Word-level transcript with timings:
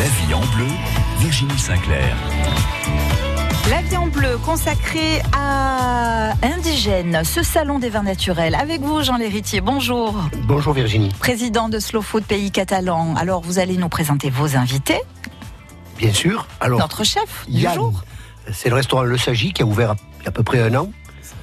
La 0.00 0.06
vie 0.06 0.34
en 0.34 0.40
bleu, 0.56 0.66
Virginie 1.18 1.58
Sinclair. 1.58 2.16
La 3.68 3.82
vie 3.82 3.96
en 3.96 4.06
bleu 4.06 4.38
consacrée 4.44 5.20
à 5.36 6.32
Indigène, 6.42 7.22
ce 7.24 7.42
salon 7.42 7.78
des 7.78 7.90
vins 7.90 8.02
naturels. 8.02 8.54
Avec 8.54 8.80
vous, 8.80 9.02
Jean 9.02 9.16
Léritier, 9.18 9.60
bonjour. 9.60 10.14
Bonjour 10.46 10.72
Virginie. 10.72 11.10
Président 11.18 11.68
de 11.68 11.78
Slow 11.78 12.02
Food 12.02 12.24
Pays 12.24 12.50
Catalan. 12.50 13.14
Alors, 13.16 13.42
vous 13.42 13.58
allez 13.58 13.76
nous 13.76 13.88
présenter 13.88 14.30
vos 14.30 14.56
invités. 14.56 15.00
Bien 15.98 16.12
sûr. 16.12 16.46
Alors, 16.60 16.78
Notre 16.80 17.04
chef 17.04 17.44
du 17.48 17.60
Yann, 17.60 17.74
jour. 17.74 18.02
c'est 18.52 18.70
le 18.70 18.74
restaurant 18.76 19.02
Le 19.02 19.18
Sagi 19.18 19.52
qui 19.52 19.62
a 19.62 19.66
ouvert 19.66 19.94
il 20.20 20.24
y 20.24 20.26
a 20.26 20.28
à 20.30 20.32
peu 20.32 20.42
près 20.42 20.60
un 20.62 20.74
an. 20.74 20.90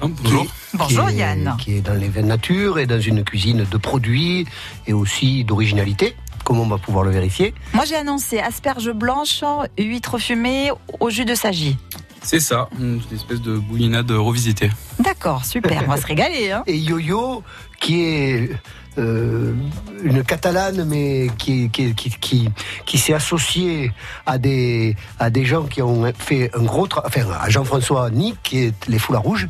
Bonjour. 0.00 0.42
Qui 0.42 0.46
est- 0.46 0.50
Bonjour, 0.74 1.06
qui 1.08 1.14
est- 1.14 1.18
Yann. 1.18 1.56
Qui 1.58 1.74
est 1.76 1.80
dans 1.80 1.94
les 1.94 2.08
vins 2.08 2.22
nature 2.22 2.78
et 2.78 2.86
dans 2.86 3.00
une 3.00 3.24
cuisine 3.24 3.64
de 3.70 3.76
produits 3.78 4.46
et 4.86 4.92
aussi 4.92 5.44
d'originalité. 5.44 6.14
Comment 6.44 6.62
on 6.62 6.68
va 6.68 6.78
pouvoir 6.78 7.04
le 7.04 7.10
vérifier 7.10 7.54
Moi, 7.74 7.84
j'ai 7.84 7.96
annoncé 7.96 8.38
asperges 8.38 8.90
blanches, 8.92 9.44
huîtres 9.78 10.18
fumées 10.18 10.70
au 11.00 11.10
jus 11.10 11.24
de 11.24 11.34
sagi. 11.34 11.76
C'est 12.22 12.40
ça, 12.40 12.68
une 12.78 13.00
espèce 13.12 13.40
de 13.40 13.56
bouillinade 13.56 14.10
revisitée. 14.10 14.70
D'accord, 14.98 15.44
super. 15.44 15.82
On 15.86 15.90
va 15.90 15.96
se 15.96 16.06
régaler. 16.06 16.50
Hein. 16.50 16.62
Et 16.66 16.76
Yo-Yo, 16.76 17.42
qui 17.80 18.02
est 18.02 18.50
euh, 18.98 19.54
une 20.02 20.24
catalane, 20.24 20.84
mais 20.84 21.28
qui, 21.38 21.70
qui, 21.70 21.94
qui, 21.94 22.10
qui, 22.10 22.50
qui 22.84 22.98
s'est 22.98 23.14
associée 23.14 23.92
à 24.26 24.38
des, 24.38 24.96
à 25.20 25.30
des 25.30 25.44
gens 25.44 25.64
qui 25.64 25.80
ont 25.80 26.12
fait 26.18 26.50
un 26.54 26.64
gros 26.64 26.86
travail, 26.88 27.08
enfin 27.08 27.30
à 27.40 27.48
Jean-François 27.48 28.10
Nick, 28.10 28.42
qui 28.42 28.64
est 28.64 28.88
les 28.88 28.98
Foulards 28.98 29.22
Rouges, 29.22 29.48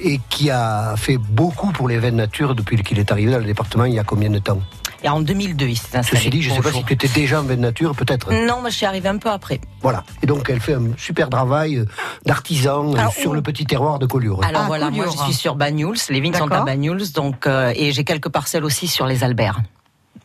et 0.00 0.20
qui 0.28 0.50
a 0.50 0.96
fait 0.96 1.18
beaucoup 1.18 1.70
pour 1.70 1.88
les 1.88 1.98
vins 1.98 2.10
nature 2.10 2.54
depuis 2.54 2.82
qu'il 2.82 2.98
est 2.98 3.12
arrivé 3.12 3.30
dans 3.30 3.38
le 3.38 3.44
département 3.44 3.84
il 3.84 3.94
y 3.94 3.98
a 3.98 4.04
combien 4.04 4.30
de 4.30 4.40
temps? 4.40 4.60
Et 5.02 5.08
en 5.08 5.20
2002, 5.20 5.66
il 5.66 5.76
s'est 5.76 5.96
installé. 5.96 6.18
Ceci 6.18 6.30
dit, 6.30 6.42
je 6.42 6.50
ne 6.50 6.56
sais 6.56 6.62
pas 6.62 6.72
si 6.72 6.84
tu 6.84 6.92
étais 6.92 7.08
déjà 7.08 7.40
en 7.40 7.44
vin 7.44 7.56
nature, 7.56 7.94
peut-être. 7.94 8.32
Non, 8.32 8.60
moi 8.60 8.70
je 8.70 8.76
suis 8.76 8.86
arrivée 8.86 9.08
un 9.08 9.18
peu 9.18 9.30
après. 9.30 9.60
Voilà. 9.80 10.04
Et 10.22 10.26
donc, 10.26 10.48
elle 10.50 10.60
fait 10.60 10.74
un 10.74 10.88
super 10.96 11.30
travail 11.30 11.76
euh, 11.76 11.84
d'artisan 12.26 12.94
euh, 12.94 13.08
sur 13.16 13.30
où 13.30 13.34
le 13.34 13.42
petit 13.42 13.64
terroir 13.64 13.98
de 13.98 14.06
Collioure. 14.06 14.42
Alors 14.44 14.62
Ah, 14.64 14.66
voilà, 14.66 14.90
moi 14.90 15.06
je 15.10 15.16
suis 15.16 15.34
sur 15.34 15.54
Banyuls, 15.54 15.96
les 16.08 16.20
vignes 16.20 16.34
sont 16.34 16.50
à. 16.50 16.62
Banyuls, 16.62 17.12
donc 17.12 17.46
euh, 17.46 17.72
et 17.76 17.92
j'ai 17.92 18.04
quelques 18.04 18.28
parcelles 18.28 18.64
aussi 18.64 18.88
sur 18.88 19.06
les 19.06 19.22
Alberts. 19.22 19.60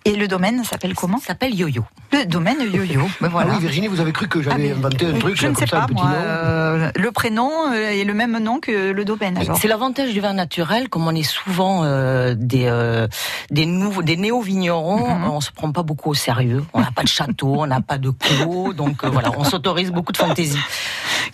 Et 0.06 0.16
le 0.16 0.28
domaine 0.28 0.64
s'appelle 0.64 0.94
comment 0.96 1.18
Ça 1.20 1.28
s'appelle 1.28 1.54
Yo-Yo. 1.56 1.84
Le 2.12 2.26
domaine 2.26 2.58
Yo-Yo. 2.72 3.02
Ben 3.22 3.30
voilà. 3.30 3.52
Ah 3.52 3.56
oui, 3.56 3.62
Virginie, 3.62 3.88
vous 3.88 4.00
avez 4.02 4.12
cru 4.12 4.28
que 4.28 4.42
j'avais 4.42 4.72
Ah, 4.74 4.78
inventé 4.78 5.06
un 5.08 5.14
truc 5.20 5.36
Je 5.36 5.48
ne 5.48 5.54
comme 5.54 5.60
sais 5.60 5.68
ça, 5.68 5.78
pas, 5.78 5.84
un 5.84 5.88
petit 5.88 5.96
moi. 5.96 6.06
nom 6.06 6.16
euh, 6.26 6.92
le 6.96 7.12
prénom 7.12 7.50
euh, 7.72 7.90
est 7.92 8.04
le 8.04 8.14
même 8.14 8.38
nom 8.40 8.60
que 8.60 8.92
le 8.92 9.06
domaine. 9.06 9.40
C'est 9.60 9.68
l'avantage 9.68 10.12
du 10.12 10.20
vin 10.22 10.34
naturel, 10.34 10.90
comme 10.90 11.08
on 11.08 11.16
est 11.16 11.24
souvent 11.24 11.84
euh, 11.84 12.36
des 12.38 12.66
euh, 12.68 13.08
des 13.52 13.66
nouveaux, 13.66 14.02
des 14.04 14.18
néo 14.18 14.42
vignerons, 14.42 15.08
Mhm. 15.16 15.24
on 15.30 15.42
se 15.42 15.52
prend 15.52 15.72
pas 15.72 15.84
beaucoup 15.84 16.10
au 16.12 16.14
sérieux. 16.14 16.64
On 16.74 16.82
n'a 16.82 16.92
pas 16.92 17.04
de 17.04 17.08
château, 17.08 17.56
on 17.60 17.68
n'a 17.68 17.82
pas 17.82 17.98
de 17.98 18.10
clos, 18.12 18.74
donc 18.74 19.04
euh, 19.04 19.10
voilà, 19.10 19.30
on 19.38 19.44
s'autorise 19.44 19.92
beaucoup 19.92 20.12
de 20.12 20.18
fantaisie. 20.18 20.58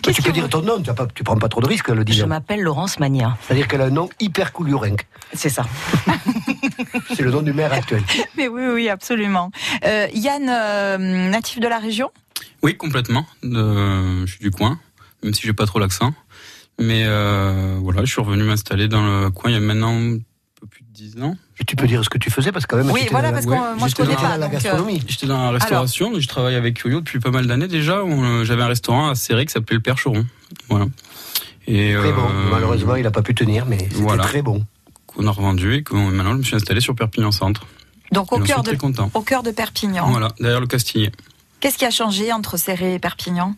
Bah, 0.04 0.12
tu 0.14 0.22
peux 0.22 0.28
que 0.28 0.34
dire 0.34 0.48
ton 0.48 0.62
nom, 0.62 0.80
tu, 0.80 0.92
pas, 0.94 1.06
tu 1.14 1.24
prends 1.24 1.36
pas 1.36 1.48
trop 1.48 1.60
de 1.60 1.66
risques 1.66 1.88
le 1.88 2.00
Je 2.00 2.04
dire. 2.04 2.26
m'appelle 2.26 2.60
Laurence 2.60 2.98
Mania. 3.00 3.36
C'est-à-dire 3.42 3.68
qu'elle 3.68 3.80
a 3.82 3.86
un 3.86 3.90
nom 3.90 4.08
hyper 4.20 4.52
couliourinque. 4.52 5.06
C'est 5.34 5.48
ça. 5.50 5.64
C'est 7.14 7.22
le 7.22 7.30
nom 7.30 7.42
du 7.42 7.52
maire 7.52 7.72
actuel. 7.72 8.02
Mais 8.36 8.48
oui, 8.48 8.62
oui, 8.72 8.88
absolument. 8.88 9.50
Euh, 9.84 10.06
Yann, 10.14 10.48
euh, 10.48 10.98
natif 11.30 11.60
de 11.60 11.68
la 11.68 11.78
région? 11.78 12.10
Oui, 12.62 12.76
complètement. 12.76 13.26
Euh, 13.44 14.26
je 14.26 14.30
suis 14.32 14.40
du 14.40 14.50
coin, 14.50 14.78
même 15.22 15.34
si 15.34 15.42
j'ai 15.46 15.52
pas 15.52 15.66
trop 15.66 15.78
l'accent. 15.78 16.12
Mais 16.78 17.02
euh, 17.04 17.76
voilà, 17.80 18.04
je 18.04 18.10
suis 18.12 18.20
revenu 18.22 18.42
m'installer 18.44 18.88
dans 18.88 19.02
le 19.02 19.30
coin 19.30 19.50
il 19.50 19.54
y 19.54 19.56
a 19.56 19.60
maintenant 19.60 19.94
un 19.94 20.18
peu 20.58 20.66
plus 20.66 20.82
de 20.82 20.88
10 20.92 21.22
ans. 21.22 21.36
Et 21.58 21.64
tu 21.64 21.76
peux 21.76 21.86
dire 21.86 22.02
ce 22.02 22.08
que 22.08 22.16
tu 22.16 22.30
faisais 22.30 22.52
parce 22.52 22.64
que 22.66 22.74
quand 22.74 22.82
même. 22.82 22.90
Oui, 22.90 23.06
voilà, 23.10 23.32
parce 23.32 23.44
que 23.44 23.50
moi, 23.50 23.88
je 23.88 23.94
connais 23.94 24.14
dans 24.14 24.20
pas, 24.20 24.38
la 24.38 24.46
euh, 24.46 24.48
gastronomie. 24.48 25.02
J'étais 25.06 25.26
dans 25.26 25.42
la 25.44 25.50
restauration, 25.50 26.18
je 26.18 26.26
travaille 26.28 26.54
avec 26.54 26.78
Yo-Yo 26.78 27.00
depuis 27.00 27.20
pas 27.20 27.30
mal 27.30 27.46
d'années 27.46 27.68
déjà. 27.68 27.98
euh, 27.98 28.44
J'avais 28.44 28.62
un 28.62 28.66
restaurant 28.68 29.10
à 29.10 29.14
Serré 29.14 29.44
qui 29.44 29.52
s'appelait 29.52 29.76
le 29.76 29.82
Percheron. 29.82 30.24
Voilà. 30.70 30.86
Et 31.66 31.92
Très 31.94 32.12
bon. 32.12 32.28
Malheureusement, 32.50 32.96
il 32.96 33.02
n'a 33.02 33.10
pas 33.10 33.22
pu 33.22 33.34
tenir, 33.34 33.66
mais 33.66 33.78
c'était 33.78 33.94
voilà. 33.96 34.22
très 34.24 34.40
bon. 34.40 34.64
Qu'on 35.20 35.26
a 35.26 35.32
revendu 35.32 35.74
et 35.74 35.82
que 35.82 35.94
maintenant 35.94 36.32
je 36.32 36.38
me 36.38 36.42
suis 36.42 36.56
installé 36.56 36.80
sur 36.80 36.94
Perpignan 36.94 37.30
Centre. 37.30 37.66
Donc 38.12 38.32
au 38.32 38.40
cœur, 38.40 38.62
de, 38.62 38.76
au 39.14 39.20
cœur 39.22 39.42
de 39.42 39.50
Perpignan. 39.50 40.10
Voilà, 40.10 40.32
derrière 40.40 40.60
le 40.60 40.66
Castigné. 40.66 41.12
Qu'est-ce 41.60 41.78
qui 41.78 41.84
a 41.84 41.90
changé 41.90 42.32
entre 42.32 42.56
Serré 42.56 42.94
et 42.94 42.98
Perpignan? 42.98 43.54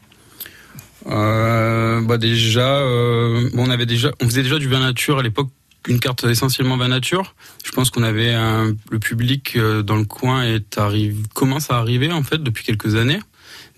Euh, 1.07 2.01
bah 2.03 2.19
déjà, 2.19 2.79
euh, 2.79 3.49
on 3.57 3.71
avait 3.71 3.87
déjà, 3.87 4.11
on 4.21 4.27
faisait 4.27 4.43
déjà 4.43 4.59
du 4.59 4.69
vin 4.69 4.81
nature 4.81 5.19
à 5.19 5.23
l'époque, 5.23 5.51
une 5.89 6.01
carte 6.01 6.25
essentiellement 6.25 6.77
vin 6.77 6.89
nature. 6.89 7.35
Je 7.65 7.71
pense 7.71 7.91
qu'on 7.91 8.03
avait 8.03 8.35
un, 8.35 8.75
le 8.91 8.99
public 8.99 9.55
euh, 9.57 9.83
dans 9.83 9.97
le 9.97 10.05
coin 10.05 10.43
est 10.43 10.79
arrive, 10.79 11.29
commence 11.35 11.71
à 11.71 11.79
arriver 11.79 12.13
en 12.13 12.23
fait 12.23 12.43
depuis 12.43 12.65
quelques 12.65 12.97
années. 12.97 13.21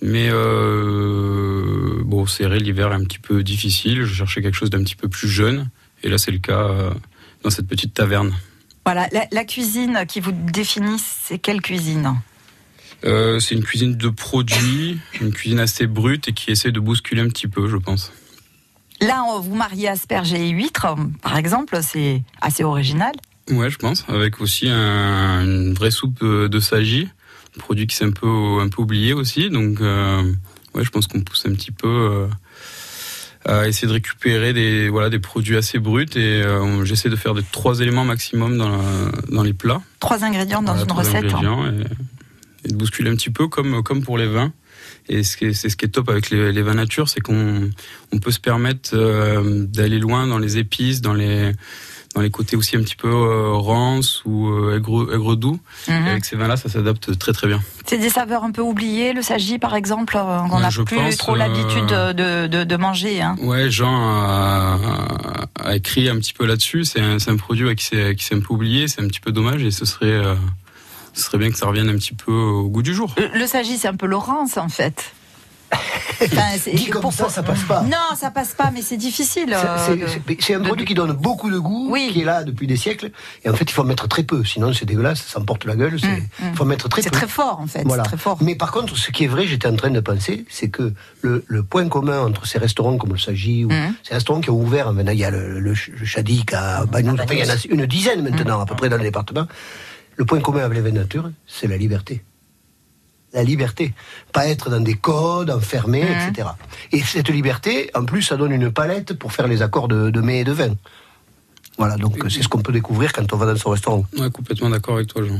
Mais 0.02 0.28
euh, 0.30 2.02
bon, 2.04 2.24
vrai, 2.24 2.58
l'hiver 2.58 2.92
est 2.92 2.96
un 2.96 3.04
petit 3.04 3.20
peu 3.20 3.42
difficile. 3.42 4.04
Je 4.04 4.14
cherchais 4.14 4.42
quelque 4.42 4.56
chose 4.56 4.70
d'un 4.70 4.82
petit 4.82 4.96
peu 4.96 5.08
plus 5.08 5.28
jeune, 5.28 5.68
et 6.02 6.08
là 6.08 6.18
c'est 6.18 6.32
le 6.32 6.38
cas 6.38 6.94
dans 7.44 7.50
cette 7.50 7.68
petite 7.68 7.94
taverne. 7.94 8.34
Voilà, 8.84 9.08
la, 9.12 9.26
la 9.30 9.44
cuisine 9.44 10.04
qui 10.08 10.20
vous 10.20 10.32
définit, 10.32 10.98
c'est 10.98 11.38
quelle 11.38 11.60
cuisine? 11.62 12.14
Euh, 13.04 13.38
c'est 13.38 13.54
une 13.54 13.62
cuisine 13.62 13.96
de 13.96 14.08
produits, 14.08 14.98
une 15.20 15.32
cuisine 15.32 15.60
assez 15.60 15.86
brute 15.86 16.28
et 16.28 16.32
qui 16.32 16.50
essaie 16.50 16.72
de 16.72 16.80
bousculer 16.80 17.20
un 17.22 17.28
petit 17.28 17.46
peu, 17.48 17.68
je 17.68 17.76
pense. 17.76 18.12
Là, 19.00 19.24
vous 19.40 19.54
mariez 19.54 19.88
asperges 19.88 20.32
et 20.32 20.48
huîtres, 20.48 20.86
par 21.22 21.36
exemple, 21.36 21.78
c'est 21.82 22.22
assez 22.40 22.64
original. 22.64 23.12
Ouais, 23.50 23.68
je 23.68 23.76
pense, 23.76 24.04
avec 24.08 24.40
aussi 24.40 24.68
un- 24.68 25.42
une 25.44 25.74
vraie 25.74 25.90
soupe 25.90 26.24
de 26.24 26.60
sagi, 26.60 27.08
un 27.56 27.60
produit 27.60 27.86
qui 27.86 27.94
s'est 27.96 28.04
un 28.06 28.10
peu 28.12 28.60
un 28.60 28.68
peu 28.68 28.80
oublié 28.82 29.12
aussi. 29.12 29.50
Donc, 29.50 29.80
euh, 29.80 30.22
ouais, 30.74 30.84
je 30.84 30.90
pense 30.90 31.06
qu'on 31.06 31.20
pousse 31.20 31.44
un 31.46 31.52
petit 31.52 31.72
peu 31.72 31.88
euh, 31.88 32.26
à 33.46 33.68
essayer 33.68 33.86
de 33.88 33.92
récupérer 33.92 34.52
des 34.52 34.88
voilà 34.88 35.10
des 35.10 35.18
produits 35.18 35.56
assez 35.56 35.78
bruts 35.78 36.06
et 36.16 36.42
euh, 36.42 36.84
j'essaie 36.84 37.10
de 37.10 37.16
faire 37.16 37.34
des 37.34 37.42
trois 37.42 37.80
éléments 37.80 38.04
maximum 38.04 38.56
dans 38.58 38.68
la- 38.70 39.10
dans 39.30 39.42
les 39.42 39.52
plats. 39.52 39.82
Trois 40.00 40.24
ingrédients 40.24 40.62
dans 40.62 40.72
Voilà, 40.74 40.82
une 40.82 40.88
trois 40.88 41.02
recette. 41.02 41.24
ingrédients 41.24 41.66
et, 41.66 41.84
et 42.64 42.68
de 42.68 42.74
bousculer 42.76 43.10
un 43.10 43.14
petit 43.16 43.30
peu 43.30 43.48
comme 43.48 43.82
comme 43.82 44.02
pour 44.02 44.16
les 44.18 44.26
vins. 44.28 44.52
Et 45.08 45.22
ce 45.22 45.36
qui 45.36 45.46
est- 45.46 45.52
c'est 45.52 45.68
ce 45.68 45.76
qui 45.76 45.84
est 45.84 45.88
top 45.88 46.08
avec 46.08 46.30
les, 46.30 46.52
les 46.52 46.62
vins 46.62 46.74
nature, 46.74 47.08
c'est 47.10 47.20
qu'on 47.20 47.70
on 48.12 48.18
peut 48.18 48.30
se 48.30 48.40
permettre 48.40 48.90
euh, 48.94 49.64
d'aller 49.66 49.98
loin 49.98 50.26
dans 50.26 50.38
les 50.38 50.56
épices, 50.58 51.00
dans 51.02 51.12
les 51.14 51.52
dans 52.14 52.20
les 52.20 52.30
côtés 52.30 52.56
aussi 52.56 52.76
un 52.76 52.80
petit 52.82 52.96
peu 52.96 53.08
euh, 53.08 53.50
rance 53.52 54.22
ou 54.24 54.48
euh, 54.48 54.76
aigre, 54.76 55.12
aigre 55.12 55.34
doux. 55.36 55.58
Mhm. 55.88 56.06
Et 56.06 56.10
avec 56.10 56.24
ces 56.24 56.36
vins-là, 56.36 56.56
ça 56.56 56.68
s'adapte 56.68 57.18
très 57.18 57.32
très 57.32 57.46
bien. 57.48 57.60
C'est 57.86 57.98
des 57.98 58.08
saveurs 58.08 58.44
un 58.44 58.52
peu 58.52 58.62
oubliées, 58.62 59.12
le 59.12 59.22
sagi 59.22 59.58
par 59.58 59.74
exemple, 59.74 60.16
euh, 60.16 60.38
qu'on 60.48 60.56
Ouais, 60.56 60.62
n'a 60.62 60.70
plus 60.70 60.96
pense, 60.96 61.16
trop 61.16 61.34
euh, 61.34 61.38
l'habitude 61.38 61.86
de, 61.86 62.46
de, 62.46 62.64
de 62.64 62.76
manger. 62.76 63.20
Hein. 63.20 63.36
Ouais, 63.42 63.70
Jean 63.70 63.92
a, 63.94 64.78
a 65.62 65.76
écrit 65.76 66.08
un 66.08 66.16
petit 66.16 66.32
peu 66.32 66.46
là-dessus. 66.46 66.84
C'est 66.84 67.00
un, 67.00 67.36
produit 67.36 67.64
ouais, 67.64 67.74
qui 67.74 67.84
s'est 67.84 68.14
un 68.32 68.40
peu 68.40 68.54
oublié. 68.54 68.88
C'est 68.88 69.02
un 69.02 69.08
petit 69.08 69.20
peu 69.20 69.32
dommage 69.32 69.62
et 69.64 69.70
ce 69.70 69.84
serait 69.84 70.06
euh, 70.06 70.34
ce 71.14 71.22
serait 71.22 71.38
bien 71.38 71.50
que 71.50 71.56
ça 71.58 71.66
revienne 71.66 71.88
un 71.88 71.96
petit 71.96 72.14
peu 72.14 72.32
au 72.32 72.68
goût 72.68 72.82
du 72.82 72.94
jour. 72.94 73.14
Le, 73.18 73.38
le 73.38 73.46
sagi, 73.46 73.76
c'est 73.78 73.88
un 73.88 73.96
peu 73.96 74.06
l'orance 74.06 74.56
en 74.56 74.68
fait. 74.68 75.12
Enfin, 76.22 76.42
c'est- 76.58 76.72
Dit 76.74 76.88
comme 76.90 77.02
pour- 77.02 77.12
ça, 77.12 77.28
ça 77.28 77.42
passe 77.42 77.62
pas. 77.64 77.82
Non, 77.82 78.16
ça 78.16 78.30
passe 78.30 78.52
pas, 78.54 78.70
mais 78.72 78.82
c'est 78.82 78.96
difficile. 78.96 79.48
C'est- 79.48 79.54
euh, 79.66 80.06
c'est- 80.06 80.20
C'est 80.28 80.42
c'est 80.42 80.54
un 80.54 80.60
de- 80.60 80.66
produit 80.66 80.86
qui 80.86 80.94
donne 80.94 81.12
beaucoup 81.12 81.50
de 81.50 81.58
goût, 81.58 81.88
Oui. 81.90 82.10
qui 82.12 82.20
est 82.22 82.24
là 82.24 82.44
depuis 82.44 82.66
des 82.66 82.76
siècles. 82.76 83.10
Et 83.44 83.50
en 83.50 83.54
fait, 83.54 83.64
il 83.64 83.72
faut 83.72 83.82
en 83.82 83.86
mettre 83.86 84.06
très 84.08 84.22
peu, 84.22 84.44
sinon 84.44 84.72
c'est 84.72 84.84
dégueulasse, 84.86 85.22
ça 85.26 85.40
emporte 85.40 85.64
la 85.64 85.74
gueule. 85.76 85.98
c'est- 86.00 86.06
Mm, 86.06 86.26
Il 86.40 86.50
mm. 86.50 86.54
faut 86.54 86.62
en 86.62 86.66
mettre 86.66 86.88
très 86.88 87.02
C'est 87.02 87.10
peu. 87.10 87.16
très 87.18 87.26
fort 87.28 87.58
en 87.60 87.66
fait. 87.66 87.82
Voilà. 87.84 88.04
C'est 88.04 88.10
très 88.10 88.16
fort. 88.18 88.38
Mais 88.40 88.54
par 88.54 88.70
contre, 88.72 88.96
ce 88.96 89.10
qui 89.10 89.24
est 89.24 89.28
vrai, 89.28 89.46
j'étais 89.46 89.68
en 89.68 89.76
train 89.76 89.90
de 89.90 90.00
penser, 90.00 90.44
c'est 90.48 90.68
que 90.70 90.92
le, 91.22 91.44
le 91.46 91.62
point 91.62 91.88
commun 91.88 92.20
entre 92.20 92.46
ces 92.46 92.58
restaurants 92.58 92.96
comme 92.96 93.12
le 93.12 93.18
Sagi 93.18 93.64
ou 93.64 93.70
Mhm. 93.72 93.94
ces 94.02 94.14
restaurants 94.14 94.40
qui 94.40 94.50
ont 94.50 94.60
ouvert, 94.60 94.92
maintenant 94.92 95.12
il 95.12 95.18
y 95.18 95.24
a 95.24 95.30
le, 95.30 95.58
le, 95.60 95.74
à 96.52 96.86
Bagnols, 96.86 97.20
enfin, 97.20 97.34
il 97.34 97.40
y 97.44 97.50
en 97.50 97.54
a 97.54 97.56
une 97.68 97.86
dizaine 97.86 98.22
maintenant 98.22 98.60
à 98.60 98.66
peu 98.66 98.74
près 98.76 98.88
dans 98.88 98.96
le 98.96 99.02
département. 99.02 99.46
Le 100.16 100.24
point 100.24 100.40
commun 100.40 100.62
avec 100.64 100.80
les 100.82 100.92
nature, 100.92 101.30
c'est 101.46 101.66
la 101.66 101.76
liberté. 101.76 102.22
La 103.34 103.42
liberté. 103.42 103.92
Pas 104.32 104.46
être 104.46 104.70
dans 104.70 104.80
des 104.80 104.94
codes, 104.94 105.50
enfermés, 105.50 106.04
Mhm. 106.04 106.28
etc. 106.30 106.48
Et 106.92 107.02
cette 107.02 107.28
liberté, 107.28 107.90
en 107.94 108.04
plus, 108.04 108.22
ça 108.22 108.36
donne 108.36 108.52
une 108.52 108.70
palette 108.72 109.12
pour 109.14 109.32
faire 109.32 109.48
les 109.48 109.60
accords 109.60 109.88
de, 109.88 110.08
de 110.10 110.20
mets 110.20 110.40
et 110.40 110.44
de 110.44 110.52
vin. 110.52 110.74
Voilà, 111.76 111.96
donc 111.96 112.16
c'est 112.30 112.42
ce 112.42 112.48
qu'on 112.48 112.62
peut 112.62 112.72
découvrir 112.72 113.12
quand 113.12 113.30
on 113.32 113.36
va 113.36 113.46
dans 113.46 113.56
son 113.56 113.70
restaurant. 113.70 114.04
Ouais, 114.16 114.30
complètement 114.30 114.70
d'accord 114.70 114.94
avec 114.94 115.08
toi, 115.08 115.22
Jean. 115.24 115.36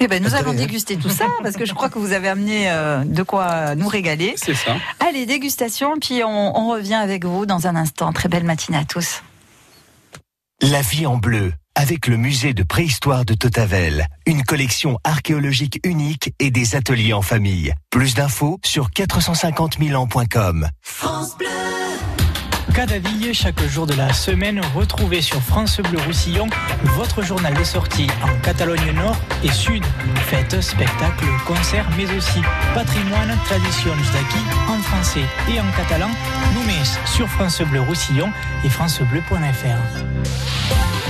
Eh 0.00 0.08
ben, 0.08 0.20
nous 0.22 0.34
allons 0.34 0.50
hein. 0.50 0.54
déguster 0.54 0.96
tout 0.96 1.10
ça 1.10 1.26
parce 1.42 1.54
que 1.56 1.64
je 1.66 1.72
crois 1.74 1.88
que 1.88 1.98
vous 2.00 2.12
avez 2.12 2.26
amené 2.28 2.68
euh, 2.70 3.04
de 3.04 3.22
quoi 3.22 3.74
nous 3.76 3.86
régaler. 3.86 4.32
C'est 4.36 4.54
ça. 4.54 4.74
Allez, 4.98 5.24
dégustation, 5.26 5.98
puis 6.00 6.24
on, 6.24 6.58
on 6.58 6.70
revient 6.72 6.94
avec 6.94 7.24
vous 7.24 7.46
dans 7.46 7.66
un 7.68 7.76
instant. 7.76 8.12
Très 8.12 8.28
belle 8.28 8.42
matinée 8.44 8.78
à 8.78 8.84
tous. 8.84 9.22
La 10.62 10.80
vie 10.80 11.06
en 11.06 11.16
bleu, 11.16 11.52
avec 11.74 12.06
le 12.06 12.16
musée 12.16 12.54
de 12.54 12.62
préhistoire 12.62 13.24
de 13.24 13.34
Totavel, 13.34 14.06
une 14.26 14.42
collection 14.42 14.98
archéologique 15.04 15.80
unique 15.84 16.32
et 16.38 16.50
des 16.50 16.76
ateliers 16.76 17.12
en 17.12 17.22
famille. 17.22 17.74
Plus 17.90 18.14
d'infos 18.14 18.58
sur 18.64 18.90
450 18.90 19.78
000 19.80 20.00
ans.com. 20.00 20.68
Cadaville, 22.74 23.32
chaque 23.32 23.62
jour 23.68 23.86
de 23.86 23.94
la 23.94 24.12
semaine, 24.12 24.60
retrouvez 24.74 25.22
sur 25.22 25.40
France 25.40 25.80
Bleu 25.80 25.98
Roussillon 26.06 26.48
votre 26.96 27.22
journal 27.22 27.54
des 27.54 27.64
sorties 27.64 28.08
en 28.22 28.40
Catalogne 28.40 28.92
Nord 28.92 29.16
et 29.44 29.52
Sud. 29.52 29.84
Fêtes, 30.26 30.60
spectacles, 30.60 31.26
concerts, 31.46 31.88
mais 31.96 32.12
aussi 32.16 32.40
patrimoine, 32.74 33.38
traditions 33.44 33.94
d'Aki 33.94 34.42
en 34.68 34.82
français 34.82 35.24
et 35.48 35.60
en 35.60 35.70
catalan. 35.76 36.10
Nous 36.54 36.64
sur 37.06 37.28
France 37.28 37.62
Bleu 37.62 37.80
Roussillon 37.80 38.30
et 38.64 38.68
francebleu.fr. 38.68 41.03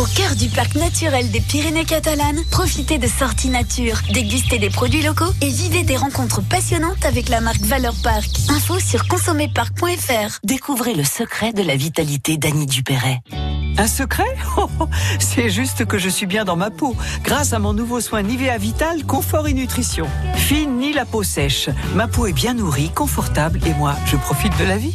Au 0.00 0.06
cœur 0.16 0.34
du 0.34 0.48
parc 0.48 0.76
naturel 0.76 1.30
des 1.30 1.42
Pyrénées 1.42 1.84
catalanes, 1.84 2.40
profitez 2.50 2.96
de 2.96 3.06
sorties 3.06 3.50
nature, 3.50 3.98
dégustez 4.14 4.58
des 4.58 4.70
produits 4.70 5.02
locaux 5.02 5.30
et 5.42 5.50
vivez 5.50 5.82
des 5.82 5.98
rencontres 5.98 6.40
passionnantes 6.40 7.04
avec 7.04 7.28
la 7.28 7.42
marque 7.42 7.60
Valeur 7.60 7.92
Parc. 8.02 8.30
Info 8.48 8.78
sur 8.78 9.06
consommerparc.fr. 9.08 10.38
Découvrez 10.42 10.94
le 10.94 11.04
secret 11.04 11.52
de 11.52 11.62
la 11.62 11.76
vitalité 11.76 12.38
d'Annie 12.38 12.64
Dupéret. 12.64 13.20
Un 13.76 13.86
secret? 13.86 14.24
Oh, 14.56 14.70
oh, 14.80 14.88
C'est 15.18 15.50
juste 15.50 15.84
que 15.84 15.98
je 15.98 16.08
suis 16.08 16.26
bien 16.26 16.46
dans 16.46 16.56
ma 16.56 16.70
peau, 16.70 16.96
grâce 17.22 17.52
à 17.52 17.58
mon 17.58 17.74
nouveau 17.74 18.00
soin 18.00 18.22
Nivea 18.22 18.56
Vital 18.56 19.04
Confort 19.04 19.48
et 19.48 19.52
Nutrition. 19.52 20.06
Fini 20.34 20.94
la 20.94 21.04
peau 21.04 21.22
sèche, 21.22 21.68
ma 21.94 22.08
peau 22.08 22.26
est 22.26 22.32
bien 22.32 22.54
nourrie, 22.54 22.90
confortable 22.94 23.60
et 23.66 23.74
moi, 23.74 23.96
je 24.06 24.16
profite 24.16 24.56
de 24.58 24.64
la 24.64 24.78
vie. 24.78 24.94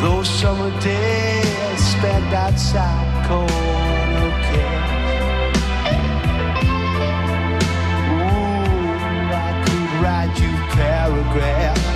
those 0.00 0.28
summer 0.30 0.70
days 0.80 1.80
spent 1.80 2.32
outside 2.32 3.26
cold 3.26 3.48
caves. 4.46 5.58
Ooh, 8.06 8.54
I 9.34 9.50
could 9.66 9.90
write 10.00 10.34
you 10.38 10.52
paragraphs. 10.76 11.91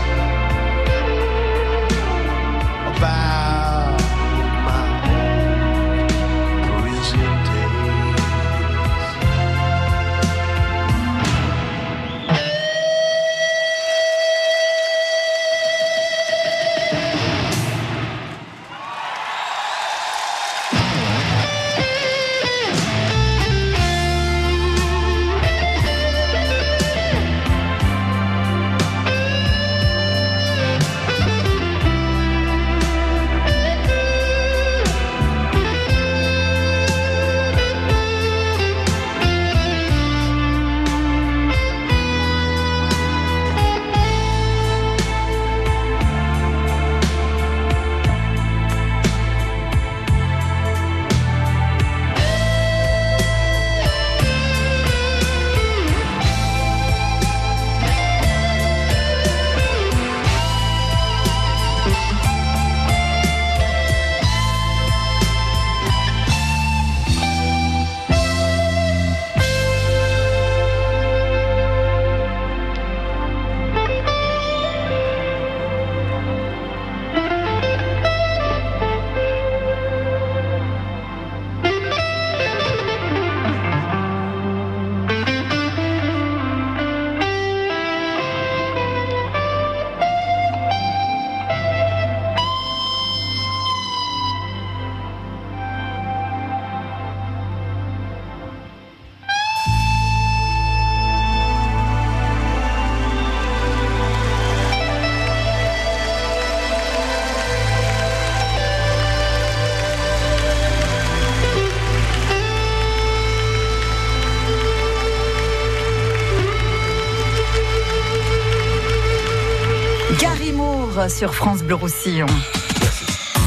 Sur 121.09 121.35
France 121.35 121.63
Bleu 121.63 121.75
Roussillon. 121.75 122.27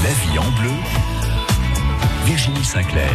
La 0.04 0.10
vie 0.10 0.40
en 0.40 0.50
bleu. 0.62 0.72
Virginie 2.26 2.64
Sinclair. 2.64 3.12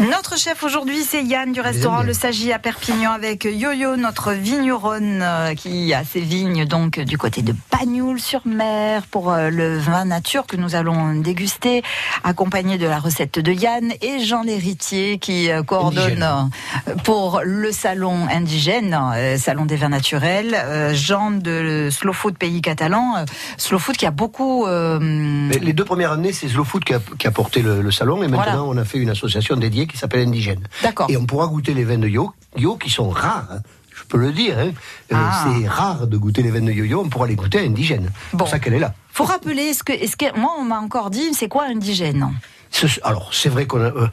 Notre 0.00 0.38
chef 0.38 0.62
aujourd'hui, 0.62 1.02
c'est 1.02 1.22
Yann 1.22 1.52
du 1.52 1.60
restaurant 1.60 2.02
Le 2.02 2.12
Sagi 2.12 2.52
à 2.52 2.58
Perpignan 2.58 3.12
avec 3.12 3.44
Yo-Yo, 3.44 3.96
notre 3.96 4.32
vigneronne 4.32 5.20
euh, 5.22 5.54
qui 5.54 5.92
a 5.94 6.04
ses 6.04 6.20
vignes 6.20 6.66
donc 6.66 6.98
du 7.00 7.16
côté 7.16 7.42
de 7.42 7.54
Bagnoul-sur-Mer 7.80 9.06
pour 9.10 9.32
euh, 9.32 9.48
le 9.48 9.78
vin 9.78 10.04
nature 10.04 10.44
que 10.46 10.56
nous 10.56 10.74
allons 10.74 11.14
déguster, 11.14 11.82
accompagné 12.24 12.76
de 12.76 12.84
la 12.86 12.98
recette 12.98 13.38
de 13.38 13.52
Yann 13.52 13.92
et 14.02 14.22
Jean 14.22 14.42
Lhéritier 14.42 15.16
qui 15.18 15.50
euh, 15.50 15.62
coordonne 15.62 16.22
euh, 16.22 16.94
pour 17.04 17.40
le 17.42 17.72
salon 17.72 18.26
indigène, 18.30 18.94
salon 19.38 19.64
des 19.64 19.76
vins 19.76 19.88
naturels. 19.88 20.56
Jean 20.92 21.30
de 21.30 21.88
Slow 21.90 22.12
Food 22.12 22.36
Pays 22.36 22.60
Catalan, 22.60 23.24
Slow 23.56 23.78
Food 23.78 23.96
qui 23.96 24.04
a 24.04 24.10
beaucoup 24.10 24.66
euh, 24.66 25.48
Les 25.48 25.72
deux 25.72 25.84
premières 25.84 26.12
années, 26.12 26.32
c'est 26.32 26.48
Slow 26.48 26.64
Food 26.64 26.84
qui 26.84 26.92
a, 26.92 27.00
qui 27.18 27.26
a 27.26 27.30
porté 27.30 27.62
le, 27.62 27.80
le 27.80 27.90
salon 27.90 28.22
et 28.22 28.28
maintenant 28.28 28.42
Voilà. 28.44 28.64
on 28.64 28.76
a 28.76 28.84
fait 28.84 28.98
une 28.98 29.10
association 29.10 29.56
dédiée 29.56 29.86
qui 29.86 29.96
s'appelle 29.96 30.28
Indigène. 30.28 30.68
D'accord. 30.82 31.06
Et 31.08 31.16
on 31.16 31.24
pourra 31.24 31.46
goûter 31.46 31.72
les 31.72 31.84
vins 31.84 31.98
de 31.98 32.08
Yo, 32.08 32.32
Yo 32.58 32.76
qui 32.76 32.90
sont 32.90 33.08
rares. 33.08 33.60
Je 34.00 34.04
peux 34.08 34.18
le 34.18 34.32
dire, 34.32 34.58
hein. 34.58 34.70
Euh, 35.12 35.16
Ah. 35.16 35.44
c'est 35.60 35.68
rare 35.68 36.06
de 36.06 36.16
goûter 36.16 36.42
les 36.42 36.50
vins 36.50 36.60
de 36.60 36.72
Yo-Yo, 36.72 37.00
on 37.04 37.08
pourra 37.08 37.26
les 37.26 37.34
goûter 37.36 37.58
à 37.58 37.62
Indigène. 37.62 38.10
C'est 38.30 38.32
Bon. 38.32 38.38
pour 38.38 38.48
ça 38.48 38.58
qu'elle 38.58 38.74
est 38.74 38.78
là. 38.78 38.94
Faut 39.12 39.24
rappeler, 39.24 39.62
est-ce 39.62 39.82
que, 39.84 39.92
est-ce 39.92 40.16
que, 40.16 40.36
moi, 40.38 40.52
on 40.58 40.64
m'a 40.64 40.78
encore 40.78 41.10
dit, 41.10 41.34
c'est 41.34 41.48
quoi 41.48 41.64
indigène? 41.66 42.32
Ce- 42.70 42.86
alors, 43.02 43.30
c'est 43.34 43.48
vrai 43.48 43.66
qu'on 43.66 43.80
a. 43.80 43.88
euh, 43.88 44.08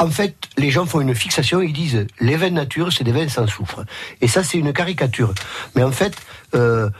en 0.00 0.08
fait, 0.10 0.34
les 0.58 0.70
gens 0.70 0.86
font 0.86 1.00
une 1.00 1.14
fixation, 1.14 1.62
ils 1.62 1.72
disent 1.72 2.06
les 2.20 2.36
de 2.36 2.48
nature, 2.48 2.92
c'est 2.92 3.04
des 3.04 3.12
vins 3.12 3.28
sans 3.28 3.46
soufre. 3.46 3.84
Et 4.20 4.28
ça, 4.28 4.42
c'est 4.42 4.58
une 4.58 4.72
caricature. 4.72 5.32
Mais 5.76 5.82
en 5.84 5.92
fait, 5.92 6.14
euh, 6.54 6.90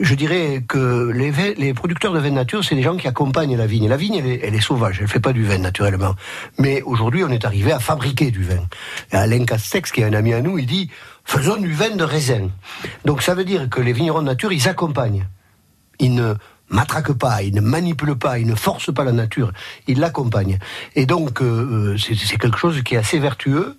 je 0.00 0.14
dirais 0.14 0.64
que 0.66 1.10
les, 1.14 1.30
vins- 1.30 1.54
les 1.58 1.74
producteurs 1.74 2.12
de 2.12 2.18
vins 2.20 2.30
de 2.30 2.34
nature, 2.34 2.64
c'est 2.64 2.76
des 2.76 2.82
gens 2.82 2.96
qui 2.96 3.06
accompagnent 3.08 3.56
la 3.56 3.66
vigne. 3.66 3.88
La 3.88 3.96
vigne, 3.96 4.14
elle 4.14 4.26
est, 4.26 4.40
elle 4.44 4.54
est 4.54 4.60
sauvage, 4.60 4.98
elle 5.00 5.08
fait 5.08 5.20
pas 5.20 5.32
du 5.32 5.44
vin 5.44 5.58
naturellement. 5.58 6.14
Mais 6.58 6.82
aujourd'hui, 6.82 7.24
on 7.24 7.28
est 7.30 7.44
arrivé 7.44 7.72
à 7.72 7.80
fabriquer 7.80 8.30
du 8.30 8.44
vin. 8.44 8.62
Et 9.12 9.16
Alain 9.16 9.44
Castex, 9.44 9.90
qui 9.92 10.00
est 10.00 10.04
un 10.04 10.14
ami 10.14 10.32
à 10.32 10.40
nous, 10.40 10.56
il 10.58 10.66
dit 10.66 10.90
faisons 11.24 11.56
du 11.56 11.72
vin 11.72 11.96
de 11.96 12.04
raisin. 12.04 12.48
Donc 13.04 13.22
ça 13.22 13.34
veut 13.34 13.44
dire 13.44 13.68
que 13.68 13.80
les 13.80 13.92
vignerons 13.92 14.20
de 14.20 14.26
nature, 14.26 14.52
ils 14.52 14.68
accompagnent 14.68 15.26
il 15.98 16.14
ne 16.14 16.34
matraque 16.68 17.12
pas, 17.12 17.42
il 17.42 17.54
ne 17.54 17.60
manipule 17.60 18.16
pas, 18.16 18.38
il 18.38 18.46
ne 18.46 18.54
force 18.54 18.92
pas 18.92 19.04
la 19.04 19.12
nature, 19.12 19.52
il 19.86 20.00
l'accompagne. 20.00 20.58
Et 20.94 21.06
donc, 21.06 21.40
euh, 21.40 21.92
euh, 21.94 21.96
c'est 21.98 22.14
c'est 22.14 22.36
quelque 22.36 22.58
chose 22.58 22.82
qui 22.82 22.94
est 22.94 22.98
assez 22.98 23.18
vertueux. 23.18 23.76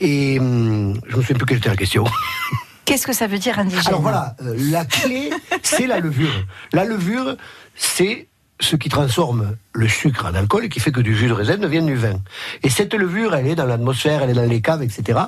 Et 0.00 0.38
hum, 0.38 0.98
je 1.06 1.16
me 1.16 1.22
souviens 1.22 1.36
plus 1.36 1.46
quelle 1.46 1.58
était 1.58 1.68
la 1.68 1.76
question. 1.76 2.04
Qu'est-ce 2.84 3.06
que 3.06 3.12
ça 3.12 3.26
veut 3.26 3.38
dire 3.38 3.58
indigène 3.58 3.86
Alors 3.86 4.00
voilà, 4.00 4.34
euh, 4.42 4.56
la 4.70 4.84
clé, 4.84 5.30
c'est 5.62 5.86
la 5.86 6.00
levure. 6.00 6.32
La 6.72 6.84
levure, 6.84 7.36
c'est 7.76 8.26
ce 8.58 8.74
qui 8.74 8.88
transforme 8.88 9.56
le 9.72 9.88
sucre 9.88 10.26
en 10.26 10.34
alcool 10.34 10.68
qui 10.68 10.80
fait 10.80 10.90
que 10.90 11.00
du 11.00 11.16
jus 11.16 11.28
de 11.28 11.32
raisin 11.32 11.56
devient 11.56 11.82
du 11.82 11.94
vin. 11.94 12.20
Et 12.62 12.70
cette 12.70 12.94
levure, 12.94 13.34
elle 13.34 13.46
est 13.46 13.54
dans 13.54 13.66
l'atmosphère, 13.66 14.22
elle 14.22 14.30
est 14.30 14.34
dans 14.34 14.42
les 14.42 14.60
caves, 14.60 14.82
etc. 14.82 15.18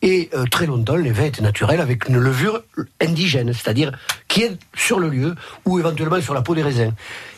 Et 0.00 0.30
euh, 0.34 0.44
très 0.50 0.66
longtemps, 0.66 0.96
les 0.96 1.12
vins 1.12 1.24
étaient 1.24 1.42
naturels 1.42 1.80
avec 1.80 2.08
une 2.08 2.18
levure 2.18 2.62
indigène, 3.00 3.52
c'est-à-dire 3.52 3.92
qui 4.28 4.42
est 4.42 4.56
sur 4.74 4.98
le 4.98 5.10
lieu 5.10 5.34
ou 5.66 5.78
éventuellement 5.78 6.20
sur 6.20 6.34
la 6.34 6.42
peau 6.42 6.54
des 6.54 6.62
raisins. 6.62 6.92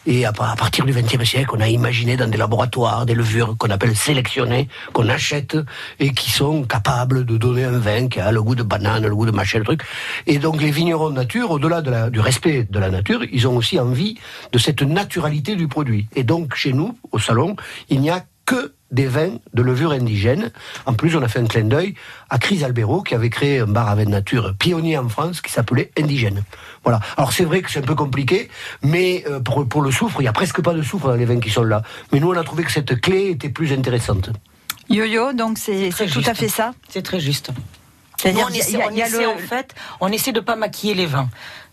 Et 0.06 0.26
à, 0.26 0.32
partir 0.32 0.84
du 0.84 0.92
XXe 0.92 1.24
siècle, 1.24 1.50
on 1.54 1.60
a 1.60 1.68
imaginé 1.68 2.16
dans 2.16 2.28
des 2.28 2.36
laboratoires 2.36 3.06
des 3.06 3.14
levures 3.14 3.56
qu'on 3.56 3.70
appelle 3.70 3.96
sélectionnées, 3.96 4.68
qu'on 4.92 5.08
achète 5.08 5.56
et 5.98 6.12
qui 6.12 6.30
sont 6.30 6.62
capables 6.64 7.24
de 7.24 7.38
donner 7.38 7.64
un 7.64 7.78
vin 7.78 8.08
qui 8.08 8.20
a 8.20 8.30
le 8.30 8.42
goût 8.42 8.54
de 8.54 8.62
banane, 8.62 9.06
le 9.06 9.16
goût 9.16 9.24
de 9.24 9.30
machin, 9.30 9.58
le 9.58 9.64
truc. 9.64 9.80
Et 10.26 10.38
donc 10.38 10.60
les 10.60 10.70
vignerons 10.70 11.08
de 11.08 11.14
nature, 11.14 11.50
au-delà 11.50 11.80
du 12.10 12.20
respect 12.20 12.66
de 12.68 12.78
la 12.78 12.90
nature, 12.90 13.22
ils 13.32 13.48
ont 13.48 13.56
aussi 13.56 13.80
envie 13.80 14.18
de 14.52 14.58
cette 14.58 14.82
naturalité 14.82 15.56
du 15.56 15.68
produit. 15.68 16.06
Et 16.14 16.22
donc 16.44 16.54
chez 16.56 16.72
nous, 16.74 16.96
au 17.10 17.18
salon, 17.18 17.56
il 17.88 18.00
n'y 18.00 18.10
a 18.10 18.22
que 18.44 18.74
des 18.90 19.06
vins 19.06 19.38
de 19.54 19.62
levure 19.62 19.92
indigène. 19.92 20.52
En 20.84 20.92
plus, 20.92 21.16
on 21.16 21.22
a 21.22 21.28
fait 21.28 21.38
un 21.40 21.46
clin 21.46 21.64
d'œil 21.64 21.94
à 22.28 22.38
Chris 22.38 22.62
Albero, 22.62 23.02
qui 23.02 23.14
avait 23.14 23.30
créé 23.30 23.60
un 23.60 23.66
bar 23.66 23.88
à 23.88 23.94
vin 23.94 24.04
de 24.04 24.10
nature 24.10 24.54
pionnier 24.58 24.98
en 24.98 25.08
France, 25.08 25.40
qui 25.40 25.50
s'appelait 25.50 25.90
Indigène. 25.98 26.44
Voilà. 26.84 27.00
Alors 27.16 27.32
c'est 27.32 27.44
vrai 27.44 27.62
que 27.62 27.70
c'est 27.70 27.78
un 27.78 27.82
peu 27.82 27.94
compliqué, 27.94 28.50
mais 28.82 29.24
euh, 29.26 29.40
pour, 29.40 29.66
pour 29.66 29.80
le 29.80 29.90
soufre, 29.90 30.20
il 30.20 30.24
y 30.24 30.28
a 30.28 30.32
presque 30.34 30.60
pas 30.60 30.74
de 30.74 30.82
soufre 30.82 31.08
dans 31.08 31.14
les 31.14 31.24
vins 31.24 31.40
qui 31.40 31.48
sont 31.50 31.64
là. 31.64 31.82
Mais 32.12 32.20
nous, 32.20 32.28
on 32.30 32.36
a 32.36 32.44
trouvé 32.44 32.62
que 32.62 32.70
cette 32.70 33.00
clé 33.00 33.30
était 33.30 33.48
plus 33.48 33.72
intéressante. 33.72 34.28
Yo-yo, 34.90 35.32
donc 35.32 35.56
c'est 35.56 35.88
tout 36.12 36.22
à 36.26 36.34
fait 36.34 36.48
ça 36.48 36.74
C'est 36.90 37.02
très 37.02 37.18
juste. 37.20 37.50
C'est-à-dire 38.18 38.46
on 38.48 38.54
essaie, 38.54 38.76
on 38.84 38.90
essaie, 38.90 39.22
le- 39.22 39.28
en 39.28 39.38
fait, 39.38 39.74
on 40.00 40.08
essaie 40.08 40.32
de 40.32 40.40
pas 40.40 40.54
maquiller 40.56 40.94
les 40.94 41.06
vins. 41.06 41.28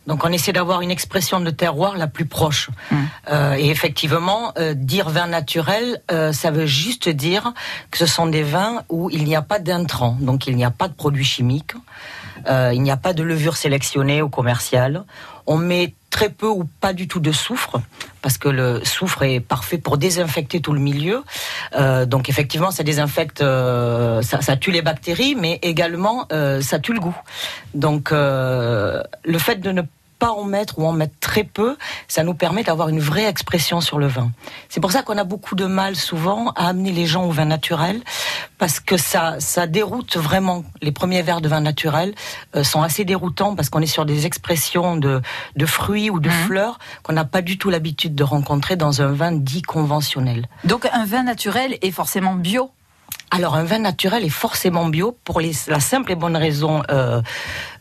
Donc 0.08 0.25
on 0.25 0.31
essaie 0.31 0.51
d'avoir 0.51 0.81
une 0.81 0.91
expression 0.91 1.39
de 1.39 1.50
terroir 1.51 1.98
la 1.98 2.08
plus 2.08 2.25
proche. 2.25 2.70
Hum. 2.91 3.08
Euh, 3.29 3.55
et 3.55 3.70
effectivement, 3.70 4.53
euh, 4.58 4.74
dire 4.74 5.10
vin 5.10 5.27
naturel, 5.27 6.01
euh, 6.12 6.34
ça 6.34 6.51
veut 6.51 6.65
juste 6.65 7.08
dire 7.10 7.53
que 7.91 7.98
ce 7.98 8.05
sont 8.05 8.25
des 8.25 8.43
vins 8.43 8.84
où 8.89 9.10
il 9.10 9.24
n'y 9.25 9.36
a 9.36 9.41
pas 9.41 9.60
d'intrants, 9.60 10.17
donc 10.20 10.48
il 10.48 10.55
n'y 10.55 10.65
a 10.65 10.72
pas 10.72 10.88
de 10.88 10.93
produits 10.93 11.25
chimiques, 11.25 11.74
euh, 12.47 12.71
il 12.73 12.81
n'y 12.81 12.91
a 12.91 12.97
pas 12.97 13.13
de 13.13 13.23
levure 13.23 13.57
sélectionnée 13.57 14.21
ou 14.21 14.29
commerciale. 14.29 15.03
On 15.47 15.57
met 15.57 15.93
très 16.09 16.29
peu 16.29 16.47
ou 16.47 16.65
pas 16.81 16.93
du 16.93 17.07
tout 17.07 17.19
de 17.19 17.31
soufre, 17.31 17.81
parce 18.21 18.38
que 18.38 18.50
le 18.50 18.83
soufre 18.83 19.23
est 19.23 19.39
parfait 19.39 19.77
pour 19.77 19.97
désinfecter 19.97 20.59
tout 20.59 20.73
le 20.73 20.79
milieu. 20.79 21.23
Euh, 21.75 22.05
donc 22.05 22.29
effectivement, 22.29 22.71
ça 22.71 22.83
désinfecte, 22.83 23.41
euh, 23.41 24.21
ça, 24.21 24.57
tue 24.57 24.71
les 24.71 24.81
bactéries, 24.81 25.35
mais 25.35 25.59
également 25.61 26.27
ça 26.61 26.79
tue 26.79 26.93
le 26.93 27.00
goût. 27.00 27.17
Donc 27.73 28.11
le 28.11 29.38
fait 29.38 29.55
de 29.55 29.71
ne 29.71 29.81
pas 30.21 30.33
en 30.33 30.43
mettre 30.43 30.77
ou 30.77 30.85
en 30.85 30.93
mettre 30.93 31.15
très 31.19 31.43
peu, 31.43 31.77
ça 32.07 32.21
nous 32.21 32.35
permet 32.35 32.63
d'avoir 32.63 32.89
une 32.89 32.99
vraie 32.99 33.25
expression 33.25 33.81
sur 33.81 33.97
le 33.97 34.05
vin. 34.05 34.29
C'est 34.69 34.79
pour 34.79 34.91
ça 34.91 35.01
qu'on 35.01 35.17
a 35.17 35.23
beaucoup 35.23 35.55
de 35.55 35.65
mal 35.65 35.95
souvent 35.95 36.51
à 36.51 36.67
amener 36.67 36.91
les 36.91 37.07
gens 37.07 37.25
au 37.25 37.31
vin 37.31 37.45
naturel, 37.45 37.99
parce 38.59 38.79
que 38.79 38.97
ça, 38.97 39.39
ça 39.39 39.65
déroute 39.65 40.17
vraiment. 40.17 40.63
Les 40.83 40.91
premiers 40.91 41.23
verres 41.23 41.41
de 41.41 41.49
vin 41.49 41.61
naturel 41.61 42.13
euh, 42.55 42.63
sont 42.63 42.83
assez 42.83 43.03
déroutants 43.03 43.55
parce 43.55 43.71
qu'on 43.71 43.81
est 43.81 43.87
sur 43.87 44.05
des 44.05 44.27
expressions 44.27 44.95
de, 44.95 45.23
de 45.55 45.65
fruits 45.65 46.11
ou 46.11 46.19
de 46.19 46.29
fleurs 46.29 46.77
qu'on 47.01 47.13
n'a 47.13 47.25
pas 47.25 47.41
du 47.41 47.57
tout 47.57 47.71
l'habitude 47.71 48.13
de 48.13 48.23
rencontrer 48.23 48.75
dans 48.75 49.01
un 49.01 49.11
vin 49.13 49.31
dit 49.31 49.63
conventionnel. 49.63 50.45
Donc 50.65 50.87
un 50.93 51.05
vin 51.05 51.23
naturel 51.23 51.79
est 51.81 51.89
forcément 51.89 52.35
bio. 52.35 52.69
Alors 53.33 53.55
un 53.55 53.63
vin 53.63 53.79
naturel 53.79 54.25
est 54.25 54.29
forcément 54.29 54.88
bio 54.88 55.17
pour 55.23 55.39
les- 55.39 55.53
la 55.67 55.79
simple 55.79 56.11
et 56.11 56.15
bonne 56.15 56.35
raison 56.35 56.83
euh, 56.91 57.21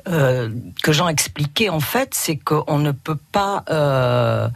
euh, 0.08 0.48
que 0.82 0.92
Jean 0.92 1.08
expliquait 1.08 1.68
en 1.68 1.80
fait, 1.80 2.14
c'est 2.14 2.36
qu'on 2.36 2.78
ne 2.78 2.92
peut 2.92 3.18
pas 3.32 3.64
euh, 3.70 4.48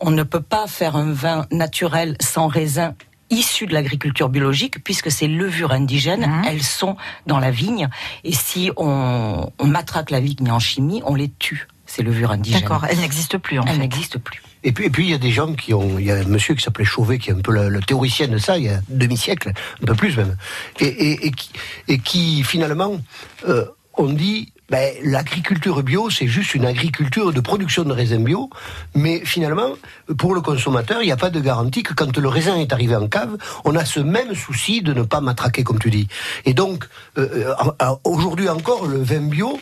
on 0.00 0.10
ne 0.10 0.22
peut 0.22 0.40
pas 0.40 0.66
faire 0.66 0.96
un 0.96 1.12
vin 1.12 1.46
naturel 1.50 2.16
sans 2.20 2.46
raisin 2.48 2.94
issu 3.28 3.66
de 3.66 3.74
l'agriculture 3.74 4.28
biologique 4.30 4.82
puisque 4.82 5.10
ces 5.10 5.28
levures 5.28 5.72
indigènes 5.72 6.26
Mhm. 6.26 6.44
elles 6.48 6.62
sont 6.62 6.96
dans 7.26 7.38
la 7.38 7.50
vigne 7.50 7.88
et 8.24 8.32
si 8.32 8.70
on, 8.76 9.50
on 9.58 9.66
matraque 9.66 10.10
la 10.10 10.20
vigne 10.20 10.50
en 10.50 10.58
chimie 10.58 11.02
on 11.04 11.14
les 11.14 11.30
tue 11.38 11.68
ces 11.86 12.02
levures 12.02 12.30
indigènes. 12.32 12.60
D'accord, 12.62 12.86
elles 12.88 12.98
n'existent 13.00 13.38
plus 13.38 13.58
en 13.58 13.64
Elles 13.66 13.74
fait. 13.74 13.78
n'existent 13.78 14.18
plus. 14.20 14.42
Et 14.62 14.72
puis, 14.72 14.86
et 14.86 14.90
puis, 14.90 15.04
il 15.04 15.10
y 15.10 15.14
a 15.14 15.18
des 15.18 15.30
gens 15.30 15.54
qui 15.54 15.72
ont. 15.74 15.98
Il 15.98 16.04
y 16.04 16.10
a 16.10 16.16
un 16.16 16.24
monsieur 16.24 16.54
qui 16.54 16.62
s'appelait 16.62 16.84
Chauvet, 16.84 17.18
qui 17.18 17.30
est 17.30 17.34
un 17.34 17.40
peu 17.40 17.52
le, 17.52 17.80
théoricien 17.80 18.28
de 18.28 18.38
ça, 18.38 18.58
il 18.58 18.64
y 18.64 18.68
a 18.68 18.80
demi-siècle, 18.88 19.52
un 19.82 19.86
peu 19.86 19.94
plus 19.94 20.16
même. 20.16 20.36
Et, 20.80 20.86
et, 20.86 21.26
et, 21.26 21.30
qui, 21.30 21.50
et 21.88 21.98
qui, 21.98 22.42
finalement, 22.42 23.00
euh, 23.48 23.64
on 23.94 24.08
dit. 24.08 24.52
Ben, 24.70 24.94
l'agriculture 25.02 25.82
bio, 25.82 26.10
c'est 26.10 26.28
juste 26.28 26.54
une 26.54 26.64
agriculture 26.64 27.32
de 27.32 27.40
production 27.40 27.82
de 27.82 27.92
raisins 27.92 28.22
bio, 28.22 28.50
mais 28.94 29.20
finalement, 29.24 29.70
pour 30.16 30.32
le 30.32 30.40
consommateur, 30.40 31.02
il 31.02 31.06
n'y 31.06 31.12
a 31.12 31.16
pas 31.16 31.30
de 31.30 31.40
garantie 31.40 31.82
que 31.82 31.92
quand 31.92 32.16
le 32.16 32.28
raisin 32.28 32.56
est 32.56 32.72
arrivé 32.72 32.94
en 32.94 33.08
cave, 33.08 33.36
on 33.64 33.74
a 33.74 33.84
ce 33.84 33.98
même 33.98 34.32
souci 34.36 34.80
de 34.80 34.92
ne 34.92 35.02
pas 35.02 35.20
matraquer, 35.20 35.64
comme 35.64 35.80
tu 35.80 35.90
dis. 35.90 36.06
Et 36.44 36.54
donc, 36.54 36.84
euh, 37.18 37.52
euh, 37.82 37.94
aujourd'hui 38.04 38.48
encore, 38.48 38.86
le 38.86 39.02
vin 39.02 39.22
bio, 39.22 39.60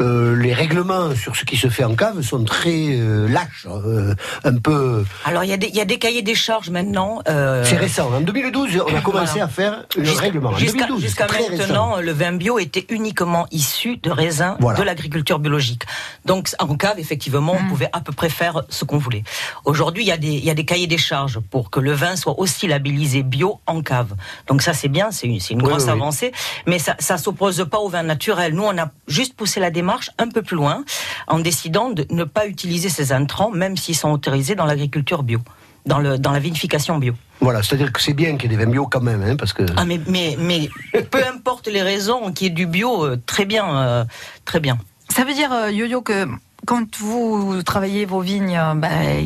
euh, 0.00 0.36
les 0.36 0.52
règlements 0.54 1.14
sur 1.14 1.36
ce 1.36 1.44
qui 1.44 1.56
se 1.56 1.68
fait 1.68 1.84
en 1.84 1.94
cave 1.94 2.22
sont 2.22 2.44
très 2.44 2.96
euh, 2.96 3.28
lâches, 3.28 3.66
euh, 3.68 4.14
un 4.44 4.56
peu. 4.56 5.04
Alors 5.24 5.44
il 5.44 5.50
y, 5.50 5.52
a 5.52 5.56
des- 5.56 5.68
il 5.68 5.76
y 5.76 5.80
a 5.80 5.84
des 5.84 5.98
cahiers 5.98 6.22
des 6.22 6.34
charges 6.34 6.70
maintenant. 6.70 7.20
euh, 7.28 7.64
C'est 7.64 7.76
récent. 7.76 8.10
En 8.12 8.20
2012, 8.20 8.70
on 8.86 8.94
a 8.96 9.00
commencé 9.00 9.32
Voilà. 9.32 9.44
à 9.44 9.48
faire 9.48 9.84
le 9.96 10.04
Jusqu'à- 10.04 10.20
règlement. 10.22 10.50
En 10.50 10.56
Jusqu'à 10.56 10.86
2012, 10.86 11.02
jusqu'à 11.02 11.26
c'est 11.28 11.34
très 11.44 11.56
maintenant, 11.56 11.90
récent. 11.92 12.00
le 12.06 12.12
vin 12.12 12.32
bio 12.32 12.58
était 12.58 12.86
uniquement 12.88 13.46
issu 13.50 13.98
de 13.98 14.10
raisins 14.10 14.56
Voilà. 14.60 14.78
de 14.78 14.84
l'agriculture 14.84 15.38
biologique. 15.38 15.82
Donc 16.24 16.48
en 16.58 16.74
cave, 16.76 16.98
effectivement, 16.98 17.56
on 17.62 17.68
pouvait 17.68 17.90
à 17.92 18.00
peu 18.00 18.12
près 18.12 18.28
faire 18.30 18.62
ce 18.70 18.84
qu'on 18.84 18.98
voulait. 18.98 19.24
Aujourd'hui, 19.66 20.04
il 20.04 20.06
y, 20.08 20.12
a 20.12 20.16
des, 20.16 20.28
il 20.28 20.44
y 20.44 20.50
a 20.50 20.54
des 20.54 20.64
cahiers 20.64 20.86
des 20.86 20.98
charges 20.98 21.38
pour 21.50 21.70
que 21.70 21.80
le 21.80 21.92
vin 21.92 22.16
soit 22.16 22.38
aussi 22.38 22.66
labellisé 22.66 23.22
bio 23.22 23.60
en 23.66 23.82
cave. 23.82 24.14
Donc 24.46 24.62
ça, 24.62 24.72
c'est 24.72 24.88
bien, 24.88 25.10
c'est 25.10 25.26
une, 25.26 25.38
c'est 25.40 25.52
une 25.54 25.62
Oui, 25.62 25.68
grosse 25.68 25.84
oui, 25.84 25.90
avancée. 25.90 26.32
Mais 26.66 26.78
ça 26.78 26.96
ne 27.10 27.18
s'oppose 27.18 27.66
pas 27.70 27.78
au 27.78 27.88
vin 27.88 28.02
naturel. 28.02 28.54
Nous, 28.54 28.62
on 28.64 28.78
a 28.78 28.90
juste 29.06 29.34
poussé 29.36 29.60
la 29.60 29.70
démarche 29.70 29.81
un 30.18 30.28
peu 30.28 30.42
plus 30.42 30.56
loin 30.56 30.84
en 31.28 31.38
décidant 31.38 31.90
de 31.90 32.06
ne 32.10 32.24
pas 32.24 32.46
utiliser 32.46 32.88
ces 32.88 33.12
intrants, 33.12 33.50
même 33.50 33.76
s'ils 33.76 33.96
sont 33.96 34.10
autorisés 34.10 34.54
dans 34.54 34.66
l'agriculture 34.66 35.22
bio, 35.22 35.40
dans, 35.86 35.98
le, 35.98 36.18
dans 36.18 36.32
la 36.32 36.38
vinification 36.38 36.98
bio. 36.98 37.14
Voilà, 37.40 37.62
c'est-à-dire 37.62 37.92
que 37.92 38.00
c'est 38.00 38.12
bien 38.12 38.36
qu'il 38.36 38.50
y 38.50 38.54
ait 38.54 38.56
des 38.56 38.64
vins 38.64 38.70
bio 38.70 38.86
quand 38.86 39.00
même, 39.00 39.22
hein, 39.22 39.36
parce 39.36 39.52
que. 39.52 39.64
Ah 39.76 39.84
mais 39.84 40.00
mais 40.06 40.36
mais 40.38 40.68
peu 41.10 41.26
importe 41.26 41.66
les 41.66 41.82
raisons 41.82 42.32
qu'il 42.32 42.46
y 42.46 42.50
ait 42.50 42.54
du 42.54 42.66
bio, 42.66 43.04
euh, 43.04 43.20
très 43.26 43.44
bien, 43.44 43.76
euh, 43.76 44.04
très 44.44 44.60
bien. 44.60 44.78
Ça 45.08 45.24
veut 45.24 45.34
dire, 45.34 45.52
euh, 45.52 45.70
Yo-Yo, 45.70 46.00
que 46.02 46.26
quand 46.64 46.96
vous 46.98 47.62
travaillez 47.64 48.04
vos 48.04 48.20
vignes, 48.20 48.58
il 48.74 48.80
ben, 48.80 49.24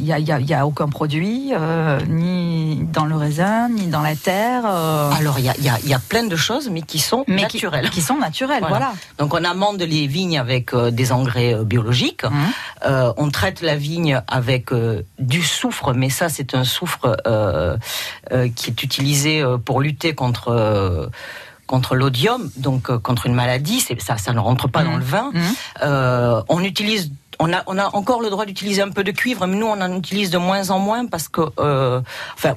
n'y 0.00 0.12
a, 0.12 0.18
y 0.18 0.32
a, 0.32 0.40
y 0.40 0.54
a, 0.54 0.66
aucun 0.66 0.88
produit, 0.88 1.52
euh, 1.54 2.00
ni 2.08 2.80
dans 2.92 3.04
le 3.04 3.14
raisin, 3.14 3.68
ni 3.68 3.86
dans 3.86 4.02
la 4.02 4.16
terre. 4.16 4.64
Euh. 4.66 5.10
Alors, 5.12 5.38
il 5.38 5.44
y 5.44 5.48
a, 5.48 5.54
y 5.58 5.94
a, 5.94 5.98
plein 6.00 6.24
de 6.24 6.34
choses, 6.34 6.70
mais 6.70 6.82
qui 6.82 6.98
sont 6.98 7.24
mais 7.28 7.42
naturelles. 7.42 7.88
Qui, 7.90 8.02
sont 8.02 8.18
naturelles, 8.18 8.64
voilà. 8.68 8.94
Donc, 9.18 9.32
on 9.32 9.44
amende 9.44 9.80
les 9.80 10.08
vignes 10.08 10.38
avec 10.38 10.74
euh, 10.74 10.90
des 10.90 11.12
engrais 11.12 11.54
euh, 11.54 11.64
biologiques. 11.64 12.24
Mmh. 12.24 13.12
on 13.16 13.30
traite 13.30 13.62
la 13.62 13.76
vigne 13.76 14.20
avec 14.26 14.70
du 15.18 15.42
soufre, 15.42 15.94
mais 15.94 16.10
ça, 16.10 16.28
c'est 16.28 16.54
un 16.54 16.64
soufre 16.64 17.16
qui 18.54 18.70
est 18.70 18.82
utilisé 18.82 19.44
pour 19.64 19.80
lutter 19.80 20.14
contre 20.14 21.10
contre 21.72 21.94
l'odium, 21.94 22.50
donc 22.58 22.90
euh, 22.90 22.98
contre 22.98 23.24
une 23.24 23.32
maladie, 23.32 23.80
ça, 23.80 24.18
ça 24.18 24.32
ne 24.34 24.38
rentre 24.38 24.68
pas 24.68 24.84
dans 24.84 24.92
mmh. 24.92 24.98
le 24.98 25.04
vin. 25.04 25.30
Mmh. 25.32 25.40
Euh, 25.84 26.42
on 26.50 26.62
utilise 26.62 27.10
on 27.38 27.52
a, 27.52 27.62
on 27.66 27.78
a 27.78 27.96
encore 27.96 28.20
le 28.20 28.30
droit 28.30 28.44
d'utiliser 28.44 28.82
un 28.82 28.90
peu 28.90 29.04
de 29.04 29.10
cuivre, 29.10 29.46
mais 29.46 29.56
nous, 29.56 29.66
on 29.66 29.80
en 29.80 29.96
utilise 29.96 30.30
de 30.30 30.38
moins 30.38 30.70
en 30.70 30.78
moins 30.78 31.06
parce 31.06 31.28
que, 31.28 31.40
euh, 31.58 32.00
enfin, 32.34 32.56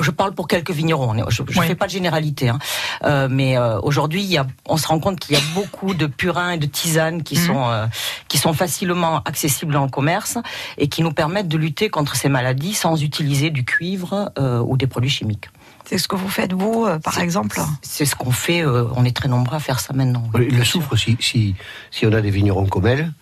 je 0.00 0.10
parle 0.10 0.32
pour 0.34 0.48
quelques 0.48 0.72
vignerons, 0.72 1.14
je 1.28 1.42
ne 1.42 1.62
fais 1.62 1.74
pas 1.74 1.86
de 1.86 1.92
généralité, 1.92 2.48
hein. 2.48 2.58
euh, 3.04 3.28
mais 3.30 3.56
euh, 3.56 3.78
aujourd'hui, 3.80 4.36
on 4.66 4.76
se 4.76 4.88
rend 4.88 4.98
compte 4.98 5.20
qu'il 5.20 5.36
y 5.36 5.38
a 5.38 5.42
beaucoup 5.54 5.94
de 5.94 6.06
purins 6.06 6.50
et 6.50 6.58
de 6.58 6.66
tisanes 6.66 7.22
qui, 7.22 7.38
mmh. 7.38 7.46
sont, 7.46 7.88
qui 8.28 8.38
sont 8.38 8.52
facilement 8.52 9.22
accessibles 9.24 9.76
en 9.76 9.88
commerce 9.88 10.38
et 10.76 10.88
qui 10.88 11.02
nous 11.02 11.12
permettent 11.12 11.48
de 11.48 11.58
lutter 11.58 11.88
contre 11.88 12.16
ces 12.16 12.28
maladies 12.28 12.74
sans 12.74 13.02
utiliser 13.02 13.50
du 13.50 13.64
cuivre 13.64 14.32
ou 14.66 14.76
des 14.76 14.86
produits 14.86 15.10
chimiques. 15.10 15.48
C'est 15.88 15.98
ce 15.98 16.08
que 16.08 16.16
vous 16.16 16.28
faites, 16.28 16.52
vous, 16.52 16.84
euh, 16.84 16.98
par 16.98 17.20
exemple 17.20 17.60
C'est 17.80 18.04
ce 18.04 18.16
qu'on 18.16 18.32
fait. 18.32 18.64
Euh, 18.64 18.86
on 18.96 19.04
est 19.04 19.16
très 19.16 19.28
nombreux 19.28 19.56
à 19.56 19.60
faire 19.60 19.78
ça 19.78 19.92
maintenant. 19.94 20.24
le 20.34 20.64
soufre, 20.64 20.96
si, 20.96 21.16
si, 21.20 21.54
si, 21.92 22.06
on 22.06 22.12
a 22.12 22.20
des 22.20 22.30
vignerons 22.30 22.66
comme 22.66 22.86
elle, 22.86 23.12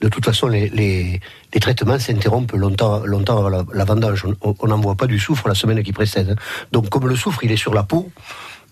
de 0.00 0.08
toute 0.08 0.24
façon, 0.24 0.48
les, 0.48 0.68
les, 0.70 1.20
les 1.52 1.60
traitements 1.60 1.98
s'interrompent 1.98 2.52
longtemps, 2.52 3.06
longtemps 3.06 3.38
avant 3.38 3.48
la, 3.48 3.64
la 3.72 3.84
vendange. 3.84 4.26
On 4.42 4.66
n'en 4.66 4.80
voit 4.80 4.96
pas 4.96 5.06
du 5.06 5.18
soufre 5.20 5.46
la 5.48 5.54
semaine 5.54 5.82
qui 5.82 5.92
précède. 5.92 6.36
Donc, 6.72 6.90
comme 6.90 7.06
le 7.06 7.16
soufre, 7.16 7.44
il 7.44 7.52
est 7.52 7.56
sur 7.56 7.72
la 7.72 7.84
peau, 7.84 8.10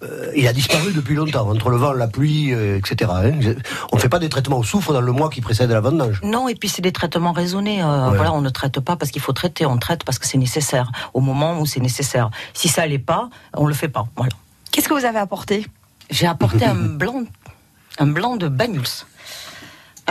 euh, 0.03 0.33
il 0.35 0.49
a 0.49 0.53
disparu 0.53 0.93
depuis 0.93 1.15
longtemps, 1.15 1.49
entre 1.49 1.71
le 1.71 1.77
vent, 1.77 1.93
la 1.93 2.09
pluie, 2.09 2.53
euh, 2.53 2.79
etc. 2.79 3.11
Hein. 3.15 3.55
On 3.93 3.97
ne 3.97 4.01
fait 4.01 4.09
pas 4.09 4.19
des 4.19 4.29
traitements 4.29 4.59
au 4.59 4.65
soufre 4.65 4.93
dans 4.93 5.01
le 5.01 5.13
mois 5.13 5.31
qui 5.31 5.41
précède 5.41 5.71
la 5.71 5.81
vendange. 5.81 6.21
Non, 6.23 6.49
et 6.49 6.55
puis 6.55 6.69
c'est 6.69 6.83
des 6.83 6.93
traitements 6.93 7.33
raisonnés. 7.33 7.83
Euh, 7.83 8.11
voilà, 8.11 8.33
on 8.33 8.41
ne 8.41 8.49
traite 8.51 8.81
pas 8.81 8.97
parce 8.97 9.11
qu'il 9.11 9.23
faut 9.23 9.33
traiter, 9.33 9.67
on 9.67 9.79
traite 9.79 10.05
parce 10.05 10.19
que 10.19 10.27
c'est 10.27 10.39
nécessaire, 10.39 10.91
au 11.15 11.21
moment 11.21 11.61
où 11.61 11.67
c'est 11.67 11.81
nécessaire. 11.81 12.31
Si 12.55 12.69
ça 12.69 12.87
l'est 12.87 12.99
pas, 12.99 13.31
on 13.55 13.67
le 13.67 13.75
fait 13.75 13.89
pas. 13.89 14.07
Voilà. 14.17 14.33
Qu'est-ce 14.73 14.89
que 14.89 14.95
vous 14.95 15.05
avez 15.05 15.19
apporté? 15.19 15.67
J'ai 16.11 16.27
apporté 16.27 16.65
un 16.65 16.75
blanc, 16.75 17.23
un 17.99 18.07
blanc 18.07 18.37
de 18.37 18.49
Banyuls. 18.49 19.07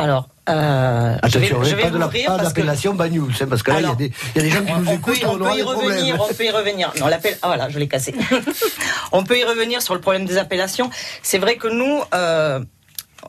Alors, 0.01 0.29
euh, 0.49 1.15
Attention, 1.21 1.63
je 1.63 1.75
vais, 1.75 1.83
pas 1.83 1.89
de 1.91 2.43
d'appellation 2.43 2.95
Banyuls, 2.95 3.31
hein, 3.39 3.45
parce 3.47 3.61
que 3.61 3.71
là, 3.71 3.81
il 3.81 3.85
y, 3.85 4.39
a 4.39 4.41
des 4.41 4.49
gens 4.49 4.65
qui 4.65 4.73
nous 4.73 4.91
écoutent, 4.91 5.23
on, 5.25 5.37
peut 5.37 5.57
y 5.57 5.61
revenir, 5.61 6.17
on 6.19 6.33
peut 6.33 6.45
y 6.45 6.49
revenir. 6.49 6.91
Non, 6.99 7.07
l'appel, 7.07 7.37
ah, 7.43 7.47
voilà, 7.47 7.69
je 7.69 7.77
l'ai 7.77 7.87
cassé. 7.87 8.15
on 9.11 9.23
peut 9.23 9.37
y 9.37 9.43
revenir 9.43 9.83
sur 9.83 9.93
le 9.93 10.01
problème 10.01 10.25
des 10.25 10.39
appellations. 10.39 10.89
C'est 11.21 11.37
vrai 11.37 11.57
que 11.57 11.67
nous, 11.67 12.01
euh, 12.15 12.59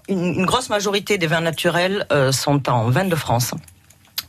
une, 0.09 0.47
grosse 0.47 0.71
majorité 0.71 1.19
des 1.19 1.26
vins 1.26 1.43
naturels 1.43 2.07
euh, 2.11 2.33
sont 2.33 2.71
en 2.71 2.88
vin 2.88 3.05
de 3.05 3.17
France 3.17 3.55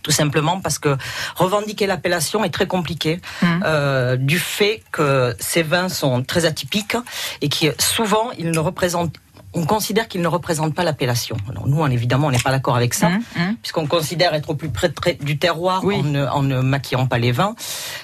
tout 0.04 0.12
simplement 0.12 0.60
parce 0.60 0.80
que 0.80 0.98
revendiquer 1.36 1.88
l'appellation 1.88 2.44
est 2.44 2.50
très 2.50 2.68
compliqué 2.68 3.22
mmh. 3.42 3.48
euh, 3.66 4.18
du 4.18 4.38
fait 4.38 4.84
que 4.92 5.34
ces 5.40 5.64
vins 5.64 5.88
sont 5.88 6.24
très 6.24 6.44
atypiques 6.44 6.98
et 7.40 7.48
qui 7.48 7.70
souvent 7.80 8.32
ils 8.38 8.52
ne 8.52 8.60
représentent 8.60 9.16
on 9.54 9.66
considère 9.66 10.08
qu'il 10.08 10.22
ne 10.22 10.28
représente 10.28 10.74
pas 10.74 10.84
l'appellation. 10.84 11.38
Alors 11.50 11.68
nous, 11.68 11.86
évidemment, 11.88 12.28
on 12.28 12.32
n'est 12.32 12.40
pas 12.40 12.52
d'accord 12.52 12.76
avec 12.76 12.94
ça, 12.94 13.10
mmh, 13.10 13.24
mmh. 13.36 13.56
puisqu'on 13.62 13.88
considère 13.88 14.34
être 14.34 14.50
au 14.50 14.56
plus 14.56 14.70
près, 14.70 14.92
du 15.22 15.38
terroir 15.38 15.84
en, 15.86 16.42
ne, 16.44 16.62
maquillant 16.62 17.08
pas 17.08 17.20
les 17.20 17.32
vins. 17.32 17.56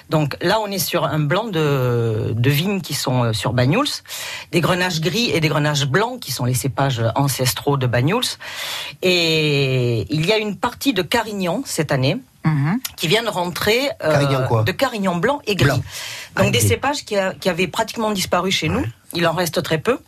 Donc 0.09 0.37
là, 0.41 0.59
on 0.61 0.67
est 0.67 0.79
sur 0.79 1.05
un 1.05 1.19
blanc 1.19 1.45
de, 1.45 2.33
vignes 2.49 2.81
qui 2.81 2.93
sont 2.93 3.25
euh, 3.25 3.33
sur 3.33 3.53
Banyuls, 3.53 3.89
des 4.51 4.61
grenages 4.61 5.01
gris 5.01 5.29
et 5.31 5.39
des 5.39 5.49
grenages 5.49 5.87
blancs 5.87 6.19
qui 6.19 6.31
sont 6.31 6.45
les 6.45 6.53
cépages 6.53 7.01
ancestraux 7.15 7.77
de 7.77 7.87
Banyuls. 7.87 8.37
Et 9.01 10.05
il 10.13 10.25
y 10.25 10.31
a 10.31 10.37
une 10.37 10.55
partie 10.55 10.93
de 10.93 11.01
Carignan 11.01 11.61
cette 11.65 11.91
année. 11.91 12.17
Mmh. 12.45 12.75
qui 12.95 13.09
vient 13.09 13.21
de 13.21 13.27
rentrer 13.27 13.89
euh, 14.01 14.63
de 14.63 14.71
Carignan 14.71 15.17
blanc 15.17 15.41
et 15.45 15.55
gris. 15.55 15.67
Donc 15.67 15.81
ah, 16.37 16.49
des 16.49 16.61
cépages 16.61 17.03
qui, 17.03 17.17
avaient 17.17 17.67
pratiquement 17.67 18.11
disparu 18.11 18.49
chez 18.49 18.69
nous. 18.69 18.85
Il 19.13 19.27
en 19.27 19.33
reste 19.33 19.61
très 19.61 19.77
peu. 19.77 19.99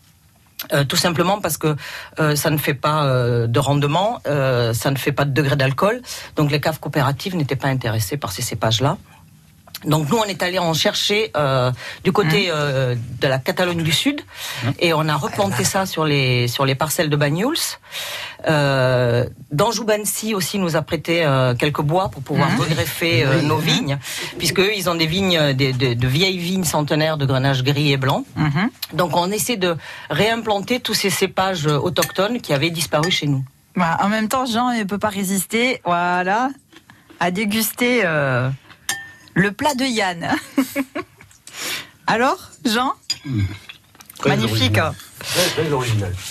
Euh, 0.73 0.83
tout 0.83 0.95
simplement 0.95 1.41
parce 1.41 1.57
que 1.57 1.75
euh, 2.19 2.35
ça 2.35 2.49
ne 2.49 2.57
fait 2.57 2.73
pas 2.73 3.05
euh, 3.05 3.47
de 3.47 3.59
rendement, 3.59 4.21
ça 4.25 4.91
ne 4.91 4.97
fait 4.97 5.11
pas 5.11 5.25
de 5.25 5.31
degré 5.31 5.55
d'alcool. 5.55 6.01
Donc 6.35 6.51
les 6.51 6.59
caves 6.59 6.79
coopératives 6.79 7.35
n'étaient 7.35 7.55
pas 7.55 7.67
intéressées 7.67 8.17
par 8.17 8.31
ces 8.31 8.41
cépages-là. 8.41 8.97
Donc 9.85 10.09
nous, 10.09 10.17
on 10.17 10.25
est 10.25 10.43
allé 10.43 10.59
en 10.59 10.73
chercher 10.73 11.31
euh, 11.35 11.71
du 12.03 12.11
côté 12.11 12.47
mmh. 12.47 12.53
euh, 12.53 12.95
de 13.19 13.27
la 13.27 13.39
Catalogne 13.39 13.83
du 13.83 13.91
Sud 13.91 14.21
mmh. 14.21 14.69
et 14.79 14.93
on 14.93 15.07
a 15.07 15.15
replanté 15.15 15.63
ça 15.63 15.85
sur 15.85 16.05
les 16.05 16.47
sur 16.47 16.65
les 16.65 16.75
parcelles 16.75 17.09
de 17.09 17.15
Banyuls. 17.15 17.57
Euh, 18.47 19.25
aussi 20.33 20.59
nous 20.59 20.75
a 20.75 20.81
prêté 20.81 21.23
euh, 21.23 21.55
quelques 21.55 21.81
bois 21.81 22.09
pour 22.09 22.23
pouvoir 22.23 22.49
mmh. 22.51 22.59
regreffer 22.59 23.23
euh, 23.23 23.41
nos 23.41 23.57
vignes, 23.57 23.97
puisque 24.37 24.59
eux, 24.59 24.71
ils 24.75 24.89
ont 24.89 24.95
des 24.95 25.07
vignes, 25.07 25.53
des, 25.53 25.73
de, 25.73 25.93
de, 25.93 26.07
vieilles 26.07 26.37
vignes 26.37 26.63
centenaires 26.63 27.17
de 27.17 27.25
grenache 27.25 27.63
gris 27.63 27.91
et 27.91 27.97
blanc. 27.97 28.23
Donc 28.93 29.15
on 29.15 29.31
essaie 29.31 29.57
de 29.57 29.75
réimplanter 30.09 30.79
tous 30.79 30.93
ces 30.93 31.09
cépages 31.09 31.65
autochtones 31.65 32.41
qui 32.41 32.53
avaient 32.53 32.69
disparu 32.69 33.11
chez 33.11 33.27
nous. 33.27 33.43
Bah, 33.75 33.97
en 34.01 34.09
même 34.09 34.27
temps, 34.27 34.45
Jean 34.45 34.73
ne 34.73 34.83
peut 34.83 34.97
pas 34.97 35.09
résister, 35.09 35.81
voilà, 35.85 36.49
à 37.19 37.31
déguster 37.31 38.03
le 39.33 39.51
plat 39.51 39.73
de 39.75 39.85
Yann. 39.85 40.29
Alors, 42.07 42.49
Jean 42.65 42.93
Magnifique. 44.25 44.79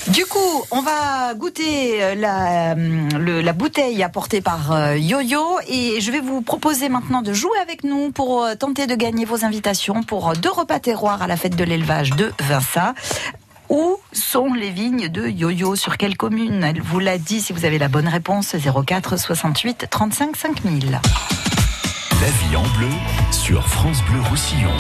Du 0.09 0.27
coup, 0.27 0.65
on 0.71 0.81
va 0.81 1.35
goûter 1.35 2.03
euh, 2.03 2.15
la, 2.15 2.73
euh, 2.73 3.43
la 3.43 3.53
bouteille 3.53 4.03
apportée 4.03 4.41
par 4.41 4.73
euh, 4.73 4.97
Yo-Yo 4.97 5.59
et 5.69 6.01
je 6.01 6.11
vais 6.11 6.21
vous 6.21 6.43
proposer 6.43 6.89
maintenant 6.89 7.23
de 7.23 7.33
jouer 7.33 7.59
avec 7.61 7.85
nous 7.85 8.11
pour 8.11 8.47
tenter 8.59 8.87
de 8.87 8.95
gagner 8.95 9.25
vos 9.25 9.45
invitations 9.45 10.03
pour 10.03 10.33
deux 10.35 10.51
repas 10.51 10.81
terroirs 10.81 11.23
à 11.23 11.27
la 11.27 11.37
fête 11.37 11.57
de 11.57 11.65
l'élevage 11.65 12.11
de 12.11 12.33
Vinça. 12.41 12.95
Où 13.69 13.99
sont 14.13 14.53
les 14.53 14.71
vignes 14.71 15.09
de 15.09 15.29
Yo-Yo? 15.29 15.77
Sur 15.77 15.97
quelle 15.97 16.17
commune? 16.17 16.65
Elle 16.65 16.83
vous 16.83 16.99
l'a 16.99 17.19
dit 17.19 17.41
si 17.41 17.53
vous 17.53 17.65
avez 17.65 17.79
la 17.79 17.89
bonne 17.89 18.09
réponse 18.09 18.57
04 18.57 19.17
68 19.17 19.87
35 19.89 20.37
5000. 20.37 21.01
La 22.21 22.27
vie 22.27 22.55
en 22.55 22.63
bleu 22.77 22.91
sur 23.31 23.67
France 23.67 24.03
Bleu 24.05 24.21
Roussillon. 24.29 24.73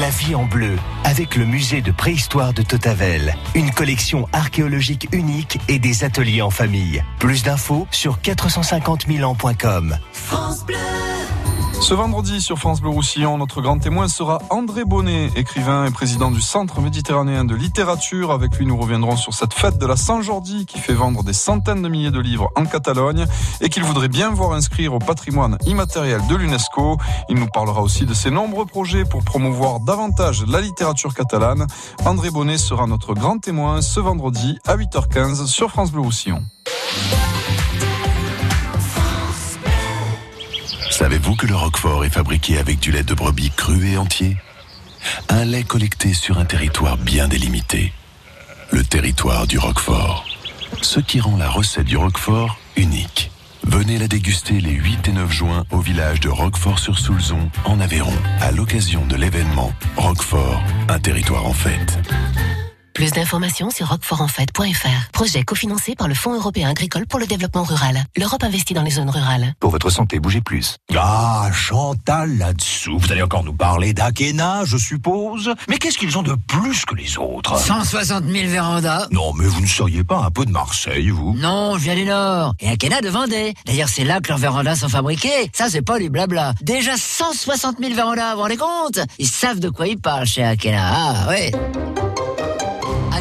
La 0.00 0.10
vie 0.10 0.34
en 0.34 0.44
bleu 0.44 0.76
avec 1.04 1.36
le 1.36 1.44
musée 1.44 1.82
de 1.82 1.92
préhistoire 1.92 2.52
de 2.52 2.62
Totavel, 2.62 3.36
une 3.54 3.70
collection 3.70 4.26
archéologique 4.32 5.06
unique 5.12 5.60
et 5.68 5.78
des 5.78 6.02
ateliers 6.02 6.42
en 6.42 6.50
famille. 6.50 7.04
Plus 7.20 7.44
d'infos 7.44 7.86
sur 7.92 8.20
450 8.20 9.06
000 9.06 9.30
ans.com. 9.30 9.98
France 10.12 10.64
Bleu. 10.64 10.76
Ce 11.80 11.94
vendredi 11.94 12.42
sur 12.42 12.58
France 12.58 12.80
Bleu 12.80 12.90
Roussillon, 12.90 13.38
notre 13.38 13.62
grand 13.62 13.78
témoin 13.78 14.08
sera 14.08 14.42
André 14.50 14.84
Bonnet, 14.84 15.30
écrivain 15.36 15.86
et 15.86 15.90
président 15.90 16.30
du 16.30 16.40
Centre 16.40 16.80
méditerranéen 16.80 17.44
de 17.44 17.54
littérature. 17.54 18.32
Avec 18.32 18.56
lui, 18.58 18.66
nous 18.66 18.76
reviendrons 18.76 19.16
sur 19.16 19.32
cette 19.32 19.54
fête 19.54 19.78
de 19.78 19.86
la 19.86 19.96
Saint-Jordi 19.96 20.66
qui 20.66 20.80
fait 20.80 20.92
vendre 20.92 21.22
des 21.22 21.32
centaines 21.32 21.80
de 21.80 21.88
milliers 21.88 22.10
de 22.10 22.20
livres 22.20 22.50
en 22.56 22.64
Catalogne 22.64 23.26
et 23.60 23.68
qu'il 23.68 23.84
voudrait 23.84 24.08
bien 24.08 24.30
voir 24.30 24.52
inscrire 24.52 24.92
au 24.92 24.98
patrimoine 24.98 25.56
immatériel 25.66 26.20
de 26.28 26.34
l'UNESCO. 26.34 26.98
Il 27.30 27.36
nous 27.36 27.48
parlera 27.48 27.80
aussi 27.80 28.04
de 28.04 28.14
ses 28.14 28.30
nombreux 28.30 28.66
projets 28.66 29.04
pour 29.04 29.24
promouvoir 29.24 29.80
davantage 29.80 30.44
la 30.46 30.60
littérature 30.60 31.14
catalane. 31.14 31.66
André 32.04 32.30
Bonnet 32.30 32.58
sera 32.58 32.86
notre 32.86 33.14
grand 33.14 33.38
témoin 33.38 33.82
ce 33.82 34.00
vendredi 34.00 34.58
à 34.66 34.76
8h15 34.76 35.46
sur 35.46 35.70
France 35.70 35.92
Bleu 35.92 36.02
Roussillon. 36.02 36.42
Savez-vous 40.98 41.36
que 41.36 41.46
le 41.46 41.54
Roquefort 41.54 42.04
est 42.04 42.10
fabriqué 42.10 42.58
avec 42.58 42.80
du 42.80 42.90
lait 42.90 43.04
de 43.04 43.14
brebis 43.14 43.52
cru 43.52 43.86
et 43.86 43.96
entier? 43.96 44.36
Un 45.28 45.44
lait 45.44 45.62
collecté 45.62 46.12
sur 46.12 46.38
un 46.38 46.44
territoire 46.44 46.96
bien 46.96 47.28
délimité. 47.28 47.92
Le 48.72 48.82
territoire 48.82 49.46
du 49.46 49.60
Roquefort. 49.60 50.26
Ce 50.82 50.98
qui 50.98 51.20
rend 51.20 51.36
la 51.36 51.48
recette 51.48 51.86
du 51.86 51.96
Roquefort 51.96 52.58
unique. 52.74 53.30
Venez 53.62 53.96
la 53.96 54.08
déguster 54.08 54.60
les 54.60 54.72
8 54.72 55.06
et 55.06 55.12
9 55.12 55.30
juin 55.30 55.64
au 55.70 55.78
village 55.78 56.18
de 56.18 56.30
Roquefort-sur-Soulzon, 56.30 57.48
en 57.64 57.78
Aveyron, 57.78 58.18
à 58.40 58.50
l'occasion 58.50 59.06
de 59.06 59.14
l'événement 59.14 59.72
Roquefort, 59.96 60.60
un 60.88 60.98
territoire 60.98 61.46
en 61.46 61.52
fête. 61.52 61.96
Plus 62.98 63.12
d'informations 63.12 63.70
sur 63.70 63.90
roquefortenfête.fr. 63.90 65.10
Projet 65.12 65.44
cofinancé 65.44 65.94
par 65.94 66.08
le 66.08 66.14
Fonds 66.14 66.34
européen 66.34 66.68
agricole 66.68 67.06
pour 67.06 67.20
le 67.20 67.28
développement 67.28 67.62
rural. 67.62 68.04
L'Europe 68.16 68.42
investit 68.42 68.74
dans 68.74 68.82
les 68.82 68.90
zones 68.90 69.08
rurales. 69.08 69.54
Pour 69.60 69.70
votre 69.70 69.88
santé, 69.88 70.18
bougez 70.18 70.40
plus. 70.40 70.78
Ah, 70.96 71.48
Chantal 71.52 72.36
là-dessous. 72.38 72.98
Vous 72.98 73.12
allez 73.12 73.22
encore 73.22 73.44
nous 73.44 73.52
parler 73.52 73.92
d'Akena, 73.92 74.64
je 74.64 74.76
suppose. 74.76 75.54
Mais 75.68 75.78
qu'est-ce 75.78 75.96
qu'ils 75.96 76.18
ont 76.18 76.24
de 76.24 76.34
plus 76.48 76.84
que 76.86 76.96
les 76.96 77.16
autres? 77.18 77.56
160 77.56 78.24
000 78.24 78.48
vérandas. 78.48 79.06
Non, 79.12 79.32
mais 79.32 79.46
vous 79.46 79.60
ne 79.60 79.68
seriez 79.68 80.02
pas 80.02 80.18
un 80.18 80.32
peu 80.32 80.44
de 80.44 80.50
Marseille, 80.50 81.10
vous? 81.10 81.34
Non, 81.34 81.78
je 81.78 81.84
viens 81.84 81.94
du 81.94 82.04
Nord. 82.04 82.56
Et 82.58 82.68
Akena 82.68 83.00
de 83.00 83.10
Vendée. 83.10 83.54
D'ailleurs, 83.64 83.88
c'est 83.88 84.02
là 84.02 84.18
que 84.20 84.28
leurs 84.28 84.38
vérandas 84.38 84.74
sont 84.74 84.88
fabriqués. 84.88 85.52
Ça, 85.52 85.70
c'est 85.70 85.82
pas 85.82 86.00
du 86.00 86.10
blabla. 86.10 86.52
Déjà 86.62 86.96
160 86.96 87.76
000 87.78 87.94
vérandas, 87.94 88.30
vous 88.30 88.38
vous 88.38 88.42
rendez 88.42 88.56
compte? 88.56 88.98
Ils 89.20 89.28
savent 89.28 89.60
de 89.60 89.68
quoi 89.68 89.86
ils 89.86 90.00
parlent 90.00 90.26
chez 90.26 90.42
Akena. 90.42 90.82
Ah, 90.92 91.28
ouais. 91.28 91.52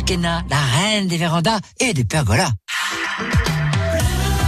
La 0.09 0.61
reine 0.77 1.07
des 1.07 1.17
vérandas 1.17 1.59
et 1.81 1.93
des 1.93 2.05
pergolas. 2.05 2.51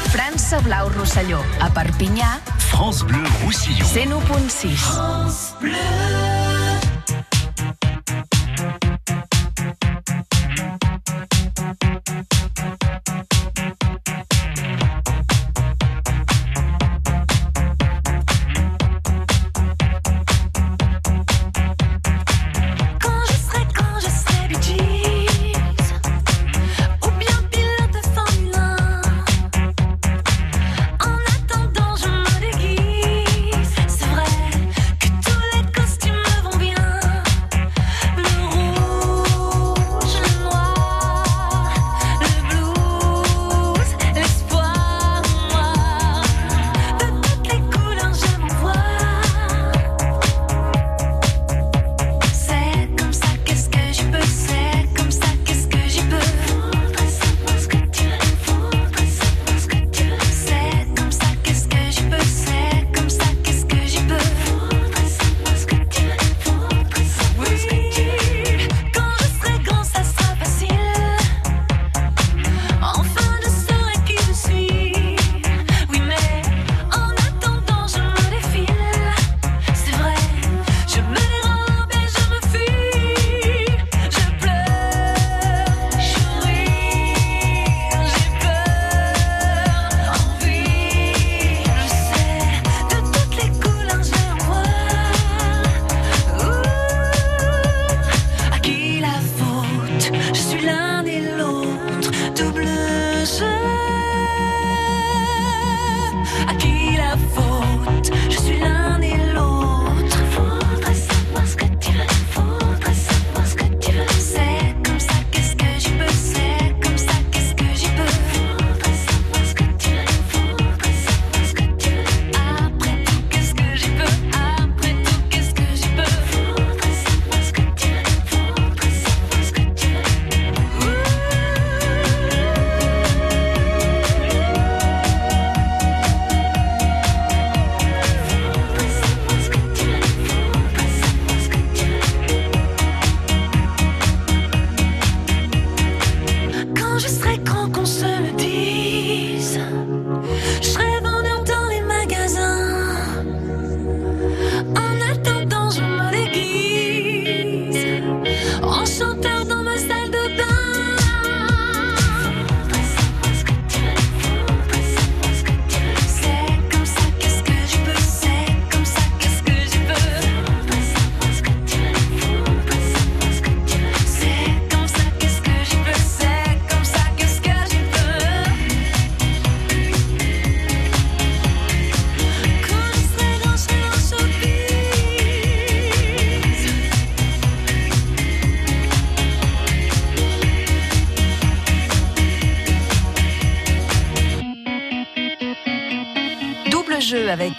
France 0.09 0.55
Blau 0.63 0.89
Rosselló. 0.97 1.39
A 1.59 1.69
Perpinyà, 1.69 2.39
France 2.57 3.03
Bleu 3.03 3.21
Roussillon. 3.43 3.85
101.6. 3.85 4.75
France 4.77 5.55
Bleu. 5.59 6.38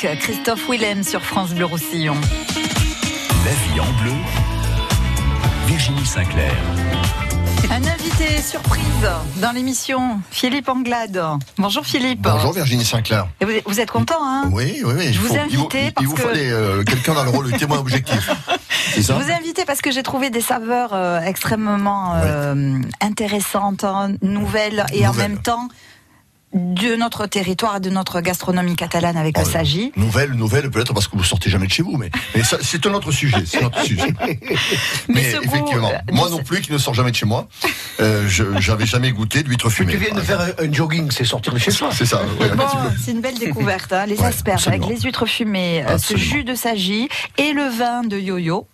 Avec 0.04 0.20
Christophe 0.20 0.68
Willem 0.68 1.02
sur 1.02 1.22
France 1.22 1.50
Bleu 1.54 1.64
Roussillon. 1.66 2.14
La 3.44 3.50
vie 3.74 3.80
en 3.80 4.02
bleu. 4.02 4.12
Virginie 5.66 6.06
Sinclair. 6.06 6.52
Un 7.70 7.84
invité 7.86 8.40
surprise 8.42 8.82
dans 9.36 9.52
l'émission, 9.52 10.20
Philippe 10.30 10.68
Anglade. 10.68 11.22
Bonjour 11.58 11.84
Philippe. 11.84 12.20
Bonjour 12.22 12.52
Virginie 12.52 12.84
Sinclair. 12.84 13.28
Et 13.40 13.44
vous, 13.44 13.52
vous 13.66 13.80
êtes 13.80 13.90
content, 13.90 14.18
hein? 14.22 14.48
Oui, 14.52 14.80
oui, 14.84 14.92
oui. 14.96 15.12
Je 15.12 15.20
vous 15.20 15.28
faut- 15.28 15.34
ai 15.34 15.40
il 15.50 15.56
vous- 15.56 15.62
invité 15.64 15.84
il 15.86 15.92
parce 15.92 16.06
vous 16.06 16.14
que- 16.14 16.22
fallait 16.22 16.50
euh, 16.50 16.82
quelqu'un 16.82 17.14
dans 17.14 17.24
le 17.24 17.30
rôle 17.30 17.50
de 17.52 17.56
témoin 17.56 17.78
objectif. 17.80 18.30
C'est 18.94 19.02
Je 19.02 19.12
vous 19.12 19.28
ai 19.30 19.32
invité 19.32 19.64
parce 19.64 19.82
que 19.82 19.90
j'ai 19.92 20.02
trouvé 20.02 20.30
des 20.30 20.40
saveurs 20.40 20.90
euh, 20.94 21.20
extrêmement 21.20 22.14
euh, 22.16 22.78
intéressantes, 23.00 23.84
hein, 23.84 24.12
nouvelles 24.22 24.84
et 24.92 25.06
en 25.06 25.12
même 25.14 25.38
temps 25.38 25.68
de 26.52 26.96
notre 26.96 27.26
territoire 27.26 27.76
et 27.76 27.80
de 27.80 27.90
notre 27.90 28.20
gastronomie 28.20 28.74
catalane 28.74 29.16
avec 29.16 29.36
Oh 29.38 29.42
le 29.44 29.50
Sagi. 29.50 29.92
Nouvelle, 29.96 30.32
nouvelle, 30.32 30.68
peut-être 30.70 30.92
parce 30.92 31.06
que 31.06 31.16
vous 31.16 31.22
sortez 31.22 31.48
jamais 31.48 31.66
de 31.66 31.72
chez 31.72 31.82
vous, 31.82 31.96
mais, 31.96 32.10
c'est 32.62 32.84
un 32.86 32.94
autre 32.94 33.12
sujet. 33.12 33.44
C'est 33.46 33.62
un 33.62 33.66
autre 33.66 33.82
sujet. 33.84 34.12
Mais, 35.08 35.30
effectivement, 35.42 35.90
euh, 35.90 36.12
moi 36.12 36.28
non 36.28 36.42
plus, 36.42 36.60
qui 36.60 36.72
ne 36.72 36.78
sors 36.78 36.94
jamais 36.94 37.10
de 37.10 37.16
chez 37.16 37.26
moi, 37.26 37.48
euh, 38.00 38.28
je 38.28 38.44
j'avais 38.58 38.86
jamais 38.86 39.12
goûté 39.12 39.42
d'huître 39.42 39.70
fumée. 39.70 39.92
Tu 39.92 39.98
viens 39.98 40.14
de 40.14 40.20
faire 40.20 40.40
un, 40.40 40.72
jogging, 40.72 41.10
c'est 41.10 41.24
sortir 41.24 41.52
de 41.52 41.58
chez 41.58 41.70
soi. 41.70 41.90
C'est 41.92 42.06
ça. 42.06 42.22
ouais, 42.40 42.48
Bon, 42.56 42.64
c'est 43.02 43.12
une 43.12 43.20
belle 43.20 43.38
découverte, 43.38 43.92
hein, 43.92 44.06
les 44.06 44.18
Ouais, 44.18 44.26
asperges 44.26 44.68
avec 44.68 44.86
les 44.86 45.00
huîtres 45.00 45.26
fumées, 45.26 45.84
euh, 45.88 45.98
ce 45.98 46.16
jus 46.16 46.44
de 46.44 46.54
Sagi 46.54 47.08
et 47.38 47.52
le 47.52 47.68
vin 47.68 48.02
de 48.02 48.18
Yo-Yo. 48.18 48.66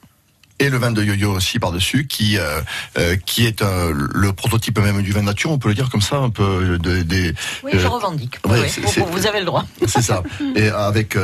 Et 0.59 0.71
le 0.71 0.79
vin 0.79 0.91
de 0.91 1.03
yo-yo 1.03 1.33
aussi 1.33 1.59
par-dessus, 1.59 2.07
qui 2.07 2.39
euh, 2.39 2.61
euh, 2.99 3.17
qui 3.27 3.47
est 3.47 3.63
euh, 3.63 3.93
le 4.15 4.33
prototype 4.33 4.79
même 4.79 5.03
du 5.03 5.13
vin 5.13 5.23
nature, 5.23 5.51
on 5.51 5.59
peut 5.59 5.69
le 5.69 5.75
dire 5.75 5.91
comme 5.91 6.01
ça, 6.03 6.17
un 6.17 6.31
peu 6.31 6.79
de, 6.79 7.03
des. 7.03 7.35
Oui, 7.63 7.73
euh, 7.75 7.79
je 7.79 7.87
revendique. 7.87 8.39
ouais, 8.47 8.61
Oui, 8.61 8.69
c'est- 8.69 9.01
vous- 9.01 9.27
avez 9.27 9.41
le 9.41 9.47
droit. 9.47 9.65
C'est 9.87 10.03
ça. 10.03 10.23
Et 10.57 10.69
avec 10.69 11.17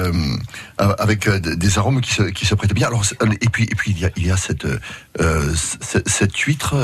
avec 0.79 1.29
des 1.29 1.79
arômes 1.79 2.01
qui 2.01 2.13
se 2.13 2.23
qui 2.25 2.47
se 2.47 2.55
prêtent 2.55 2.75
bien. 2.75 2.89
Alors 2.89 3.05
et 3.41 3.49
puis 3.49 3.65
et 3.65 3.75
puis 3.75 3.93
il 3.93 3.99
y 4.01 4.05
a 4.05 4.11
il 4.17 4.27
y 4.27 4.31
a 4.31 4.37
cette 4.37 4.67
cette, 5.55 6.09
cette 6.09 6.37
huître 6.39 6.75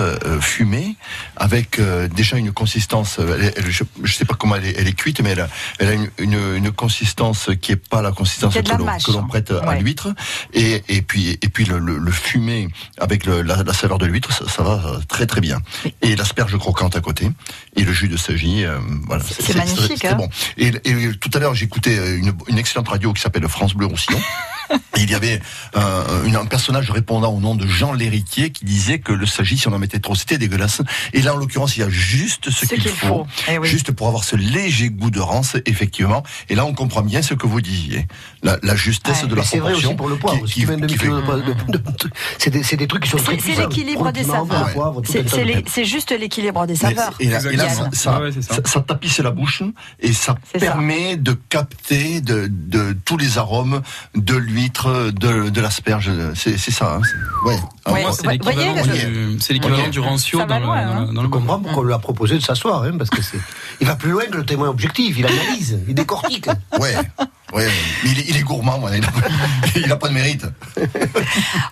fumée 0.40 0.96
avec 1.36 1.80
déjà 2.14 2.36
une 2.36 2.52
consistance. 2.52 3.18
Elle, 3.18 3.44
est- 3.44 3.54
elle- 3.58 3.70
je, 3.70 3.84
je 4.02 4.12
sais 4.14 4.24
pas 4.24 4.34
comment 4.34 4.56
elle 4.56 4.66
est, 4.66 4.74
elle 4.78 4.88
est 4.88 4.92
cuite, 4.92 5.20
mais 5.22 5.30
elle 5.30 5.40
a 5.40 5.48
elle 5.78 5.88
a 5.88 5.92
une, 5.94 6.08
une, 6.18 6.56
une 6.56 6.72
consistance 6.72 7.50
qui 7.60 7.72
est 7.72 7.76
pas 7.76 8.02
la 8.02 8.12
consistance 8.12 8.54
que 8.54 9.12
l'on 9.12 9.26
prête 9.26 9.50
à 9.50 9.68
Ouais. 9.68 9.80
l'huître. 9.80 10.08
Et 10.54 10.82
et 10.88 11.02
puis 11.02 11.38
et 11.42 11.48
puis 11.48 11.64
le, 11.64 11.78
le, 11.78 11.98
le 11.98 12.10
fumé 12.12 12.37
avec 12.98 13.26
le- 13.26 13.42
la, 13.42 13.62
la 13.62 13.72
saveur 13.72 13.98
de 13.98 14.06
l'huître, 14.06 14.32
ça, 14.32 14.48
ça 14.48 14.62
va 14.62 14.82
euh, 14.86 14.98
très 15.08 15.26
très 15.26 15.40
bien. 15.40 15.58
Et 16.02 16.16
l'asperge 16.16 16.56
croquante 16.58 16.96
à 16.96 17.00
côté 17.00 17.30
et 17.76 17.82
le 17.84 17.92
jus 17.92 18.08
de 18.08 18.16
sagis. 18.16 18.64
euh, 18.64 18.78
voilà. 19.06 19.22
C'est 19.24 19.54
magnifique, 19.56 19.98
C'est 20.00 20.08
hein. 20.08 20.14
bon. 20.16 20.28
Et, 20.56 20.68
et 20.84 21.12
tout 21.20 21.30
à 21.34 21.38
l'heure, 21.38 21.54
j'écoutais 21.54 22.16
une, 22.16 22.32
une 22.48 22.58
excellente 22.58 22.88
radio 22.88 23.12
qui 23.12 23.20
s'appelle 23.22 23.46
France 23.48 23.74
Bleu 23.74 23.86
Roussillon. 23.86 24.20
Il 24.96 25.10
y 25.10 25.14
avait 25.14 25.40
euh, 25.76 26.24
une- 26.24 26.36
un 26.36 26.44
personnage 26.46 26.90
répondant 26.90 27.32
au 27.32 27.40
nom 27.40 27.54
de 27.54 27.66
Jean 27.66 27.92
l'héritier 27.92 28.50
qui 28.50 28.64
disait 28.64 28.98
que 28.98 29.12
le 29.12 29.26
sagis, 29.26 29.56
si 29.58 29.68
on 29.68 29.72
en 29.72 29.78
mettait 29.78 29.98
trop, 30.00 30.14
c'était 30.14 30.38
dégueulasse. 30.38 30.82
Et 31.12 31.22
là, 31.22 31.34
en 31.34 31.36
l'occurrence, 31.38 31.76
il 31.76 31.80
y 31.80 31.82
a 31.82 31.88
juste 31.88 32.50
ce, 32.50 32.66
Ce 32.66 32.74
qu'il 32.74 32.82
qu'il 32.82 32.90
faut, 32.90 33.06
faut. 33.06 33.26
Eh 33.48 33.58
oui. 33.58 33.68
juste 33.68 33.92
pour 33.92 34.08
avoir 34.08 34.24
ce 34.24 34.36
léger 34.36 34.90
goût 34.90 35.10
de 35.10 35.20
rance, 35.20 35.56
effectivement. 35.66 36.22
Et 36.48 36.54
là, 36.54 36.64
on 36.66 36.74
comprend 36.74 37.02
bien 37.02 37.22
ce 37.22 37.34
que 37.34 37.46
vous 37.46 37.60
disiez, 37.60 38.06
la, 38.42 38.58
la 38.62 38.76
justesse 38.76 39.22
Ouais, 39.22 39.28
de 39.28 39.34
la 39.34 39.42
c'est 39.44 39.58
vrai 39.58 39.72
proportion. 39.72 39.88
aussi 39.90 39.96
pour 39.96 40.08
le 40.08 40.16
poivre. 40.16 40.44
qui- 40.44 40.52
Si 40.52 40.60
tu 40.60 40.66
mets 40.66 40.74
un 40.74 40.80
qui- 40.86 40.94
qui 40.94 40.98
fait- 40.98 41.08
poivre, 41.08 41.36
de- 41.36 41.72
de- 41.72 41.78
de- 41.78 42.10
c'est 42.38 42.50
des, 42.50 42.62
c'est 42.62 42.76
des 42.76 42.86
trucs 42.86 43.04
qui 43.04 43.10
sont 43.10 43.18
très 43.18 43.38
C'est 43.38 43.54
c'est 43.54 43.60
l'équilibre 43.62 44.10
des 44.12 44.24
saveurs. 44.24 44.72
poivre, 44.72 45.02
C'est 45.04 45.28
c'est 45.28 45.44
les- 45.44 45.64
c'est 45.66 45.84
juste 45.84 46.10
l'équilibre 46.10 46.66
des 46.66 46.76
saveurs. 46.76 47.14
c'est- 47.18 47.24
Et 47.26 47.30
là, 47.30 47.40
et 47.52 47.56
là, 47.56 47.68
ça, 47.68 47.82
Yann. 47.82 47.92
ça, 47.92 48.18
Ouais, 48.18 48.24
ouais, 48.26 48.32
c'est 48.32 48.42
ça. 48.42 48.54
ça- 48.56 48.62
ça 48.64 48.80
tapisse 48.80 49.18
la 49.20 49.30
bouche 49.30 49.62
et 50.00 50.12
ça 50.12 50.36
C'est 50.52 50.58
ça. 50.58 50.66
permet 50.66 51.16
de 51.16 51.32
capter 51.48 52.20
de, 52.20 52.48
de 52.50 52.96
tous 53.04 53.16
les 53.16 53.38
arômes 53.38 53.82
de 54.14 54.34
l'huître, 54.58 55.10
de, 55.12 55.48
de 55.50 55.60
l'asperge. 55.60 56.10
C'est 56.34 56.58
c'est 56.58 56.70
ça. 56.70 56.96
hein. 56.96 57.00
C'est- 57.04 57.48
Ouais. 57.48 57.56
Ah, 57.84 57.92
Ouais, 57.92 58.02
moi, 58.02 58.12
C'est 58.12 58.26
l'équivalent 58.28 58.74
du, 58.82 59.82
Ouais. 59.82 59.88
du 59.90 60.00
rancio 60.00 60.38
Ça 60.40 60.44
dans, 60.46 60.58
loin, 60.58 60.80
le, 60.82 60.86
dans, 60.88 60.92
hein. 60.92 61.00
le- 61.08 61.14
dans 61.14 61.20
Je 61.20 61.26
le 61.26 61.28
comprends 61.28 61.58
pourquoi 61.60 61.82
on 61.82 61.86
lui 61.86 61.94
a 61.94 61.98
proposé 61.98 62.34
de 62.36 62.40
s'asseoir, 62.42 62.82
hein, 62.82 62.92
parce 62.98 63.10
que 63.10 63.22
c'est. 63.22 63.38
Il 63.80 63.86
va 63.86 63.94
plus 63.96 64.10
loin 64.10 64.24
que 64.26 64.36
le 64.36 64.44
témoin 64.44 64.68
objectif, 64.68 65.16
il 65.18 65.24
analyse, 65.26 65.78
il 65.88 65.94
décortique. 65.94 66.48
Ouais. 66.78 66.94
Ouais, 67.54 67.66
mais 68.04 68.10
il 68.10 68.18
est, 68.20 68.24
il 68.28 68.36
est 68.36 68.42
gourmand, 68.42 68.78
il 68.92 69.02
a, 69.02 69.08
il 69.76 69.90
a 69.90 69.96
pas 69.96 70.08
de 70.08 70.12
mérite. 70.12 70.44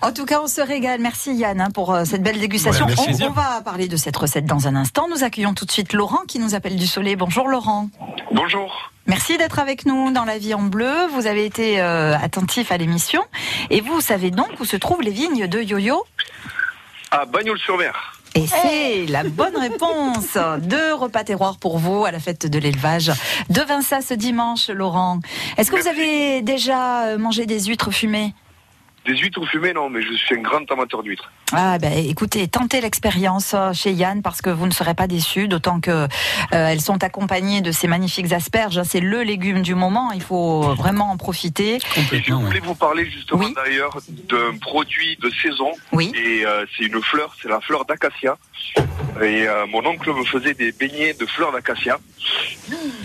En 0.01 0.11
tout 0.13 0.25
cas, 0.25 0.41
on 0.43 0.47
se 0.47 0.63
régale. 0.63 1.01
Merci 1.03 1.35
Yann 1.35 1.61
hein, 1.61 1.71
pour 1.71 1.93
euh, 1.93 2.05
cette 2.07 2.23
belle 2.23 2.41
dégustation. 2.41 2.87
Ouais, 2.87 2.95
merci. 3.07 3.23
on, 3.25 3.27
on 3.29 3.33
va 3.33 3.61
parler 3.63 3.87
de 3.87 3.97
cette 3.99 4.17
recette 4.17 4.47
dans 4.47 4.67
un 4.69 4.75
instant. 4.75 5.07
Nous 5.15 5.23
accueillons 5.23 5.53
tout 5.53 5.67
de 5.67 5.71
suite 5.73 5.93
Laurent 5.93 6.21
qui 6.27 6.39
nous 6.39 6.55
appelle 6.55 6.77
du 6.77 6.87
Soleil. 6.87 7.17
Bonjour 7.17 7.47
Laurent. 7.49 7.91
Bonjour. 8.33 8.91
Merci 9.07 9.39
d'être 9.39 9.61
avec 9.61 9.87
nous 9.87 10.11
dans 10.11 10.25
La 10.25 10.37
Vie 10.37 10.53
en 10.53 10.63
Bleu. 10.63 11.07
Vous 11.13 11.29
avez 11.29 11.45
été 11.45 11.81
euh, 11.81 12.17
attentif 12.17 12.73
à 12.73 12.77
l'émission 12.77 13.23
et 13.71 13.81
vous 13.81 14.01
savez 14.01 14.33
donc 14.33 14.49
où 14.59 14.65
se 14.65 14.77
trouvent 14.77 15.03
les 15.03 15.13
vignes 15.13 15.47
de 15.47 15.61
Yo-Yo? 15.61 16.05
À 17.13 17.25
Bagnols-sur-Mer. 17.25 18.21
Et 18.35 18.47
c'est 18.49 19.07
la 19.07 19.23
bonne 19.23 19.57
réponse. 19.57 20.37
Deux 20.59 20.93
repas 20.93 21.23
terroirs 21.23 21.57
pour 21.59 21.79
vous 21.79 22.05
à 22.05 22.11
la 22.11 22.19
fête 22.19 22.47
de 22.47 22.59
l'élevage 22.59 23.13
de 23.49 23.61
Vinça 23.63 24.01
ce 24.03 24.13
dimanche, 24.13 24.69
Laurent. 24.71 25.21
Est-ce 25.57 25.71
que 25.71 25.81
vous 25.81 25.89
avez 25.89 26.43
déjà 26.43 27.07
euh, 27.07 27.19
mangé 27.19 27.47
des 27.47 27.61
huîtres 27.65 27.93
fumées? 27.93 28.35
Des 29.07 29.17
huîtres 29.17 29.45
fumées, 29.47 29.73
non, 29.73 29.89
mais 29.89 30.03
je 30.03 30.13
suis 30.15 30.35
un 30.35 30.41
grand 30.43 30.69
amateur 30.71 31.03
d'huîtres. 31.03 31.31
Ah 31.53 31.79
ben 31.79 31.93
écoutez, 31.93 32.49
tentez 32.49 32.81
l'expérience 32.81 33.53
euh, 33.55 33.73
chez 33.73 33.93
Yann 33.93 34.21
parce 34.21 34.43
que 34.43 34.51
vous 34.51 34.67
ne 34.67 34.73
serez 34.73 34.95
pas 34.95 35.07
déçus, 35.07 35.47
d'autant 35.47 35.81
que 35.81 35.91
euh, 35.91 36.07
elles 36.51 36.81
sont 36.81 37.05
accompagnées 37.05 37.61
de 37.61 37.71
ces 37.71 37.87
magnifiques 37.87 38.33
asperges. 38.33 38.83
C'est 38.83 38.99
le 39.01 39.23
légume 39.23 39.63
du 39.63 39.77
moment, 39.77 40.11
il 40.13 40.23
faut 40.23 40.63
vraiment 40.75 41.11
en 41.13 41.17
profiter. 41.17 41.79
Je 41.79 41.95
complètement. 42.01 42.39
ouais. 42.39 42.45
voulais 42.47 42.61
vous 42.61 42.75
parler 42.75 43.09
justement 43.09 43.45
Oui. 43.45 43.55
d'ailleurs 43.55 43.97
d'un 44.29 44.59
produit 44.61 45.17
de 45.23 45.31
saison. 45.41 45.71
Oui. 45.93 46.13
Et 46.17 46.45
euh, 46.45 46.65
c'est 46.77 46.85
une 46.87 47.01
fleur, 47.01 47.35
c'est 47.41 47.49
la 47.49 47.61
fleur 47.61 47.85
d'acacia. 47.85 48.37
Et 49.23 49.47
euh, 49.49 49.67
mon 49.69 49.87
oncle 49.87 50.13
me 50.13 50.25
faisait 50.25 50.55
des 50.55 50.73
beignets 50.73 51.15
de 51.15 51.27
fleurs 51.27 51.53
d'acacia. 51.53 51.99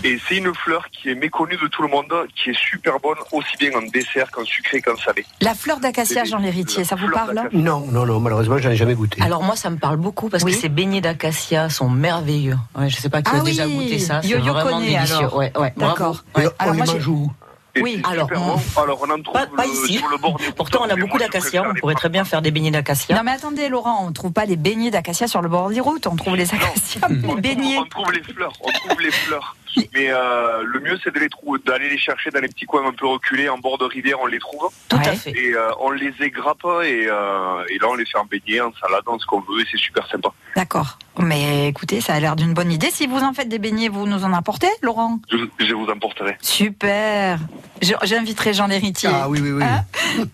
Et 0.02 0.18
c'est 0.28 0.36
une 0.38 0.52
fleur 0.54 0.88
qui 0.90 1.10
est 1.10 1.14
méconnue 1.14 1.56
de 1.62 1.68
tout 1.68 1.82
le 1.82 1.88
monde, 1.88 2.12
qui 2.34 2.50
est 2.50 2.58
super 2.58 2.98
bonne, 2.98 3.18
aussi 3.30 3.56
bien 3.58 3.70
en 3.78 3.82
dessert 3.82 4.30
qu'en 4.32 4.44
sucré 4.44 4.82
qu'en 4.82 4.96
salé. 4.96 5.24
La 5.40 5.54
fleur 5.54 5.78
d'acacia, 5.78 5.91
Jean 6.24 6.38
Lhéritier, 6.38 6.84
ça 6.84 6.96
vous 6.96 7.10
parle 7.10 7.34
d'acacia. 7.34 7.58
Non, 7.58 7.84
non, 7.90 8.06
non, 8.06 8.20
malheureusement, 8.20 8.58
j'en 8.58 8.70
ai 8.70 8.76
jamais 8.76 8.94
goûté. 8.94 9.20
Alors 9.22 9.42
moi, 9.42 9.56
ça 9.56 9.70
me 9.70 9.76
parle 9.76 9.96
beaucoup 9.96 10.28
parce 10.28 10.42
Oui. 10.44 10.52
que 10.52 10.58
ces 10.58 10.68
beignets 10.68 11.00
d'acacia 11.00 11.68
sont 11.68 11.88
merveilleux. 11.88 12.56
Ouais, 12.76 12.88
je 12.88 12.96
sais 12.96 13.08
pas 13.08 13.22
qui 13.22 13.30
Ah 13.34 13.38
a 13.40 13.42
déjà 13.42 13.66
goûté 13.66 13.98
ça. 13.98 14.20
C'est 14.22 14.28
Yo-Yo 14.28 14.52
vraiment 14.52 14.76
connaît, 14.78 14.92
délicieux. 14.94 15.16
alors. 15.16 15.36
Ouais. 15.36 15.52
D'accord. 15.76 16.24
Et 16.36 16.40
Ouais. 16.40 16.46
on 16.46 16.62
Alors 16.62 16.74
les 16.74 16.82
moi, 16.82 16.94
mange 16.94 17.08
où 17.08 17.30
Et 17.74 17.80
Oui, 17.80 18.02
alors, 18.04 18.28
on- 18.36 18.80
alors 18.82 18.98
on 19.02 19.10
en 19.10 19.22
trouve 19.22 19.32
Pas, 19.32 19.46
pas 19.46 19.64
le- 19.64 19.70
ici. 19.72 19.96
sur 19.96 20.08
le 20.08 20.18
bord 20.18 20.36
des 20.36 20.52
Pourtant, 20.52 20.80
on 20.86 20.90
a 20.90 20.94
beaucoup 20.96 21.16
je 21.18 21.22
d'acacia. 21.24 21.64
On 21.66 21.72
pourrait 21.74 21.94
très 21.94 22.10
bien 22.10 22.22
faire 22.24 22.42
des 22.42 22.50
beignets 22.50 22.70
d'acacia. 22.70 23.16
Non 23.16 23.22
mais 23.24 23.30
attendez 23.30 23.70
Laurent, 23.70 24.04
on 24.04 24.08
ne 24.08 24.12
trouve 24.12 24.30
pas 24.32 24.44
les 24.44 24.56
beignets 24.56 24.90
d'acacia 24.90 25.26
sur 25.26 25.40
le 25.40 25.48
bord 25.48 25.70
des 25.70 25.80
routes, 25.80 26.06
on 26.06 26.14
trouve 26.16 26.36
les 26.36 26.52
acacias, 26.54 27.00
les 27.08 27.34
beignets. 27.40 27.78
on 27.78 27.86
trouve 27.86 28.12
les 28.12 28.22
fleurs, 28.22 28.52
on 28.60 28.70
trouve 28.88 29.00
les 29.00 29.10
fleurs. 29.10 29.56
Mais 29.94 30.08
euh, 30.10 30.62
le 30.64 30.80
mieux, 30.80 30.98
c'est 31.02 31.14
de 31.14 31.18
les 31.20 31.28
trouver, 31.28 31.60
d'aller 31.64 31.88
les 31.88 31.98
chercher 31.98 32.30
dans 32.30 32.40
les 32.40 32.48
petits 32.48 32.66
coins 32.66 32.86
un 32.86 32.92
peu 32.92 33.06
reculés, 33.06 33.48
en 33.48 33.58
bord 33.58 33.78
de 33.78 33.84
rivière, 33.84 34.18
on 34.20 34.26
les 34.26 34.38
trouve. 34.38 34.68
Tout 34.88 34.96
Ouais. 34.96 35.08
à 35.08 35.12
fait. 35.12 35.30
Et 35.30 35.54
euh, 35.54 35.70
on 35.80 35.90
les 35.90 36.12
égrappe 36.20 36.62
et, 36.84 37.06
euh, 37.08 37.64
et 37.68 37.78
là, 37.78 37.88
on 37.90 37.94
les 37.94 38.04
fait 38.06 38.18
en 38.18 38.24
beignet, 38.24 38.60
en 38.60 38.72
salade, 38.80 39.02
en 39.06 39.18
ce 39.18 39.26
qu'on 39.26 39.40
veut, 39.40 39.60
et 39.60 39.66
c'est 39.70 39.78
super 39.78 40.06
sympa. 40.08 40.28
D'accord. 40.56 40.98
Mais 41.18 41.68
écoutez, 41.68 42.00
ça 42.00 42.14
a 42.14 42.20
l'air 42.20 42.36
d'une 42.36 42.54
bonne 42.54 42.70
idée. 42.72 42.90
Si 42.90 43.06
vous 43.06 43.18
en 43.22 43.32
faites 43.34 43.48
des 43.48 43.58
beignets, 43.58 43.88
vous 43.88 44.06
nous 44.06 44.24
en 44.24 44.32
apportez, 44.32 44.68
Laurent? 44.82 45.18
Je, 45.30 45.36
je 45.64 45.74
vous 45.74 45.86
emporterai. 45.86 46.36
Super. 46.40 47.38
Je- 47.82 47.92
J'inviterai 48.02 48.54
Jean 48.54 48.66
Lhéritier. 48.66 49.10
Ah 49.12 49.28
oui, 49.28 49.38
oui, 49.42 49.52
oui. 49.52 49.62
Hein? 49.64 49.84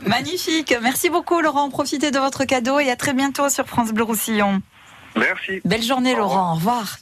Magnifique. 0.06 0.74
Merci 0.82 1.10
beaucoup, 1.10 1.40
Laurent. 1.40 1.68
Profitez 1.70 2.10
de 2.10 2.18
votre 2.18 2.44
cadeau 2.44 2.78
et 2.78 2.90
à 2.90 2.96
très 2.96 3.12
bientôt 3.14 3.48
sur 3.48 3.66
France 3.66 3.92
Bleu 3.92 4.04
Roussillon. 4.04 4.60
Merci. 5.18 5.60
Belle 5.64 5.82
journée, 5.82 6.14
Laurent. 6.14 6.52
Au 6.52 6.54
revoir. 6.56 6.98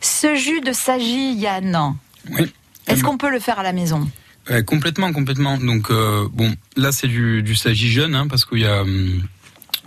Ce 0.00 0.34
jus 0.34 0.60
de 0.60 0.72
sagis, 0.72 1.34
Yann, 1.34 1.94
Oui. 2.30 2.52
est-ce 2.86 3.02
qu'on 3.02 3.18
peut 3.18 3.30
le 3.30 3.40
faire 3.40 3.58
à 3.58 3.62
la 3.62 3.72
maison? 3.72 4.08
Ouais, 4.50 4.64
complètement, 4.64 5.12
complètement. 5.12 5.56
Donc 5.58 5.90
euh, 5.90 6.26
bon, 6.32 6.52
là 6.76 6.90
c'est 6.92 7.06
du, 7.06 7.42
du 7.42 7.54
sagis 7.54 7.90
jeune, 7.90 8.14
hein, 8.14 8.26
parce 8.28 8.44
qu'il 8.44 8.58
y 8.58 8.66
a, 8.66 8.82
hum, 8.82 9.22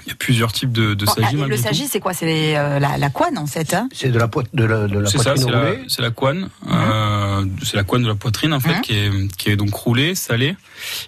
il 0.06 0.10
y 0.10 0.12
a 0.12 0.15
plusieurs 0.15 0.54
types 0.54 0.72
de, 0.72 0.94
de 0.94 1.06
Bon, 1.06 1.12
sagis. 1.13 1.36
et 1.39 1.48
Le 1.48 1.58
sagis, 1.58 1.88
c'est 1.88 2.00
quoi? 2.00 2.13
C'est 2.13 2.56
euh, 2.58 2.80
la, 2.80 2.98
la 2.98 3.10
couenne, 3.10 3.38
en 3.38 3.48
fait. 3.48 3.74
hein? 3.74 3.89
C'est 3.94 4.10
de 4.12 4.20
la, 4.20 4.28
poit- 4.28 4.44
de 4.54 4.63
la, 4.63 4.88
de 4.88 5.00
la 5.00 5.10
C'est 5.10 5.18
ça, 5.18 5.32
poitrine 5.34 5.44
c'est 5.46 5.52
la, 5.52 5.60
roulée. 5.65 5.80
c'est 5.88 6.02
la 6.02 6.10
couenne, 6.12 6.50
euh, 6.72 7.46
c'est 7.63 7.76
la 7.78 7.84
couenne 7.84 8.04
de 8.04 8.08
la 8.08 8.15
poitrine 8.15 8.54
en 8.54 8.60
fait, 8.60 8.76
Mhm. 8.76 8.82
qui 8.82 8.94
est 8.94 9.38
qui 9.38 9.50
est 9.50 9.56
donc 9.56 9.74
roulée, 9.74 10.13
salée, 10.15 10.56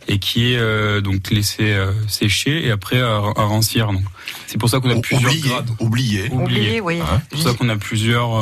et 0.08 0.18
qui 0.20 0.54
est 0.54 0.58
euh, 0.58 1.00
donc 1.02 1.30
laissée 1.30 1.74
euh, 1.74 1.92
sécher 2.08 2.66
et 2.66 2.72
après 2.72 3.00
à, 3.00 3.16
à 3.36 3.44
rancir. 3.44 3.88
Donc 3.88 4.02
c'est 4.48 4.58
pour 4.58 4.70
ça 4.70 4.80
qu'on 4.80 4.90
a 4.90 5.00
plusieurs 5.00 5.36
grades. 5.36 5.70
oublié. 5.80 6.30
Oublié, 6.32 6.82
oui. 6.82 7.00
Hein? 7.02 7.22
C'est 7.30 7.38
pour 7.38 7.48
ça 7.52 7.54
qu'on 7.58 7.70
a 7.70 7.78
plusieurs. 7.78 8.36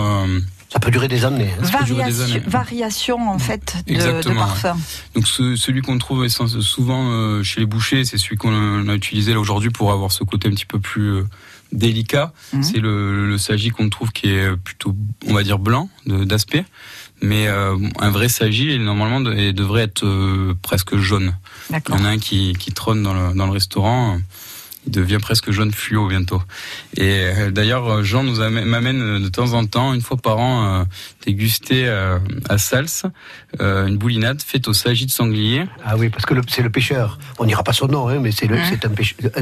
Ça 0.69 0.79
peut 0.79 0.91
durer 0.91 1.07
des 1.07 1.23
années. 1.25 1.49
hein. 1.59 1.63
ça 1.63 1.77
peut 1.79 1.85
durer 1.85 2.05
des 2.05 2.11
Variation, 2.11 2.35
années. 2.35 2.43
variation, 2.47 3.29
en 3.29 3.39
fait, 3.39 3.77
de, 3.87 3.93
de 3.93 4.33
parfum. 4.33 4.77
Donc 5.13 5.27
ce- 5.27 5.55
celui 5.55 5.81
qu'on 5.81 5.97
trouve 5.97 6.27
souvent 6.27 7.11
euh, 7.11 7.43
chez 7.43 7.61
les 7.61 7.65
bouchers, 7.65 8.03
c'est 8.03 8.17
celui 8.17 8.35
qu'on 8.35 8.87
a 8.89 8.93
utilisé 8.95 9.33
là 9.33 9.39
aujourd'hui 9.39 9.69
pour 9.69 9.91
avoir 9.93 10.11
ce 10.11 10.23
côté 10.23 10.47
un 10.49 10.51
petit 10.51 10.65
peu 10.65 10.79
plus 10.79 11.07
euh, 11.13 11.23
délicat. 11.71 12.33
Mhm. 12.53 12.63
C'est 12.63 12.77
le, 12.79 13.27
le 13.29 13.37
sagis 13.37 13.69
qu'on 13.69 13.89
trouve 13.89 14.11
qui 14.11 14.29
est 14.29 14.55
plutôt, 14.57 14.95
on 15.27 15.33
va 15.33 15.43
dire, 15.43 15.59
blanc 15.59 15.89
de- 16.07 16.23
d'aspect. 16.25 16.65
Mais 17.21 17.47
euh, 17.47 17.77
un 17.99 18.09
vrai 18.09 18.27
sagis, 18.27 18.77
normalement, 18.77 19.21
de- 19.21 19.51
devrait 19.51 19.83
être 19.83 20.05
euh, 20.05 20.53
presque 20.61 20.97
jaune. 20.97 21.35
Il 21.69 21.79
y 21.89 21.93
en 21.93 22.03
a 22.05 22.09
un 22.09 22.17
qui, 22.17 22.53
qui 22.59 22.73
trône 22.73 23.01
dans 23.01 23.13
le, 23.13 23.33
dans 23.33 23.45
le 23.45 23.51
restaurant. 23.53 24.19
Il 24.87 24.91
devient 24.91 25.17
presque 25.21 25.51
jaune 25.51 25.71
fluo 25.71 26.07
bientôt. 26.07 26.41
Et 26.95 27.21
euh, 27.23 27.51
d'ailleurs, 27.51 28.03
Jean 28.03 28.23
nous 28.23 28.39
amène- 28.41 28.65
m'amène 28.65 29.01
euh, 29.01 29.19
de 29.19 29.29
temps 29.29 29.53
en 29.53 29.65
temps, 29.65 29.93
une 29.93 30.01
fois 30.01 30.17
par 30.17 30.37
an, 30.37 30.81
euh, 30.81 30.83
déguster 31.25 31.87
euh, 31.87 32.19
à 32.49 32.57
Sals 32.57 32.85
euh, 33.61 33.87
une 33.87 33.97
boulinade 33.97 34.41
faite 34.41 34.67
au 34.67 34.73
sagis 34.73 35.05
de 35.07 35.11
sanglier. 35.11 35.63
Ah 35.83 35.97
oui, 35.97 36.09
parce 36.09 36.25
que 36.25 36.33
le- 36.33 36.41
c'est 36.47 36.61
le 36.61 36.69
pêcheur. 36.69 37.17
On 37.39 37.45
n'ira 37.45 37.63
pas 37.63 37.73
son 37.73 37.87
nom, 37.87 38.07
hein, 38.07 38.19
mais 38.21 38.31
c'est 38.31 38.45
le- 38.47 38.57
Hein 38.57 38.63
c'est 38.69 38.85
un, 38.85 38.91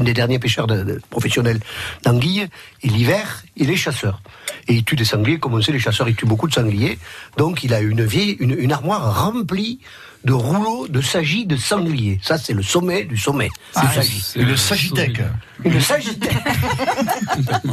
des 0.02 0.14
derniers 0.14 0.38
pêcheurs 0.38 0.66
de- 0.66 0.82
de- 0.82 1.00
professionnels 1.10 1.60
d'anguilles. 2.04 2.46
Et 2.82 2.88
l'hiver, 2.88 3.42
il 3.56 3.70
est 3.70 3.76
chasseur. 3.76 4.20
Et 4.68 4.74
il 4.74 4.84
tue 4.84 4.96
des 4.96 5.04
sangliers, 5.04 5.38
comme 5.38 5.54
on 5.54 5.60
sait, 5.62 5.72
les 5.72 5.78
chasseurs, 5.78 6.08
ils 6.08 6.14
tuent 6.16 6.26
beaucoup 6.26 6.48
de 6.48 6.54
sangliers. 6.54 6.98
Donc 7.36 7.64
il 7.64 7.74
a 7.74 7.80
une 7.80 8.04
vieille, 8.04 8.36
une, 8.40 8.56
une 8.58 8.72
armoire 8.72 9.24
remplie 9.24 9.78
de 10.24 10.32
rouleaux 10.32 10.88
de 10.88 11.02
sagis 11.02 11.44
de 11.44 11.56
sanglier. 11.56 12.18
Ça, 12.22 12.38
c'est 12.38 12.54
le 12.54 12.62
sommet 12.62 13.04
du 13.04 13.16
sommet. 13.18 13.50
Ah, 13.74 13.92
C'est 14.02 14.38
le 14.42 14.56
sagitech. 14.56 15.20
Une 15.64 15.80
sagitech. 15.80 16.32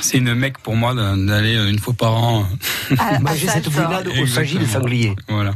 C'est 0.00 0.18
une 0.18 0.34
mec 0.34 0.58
pour 0.58 0.76
moi 0.76 0.94
d'aller 0.94 1.56
euh, 1.56 1.68
une 1.70 1.78
fois 1.78 1.94
par 1.94 2.14
an. 2.14 2.46
À- 2.98 3.18
Manger 3.18 3.48
cette 3.48 3.66
au 4.22 4.26
sagis 4.26 4.58
de 4.58 4.66
sanglier. 4.66 5.14
Voilà. 5.28 5.52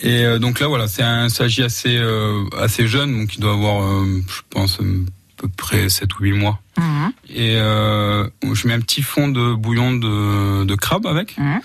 Et 0.00 0.24
euh, 0.24 0.38
donc 0.38 0.58
là, 0.60 0.66
voilà, 0.66 0.88
c'est 0.88 1.02
un 1.02 1.28
sagis 1.28 1.62
assez 1.62 1.96
euh, 1.96 2.44
assez 2.58 2.88
jeune, 2.88 3.12
donc 3.20 3.36
il 3.36 3.40
doit 3.40 3.52
avoir, 3.52 3.84
euh, 3.84 4.20
je 4.28 4.40
pense, 4.50 4.80
euh, 4.80 5.04
peu 5.42 5.48
près 5.56 5.88
7 5.88 6.18
ou 6.18 6.22
8 6.22 6.32
mois. 6.32 6.60
Mhm. 6.78 7.12
Et 7.28 7.56
euh, 7.56 8.26
je 8.52 8.66
mets 8.68 8.74
un 8.74 8.80
petit 8.80 9.02
fond 9.02 9.28
de 9.28 9.54
bouillon 9.54 9.92
de, 9.92 10.64
de 10.64 10.74
crabe 10.74 11.06
avec 11.06 11.36
Mhm. 11.38 11.60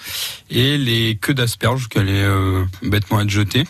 et 0.49 0.77
les 0.77 1.17
queues 1.21 1.33
d'asperges 1.33 1.87
qui 1.89 1.99
allaient 1.99 2.11
euh, 2.23 2.63
bêtement 2.83 3.21
être 3.21 3.29
jetées. 3.29 3.65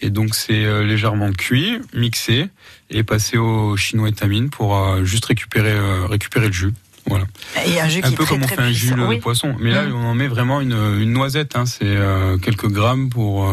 Et 0.00 0.10
donc 0.10 0.34
c'est 0.34 0.64
euh, 0.64 0.84
légèrement 0.84 1.30
cuit, 1.32 1.78
mixé 1.94 2.48
et 2.90 3.02
passé 3.04 3.36
au 3.38 3.76
chinois 3.76 4.08
étamine 4.08 4.50
pour 4.50 4.76
euh, 4.76 5.04
juste 5.04 5.24
récupérer 5.26 5.74
récupérer 6.08 6.46
le 6.48 6.52
jus. 6.52 6.72
Voilà. 7.06 7.24
Et 7.66 7.80
un 7.80 7.88
jus 7.88 7.98
un 7.98 8.08
qui 8.08 8.14
est 8.14 8.16
peu 8.16 8.24
très, 8.24 8.34
comme 8.34 8.44
on 8.44 8.48
fait 8.48 8.60
un 8.60 8.70
jus 8.72 8.88
puissant. 8.92 8.96
de 9.02 9.06
Oui. 9.08 9.18
poisson. 9.20 9.56
Mais 9.60 9.70
là 9.72 9.82
Mhm. 9.84 9.94
on 9.94 10.04
en 10.10 10.14
met 10.14 10.28
vraiment 10.28 10.60
une, 10.60 10.72
une 11.00 11.12
noisette. 11.12 11.56
Hein. 11.56 11.66
C'est 11.66 11.96
quelques 12.42 12.68
grammes 12.68 13.08
pour 13.10 13.44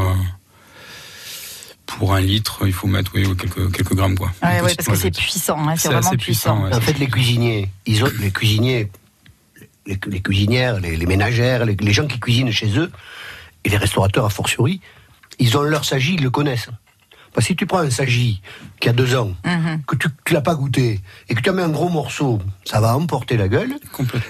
pour 1.98 2.14
un 2.14 2.22
litre. 2.22 2.60
Il 2.66 2.74
faut 2.74 2.88
mettre 2.88 3.12
oui 3.16 3.26
quelques 3.38 3.72
quelques 3.72 3.94
grammes 3.94 4.18
quoi. 4.18 4.32
Ouais, 4.44 4.62
parce 4.62 4.88
que 4.88 4.96
c'est 4.96 5.12
puissant, 5.12 5.58
hein, 5.68 5.76
c'est 5.76 5.90
vraiment 5.90 6.12
puissant. 6.12 6.66
En 6.72 6.82
fait, 6.82 6.98
les 7.00 7.08
cuisiniers, 7.08 7.70
ils 7.86 8.04
ont, 8.04 8.12
les 8.20 8.32
cuisiniers, 8.32 8.90
les, 9.86 10.00
les 10.08 10.22
cuisinières, 10.22 10.80
les, 10.80 10.96
les 10.96 11.06
ménagères, 11.06 11.66
les, 11.66 11.76
les 11.76 11.94
gens 11.94 12.08
qui 12.08 12.20
cuisinent 12.20 12.52
chez 12.52 12.78
eux, 12.78 12.92
et 13.64 13.70
les 13.70 13.78
restaurateurs 13.78 14.26
a 14.26 14.30
fortiori, 14.30 14.82
ils 15.40 15.58
ont 15.58 15.62
leur 15.62 15.86
sagis, 15.86 16.16
ils 16.16 16.24
le 16.24 16.30
connaissent. 16.30 16.70
Parce 17.34 17.46
que 17.46 17.54
si 17.54 17.56
tu 17.56 17.66
prends 17.66 17.80
un 17.80 17.90
sagis 17.90 18.42
qui 18.80 18.90
a 18.90 18.94
deux 18.94 19.16
ans, 19.16 19.32
Mhm. 19.46 19.84
que 19.86 19.96
tu 19.96 20.08
ne 20.08 20.34
l'as 20.34 20.42
pas 20.42 20.56
goûté, 20.56 21.00
et 21.30 21.36
que 21.36 21.42
tu 21.42 21.50
en 21.50 21.54
mets 21.54 21.62
un 21.64 21.70
gros 21.70 21.90
morceau, 21.90 22.42
ça 22.66 22.80
va 22.82 22.96
emporter 22.98 23.38
la 23.38 23.48
gueule. 23.48 23.76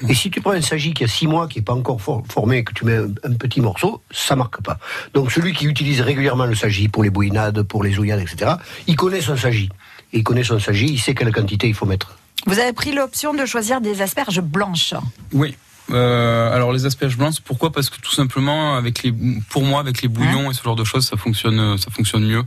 Et 0.07 0.13
si 0.13 0.29
tu 0.29 0.41
prends 0.41 0.51
un 0.51 0.61
sagis 0.61 0.93
qui 0.93 1.03
a 1.03 1.07
six 1.07 1.27
mois, 1.27 1.47
qui 1.47 1.59
n'est 1.59 1.63
pas 1.65 1.73
encore 1.73 2.01
for- 2.01 2.23
formé, 2.29 2.57
et 2.57 2.63
que 2.63 2.73
tu 2.73 2.85
mets 2.85 2.97
un, 2.97 3.09
un 3.23 3.33
petit 3.33 3.61
morceau, 3.61 4.01
ça 4.11 4.35
marque 4.35 4.61
pas. 4.61 4.77
Donc 5.13 5.31
celui 5.31 5.53
qui 5.53 5.65
utilise 5.65 6.01
régulièrement 6.01 6.45
le 6.45 6.55
sagis 6.55 6.87
pour 6.89 7.03
les 7.03 7.09
bouinades, 7.09 7.63
pour 7.63 7.83
les 7.83 7.97
ouillades, 7.99 8.19
etc., 8.21 8.51
il 8.87 8.95
connaît 8.95 9.21
son 9.21 9.37
sagis. 9.37 9.69
Et 10.13 10.19
il 10.19 10.23
connaît 10.23 10.43
son 10.43 10.59
sagis, 10.59 10.87
il 10.87 10.99
sait 10.99 11.13
quelle 11.15 11.31
quantité 11.31 11.67
il 11.67 11.73
faut 11.75 11.85
mettre. 11.85 12.17
Vous 12.47 12.57
avez 12.59 12.73
pris 12.73 12.91
l'option 12.93 13.33
de 13.33 13.45
choisir 13.45 13.79
des 13.81 14.01
asperges 14.01 14.41
blanches. 14.41 14.93
Oui. 15.33 15.55
Euh, 15.91 16.53
alors 16.53 16.71
les 16.71 16.85
asperges 16.85 17.17
blanches, 17.17 17.39
pourquoi? 17.43 17.71
Parce 17.71 17.89
que 17.89 17.99
tout 17.99 18.13
simplement, 18.13 18.75
avec 18.75 19.01
les, 19.03 19.11
pour 19.49 19.63
moi, 19.63 19.79
avec 19.79 20.01
les 20.03 20.07
bouillons 20.07 20.51
et 20.51 20.53
ce 20.53 20.61
genre 20.63 20.75
de 20.75 20.83
choses, 20.83 21.05
ça 21.07 21.17
fonctionne, 21.17 21.77
ça 21.79 21.89
fonctionne 21.91 22.25
mieux. 22.25 22.43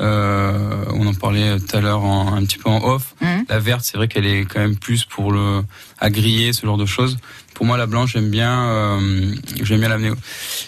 Euh, 0.00 0.84
on 0.94 1.06
en 1.06 1.14
parlait 1.14 1.58
tout 1.60 1.76
à 1.76 1.80
l'heure 1.80 2.02
en- 2.04 2.34
un 2.34 2.44
petit 2.44 2.58
peu 2.58 2.70
en 2.70 2.82
off. 2.82 3.14
Mhm. 3.20 3.44
La 3.48 3.58
verte, 3.58 3.82
c'est 3.84 3.96
vrai 3.96 4.08
qu'elle 4.08 4.26
est 4.26 4.44
quand 4.46 4.60
même 4.60 4.76
plus 4.76 5.04
pour 5.04 5.32
le 5.32 5.62
à 5.98 6.08
griller, 6.10 6.52
ce 6.52 6.64
genre 6.66 6.78
de 6.78 6.86
choses. 6.86 7.18
Pour 7.54 7.66
moi, 7.66 7.76
la 7.76 7.86
blanche, 7.86 8.14
j'aime 8.14 8.30
bien, 8.30 8.64
euh, 8.68 9.34
j'aime 9.62 9.80
bien 9.80 9.90
l'amener. 9.90 10.10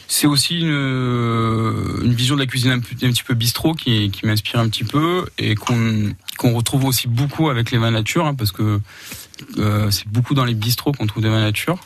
C'est 0.06 0.26
aussi 0.26 0.60
une, 0.60 0.68
une 2.04 2.14
vision 2.14 2.34
de 2.34 2.40
la 2.40 2.46
cuisine 2.46 2.72
un, 2.72 2.76
un 2.76 2.80
petit 2.80 3.22
peu 3.22 3.34
bistrot 3.34 3.74
qui, 3.74 4.10
qui 4.10 4.26
m'inspire 4.26 4.60
un 4.60 4.68
petit 4.68 4.84
peu 4.84 5.24
et 5.38 5.54
qu'on 5.54 6.12
qu'on 6.36 6.52
retrouve 6.52 6.84
aussi 6.84 7.06
beaucoup 7.06 7.48
avec 7.48 7.70
les 7.70 7.78
vins 7.78 7.92
nature, 7.92 8.26
hein, 8.26 8.34
parce 8.34 8.50
que 8.50 8.80
euh, 9.58 9.90
c'est 9.90 10.08
beaucoup 10.08 10.34
dans 10.34 10.44
les 10.44 10.54
bistrots 10.54 10.92
qu'on 10.92 11.06
trouve 11.06 11.22
des 11.22 11.28
vins 11.28 11.40
nature. 11.40 11.78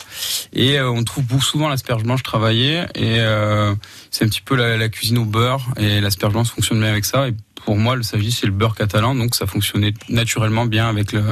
Et 0.53 0.79
euh, 0.79 0.91
on 0.91 1.05
trouve 1.05 1.25
beaucoup 1.25 1.43
souvent 1.43 1.69
l'asperge 1.69 2.03
blanche 2.03 2.23
travaillée. 2.23 2.85
Et 2.95 3.21
euh, 3.21 3.75
c'est 4.11 4.25
un 4.25 4.29
petit 4.29 4.41
peu 4.43 4.57
la, 4.57 4.77
la 4.77 4.89
cuisine 4.89 5.19
au 5.19 5.25
beurre. 5.25 5.69
Et 5.77 6.01
l'asperge 6.01 6.33
blanche 6.33 6.49
fonctionne 6.49 6.81
bien 6.81 6.91
avec 6.91 7.05
ça. 7.05 7.29
Et 7.29 7.35
pour 7.65 7.77
moi, 7.77 7.97
le 7.97 8.03
sagis, 8.03 8.33
c'est 8.33 8.47
le 8.47 8.53
beurre 8.53 8.75
catalan. 8.75 9.15
Donc 9.15 9.35
ça 9.35 9.47
fonctionnait 9.47 9.95
naturellement 10.09 10.67
bien 10.67 10.89
avec 10.89 11.13
le 11.13 11.23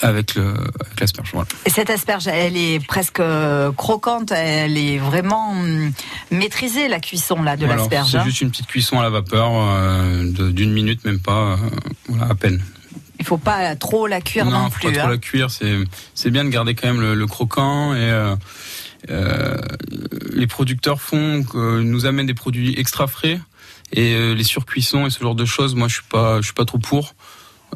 avec 0.00 0.34
le 0.34 0.54
avec 0.80 0.98
l'asperge. 0.98 1.30
Voilà. 1.32 1.46
Et 1.66 1.70
cette 1.70 1.88
asperge, 1.88 2.26
elle 2.26 2.56
est 2.56 2.84
presque 2.84 3.22
croquante, 3.76 4.32
elle 4.32 4.76
est 4.76 4.98
vraiment 4.98 5.52
hum, 5.52 5.92
maîtrisée, 6.32 6.88
la 6.88 6.98
cuisson 6.98 7.42
là, 7.42 7.56
de 7.56 7.64
l'asperge. 7.66 8.10
C'est 8.10 8.16
hein. 8.16 8.24
juste 8.24 8.40
une 8.40 8.50
petite 8.50 8.66
cuisson 8.66 8.98
à 8.98 9.02
la 9.04 9.10
vapeur 9.10 9.50
euh, 9.52 10.32
de- 10.32 10.50
d'une 10.50 10.72
minute, 10.72 11.04
même 11.04 11.20
pas, 11.20 11.52
euh, 11.52 11.56
voilà, 12.08 12.32
à 12.32 12.34
peine. 12.34 12.60
Il 13.24 13.26
faut 13.26 13.38
pas 13.38 13.74
trop 13.74 14.06
la 14.06 14.20
cuire 14.20 14.44
non, 14.44 14.64
non, 14.64 14.68
plus. 14.68 14.82
faut 14.82 14.88
pas 14.88 14.98
trop 14.98 15.08
hein. 15.08 15.12
la 15.12 15.16
cuire. 15.16 15.50
C'est 15.50 15.78
c'est 16.14 16.30
bien 16.30 16.44
de 16.44 16.50
garder 16.50 16.74
quand 16.74 16.86
même 16.86 17.00
le, 17.00 17.14
le 17.14 17.26
croquant 17.26 17.94
et 17.94 18.00
euh, 18.02 18.36
euh, 19.08 19.56
les 20.34 20.46
producteurs 20.46 21.00
font 21.00 21.42
nous 21.54 22.04
amènent 22.04 22.26
des 22.26 22.34
produits 22.34 22.78
extra 22.78 23.06
frais 23.06 23.40
et 23.94 24.12
euh, 24.12 24.34
les 24.34 24.44
surcuissons 24.44 25.06
et 25.06 25.10
ce 25.10 25.20
genre 25.20 25.34
de 25.34 25.46
choses. 25.46 25.74
Moi, 25.74 25.88
je 25.88 25.94
suis 25.94 26.02
pas 26.02 26.42
je 26.42 26.44
suis 26.44 26.52
pas 26.52 26.66
trop 26.66 26.76
pour. 26.76 27.14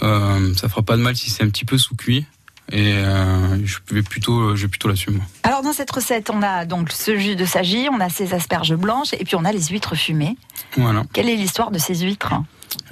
Ça 0.03 0.69
fera 0.69 0.83
pas 0.83 0.99
de 0.99 1.03
mal 1.03 1.17
si 1.17 1.31
c'est 1.31 1.43
un 1.43 1.49
petit 1.49 1.65
peu 1.65 1.79
sous 1.79 1.97
cuit 1.97 2.27
et 2.71 2.93
je 2.93 3.79
vais 3.91 4.03
plutôt 4.03 4.55
je 4.55 4.63
vais 4.63 4.69
plutôt 4.69 4.89
l'assumer. 4.89 5.21
Alors 5.45 5.63
dans 5.63 5.73
cette 5.73 5.91
recette, 5.91 6.29
on 6.29 6.43
a 6.43 6.67
donc 6.67 6.93
ce 6.93 7.17
jus 7.17 7.37
de 7.37 7.47
sagis, 7.47 7.89
on 7.91 8.01
a 8.01 8.11
ces 8.11 8.35
asperges 8.35 8.75
blanches 8.75 9.15
et 9.15 9.25
puis 9.25 9.35
on 9.35 9.47
a 9.47 9.53
les 9.53 9.65
huîtres 9.65 9.97
fumées. 9.97 10.37
Voilà. 10.77 11.05
Quelle 11.15 11.31
est 11.31 11.37
l'histoire 11.37 11.71
de 11.71 11.79
ces 11.79 12.01
huîtres? 12.01 12.35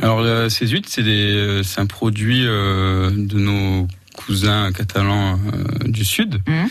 Alors 0.03 0.51
ces 0.51 0.67
huîtres, 0.67 0.89
c'est 0.91 1.03
des, 1.03 1.33
euh, 1.35 1.63
c'est 1.63 1.81
un 1.81 1.87
produit 1.87 2.47
euh, 2.47 3.11
de 3.11 3.39
nos 3.39 3.87
cousins 4.15 4.73
catalans 4.73 5.39
euh, 5.53 5.89
du 5.89 6.05
sud, 6.05 6.41
Mhm. 6.47 6.69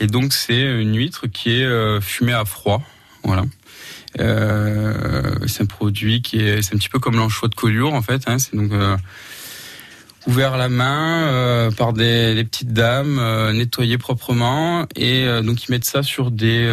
et 0.00 0.06
donc 0.06 0.32
c'est 0.32 0.60
une 0.80 0.96
huître 0.96 1.26
qui 1.26 1.50
est 1.60 2.00
fumée 2.00 2.32
à 2.32 2.44
froid, 2.44 2.82
voilà. 3.24 3.44
Euh, 4.20 5.34
c'est 5.46 5.62
un 5.62 5.66
produit 5.66 6.22
qui 6.22 6.40
est, 6.40 6.62
c'est 6.62 6.74
un 6.74 6.78
petit 6.78 6.88
peu 6.88 6.98
comme 6.98 7.16
l'anchois 7.16 7.48
de 7.48 7.54
Collioure 7.54 7.94
en 7.94 8.02
fait. 8.02 8.22
Hein, 8.26 8.38
c'est 8.38 8.56
donc 8.56 8.72
euh, 8.72 8.96
ouvert 10.26 10.54
à 10.54 10.56
la 10.56 10.68
main 10.68 11.26
euh, 11.26 11.70
par 11.70 11.92
des, 11.92 12.34
des 12.34 12.44
petites 12.44 12.72
dames, 12.72 13.20
nettoyé 13.52 13.98
proprement, 13.98 14.86
et 14.96 15.26
donc 15.42 15.64
ils 15.64 15.70
mettent 15.70 15.84
ça 15.84 16.02
sur 16.02 16.30
des 16.30 16.72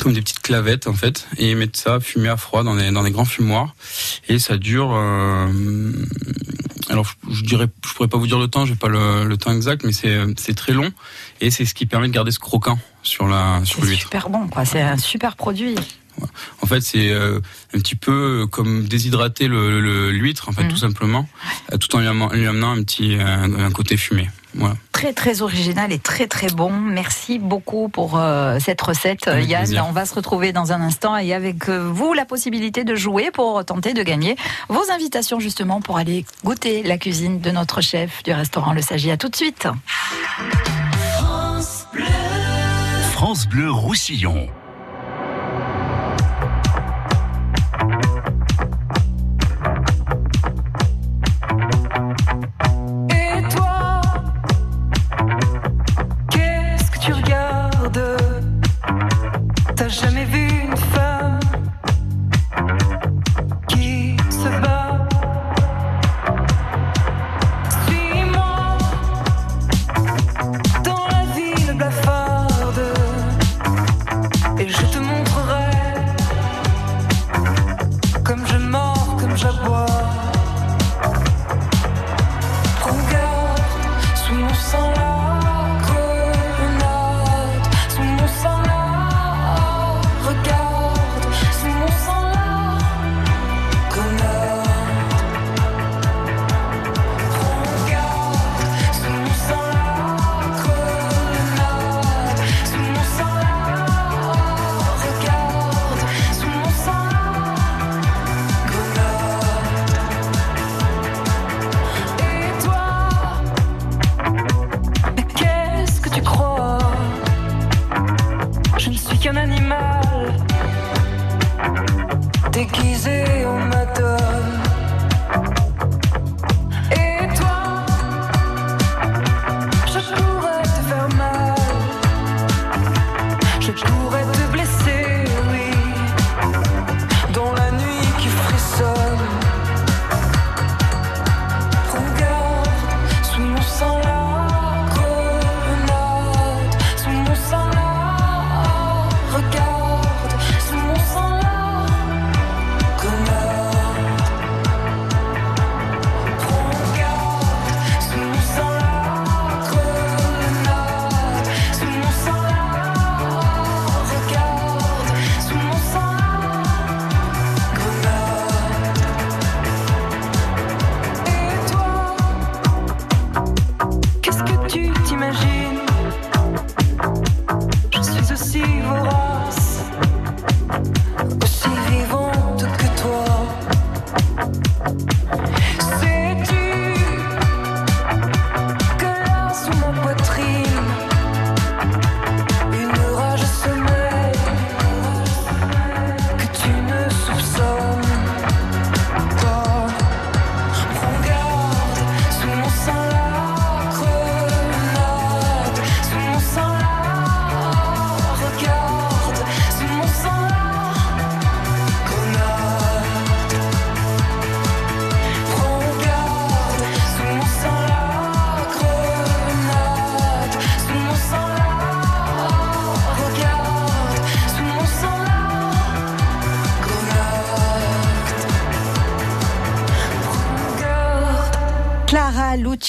comme 0.00 0.12
des 0.12 0.20
petites 0.22 0.40
clavettes 0.40 0.86
en 0.86 0.94
fait, 0.94 1.26
et 1.36 1.50
ils 1.50 1.56
mettent 1.56 1.76
ça 1.76 1.98
fumé 2.00 2.28
à 2.28 2.36
froid 2.36 2.62
dans 2.62 2.76
des, 2.76 2.90
dans 2.92 3.02
des 3.02 3.10
grands 3.10 3.24
fumoirs, 3.24 3.74
et 4.28 4.38
ça 4.38 4.56
dure. 4.56 4.92
euh, 4.94 5.92
alors 6.88 7.04
je, 7.04 7.34
je 7.36 7.42
dirais, 7.44 7.66
je 7.86 7.92
pourrais 7.94 8.08
pas 8.08 8.18
vous 8.18 8.26
dire 8.26 8.38
le 8.38 8.48
temps, 8.48 8.66
j'ai 8.66 8.74
pas 8.76 8.88
le, 8.88 9.24
le 9.24 9.36
temps 9.36 9.52
exact, 9.52 9.82
mais 9.84 9.92
c'est 9.92 10.18
c'est 10.38 10.54
très 10.54 10.72
long, 10.72 10.90
et 11.40 11.50
c'est 11.50 11.64
ce 11.64 11.74
qui 11.74 11.86
permet 11.86 12.08
de 12.08 12.12
garder 12.12 12.30
ce 12.30 12.38
croquant 12.38 12.78
sur 13.02 13.26
la 13.28 13.60
sur 13.64 13.80
C'est 13.80 13.86
l'huître. 13.86 14.02
super 14.02 14.28
bon, 14.30 14.48
quoi. 14.48 14.64
C'est 14.64 14.80
un 14.82 14.96
super 14.96 15.36
produit. 15.36 15.74
En 16.60 16.66
fait, 16.66 16.82
c'est 16.82 17.10
euh, 17.12 17.40
un 17.74 17.78
petit 17.78 17.94
peu 17.94 18.46
comme 18.50 18.84
déshydrater 18.86 19.48
le- 19.48 19.80
le- 19.80 20.10
l'huître, 20.10 20.48
en 20.48 20.52
fait, 20.52 20.64
Mhm. 20.64 20.68
tout 20.70 20.76
simplement, 20.76 21.28
euh, 21.72 21.78
tout 21.78 21.94
en 21.96 22.00
lui 22.00 22.06
amenant, 22.08 22.30
lui 22.32 22.46
amenant 22.46 22.72
un 22.72 22.82
petit 22.82 23.14
un, 23.14 23.54
un 23.58 23.70
côté 23.70 23.96
fumé. 23.96 24.28
Voilà. 24.54 24.74
Très 24.92 25.12
très 25.12 25.42
original 25.42 25.92
et 25.92 25.98
très 25.98 26.26
très 26.26 26.48
bon. 26.48 26.70
Merci 26.72 27.38
beaucoup 27.38 27.88
pour 27.88 28.18
euh, 28.18 28.58
cette 28.58 28.80
recette, 28.82 29.26
Avec 29.28 29.48
Yann. 29.48 29.62
plaisir. 29.62 29.86
On 29.88 29.92
va 29.92 30.04
se 30.06 30.14
retrouver 30.14 30.52
dans 30.52 30.72
un 30.72 30.80
instant 30.80 31.16
et 31.16 31.32
avec 31.32 31.68
euh, 31.68 31.88
vous 31.90 32.12
la 32.12 32.24
possibilité 32.24 32.84
de 32.84 32.94
jouer 32.94 33.30
pour 33.32 33.64
tenter 33.64 33.94
de 33.94 34.02
gagner 34.02 34.36
vos 34.68 34.82
invitations 34.92 35.40
justement 35.40 35.80
pour 35.80 35.96
aller 35.98 36.24
goûter 36.44 36.82
la 36.82 36.98
cuisine 36.98 37.40
de 37.40 37.50
notre 37.50 37.80
chef 37.80 38.22
du 38.24 38.32
restaurant 38.32 38.72
Le 38.72 38.82
Sagi. 38.82 39.10
À 39.10 39.16
tout 39.16 39.28
de 39.28 39.36
suite. 39.36 39.68
France 43.12 43.46
Bleu 43.48 43.70
Roussillon. 43.70 44.48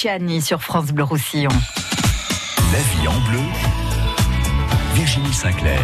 Luciani 0.02 0.42
sur 0.42 0.60
France 0.60 0.86
Bleu 0.86 1.04
Roussillon. 1.04 1.50
La 2.72 2.78
vie 2.80 3.06
en 3.06 3.30
bleu. 3.30 3.38
Virginie 4.94 5.32
Sinclair. 5.32 5.80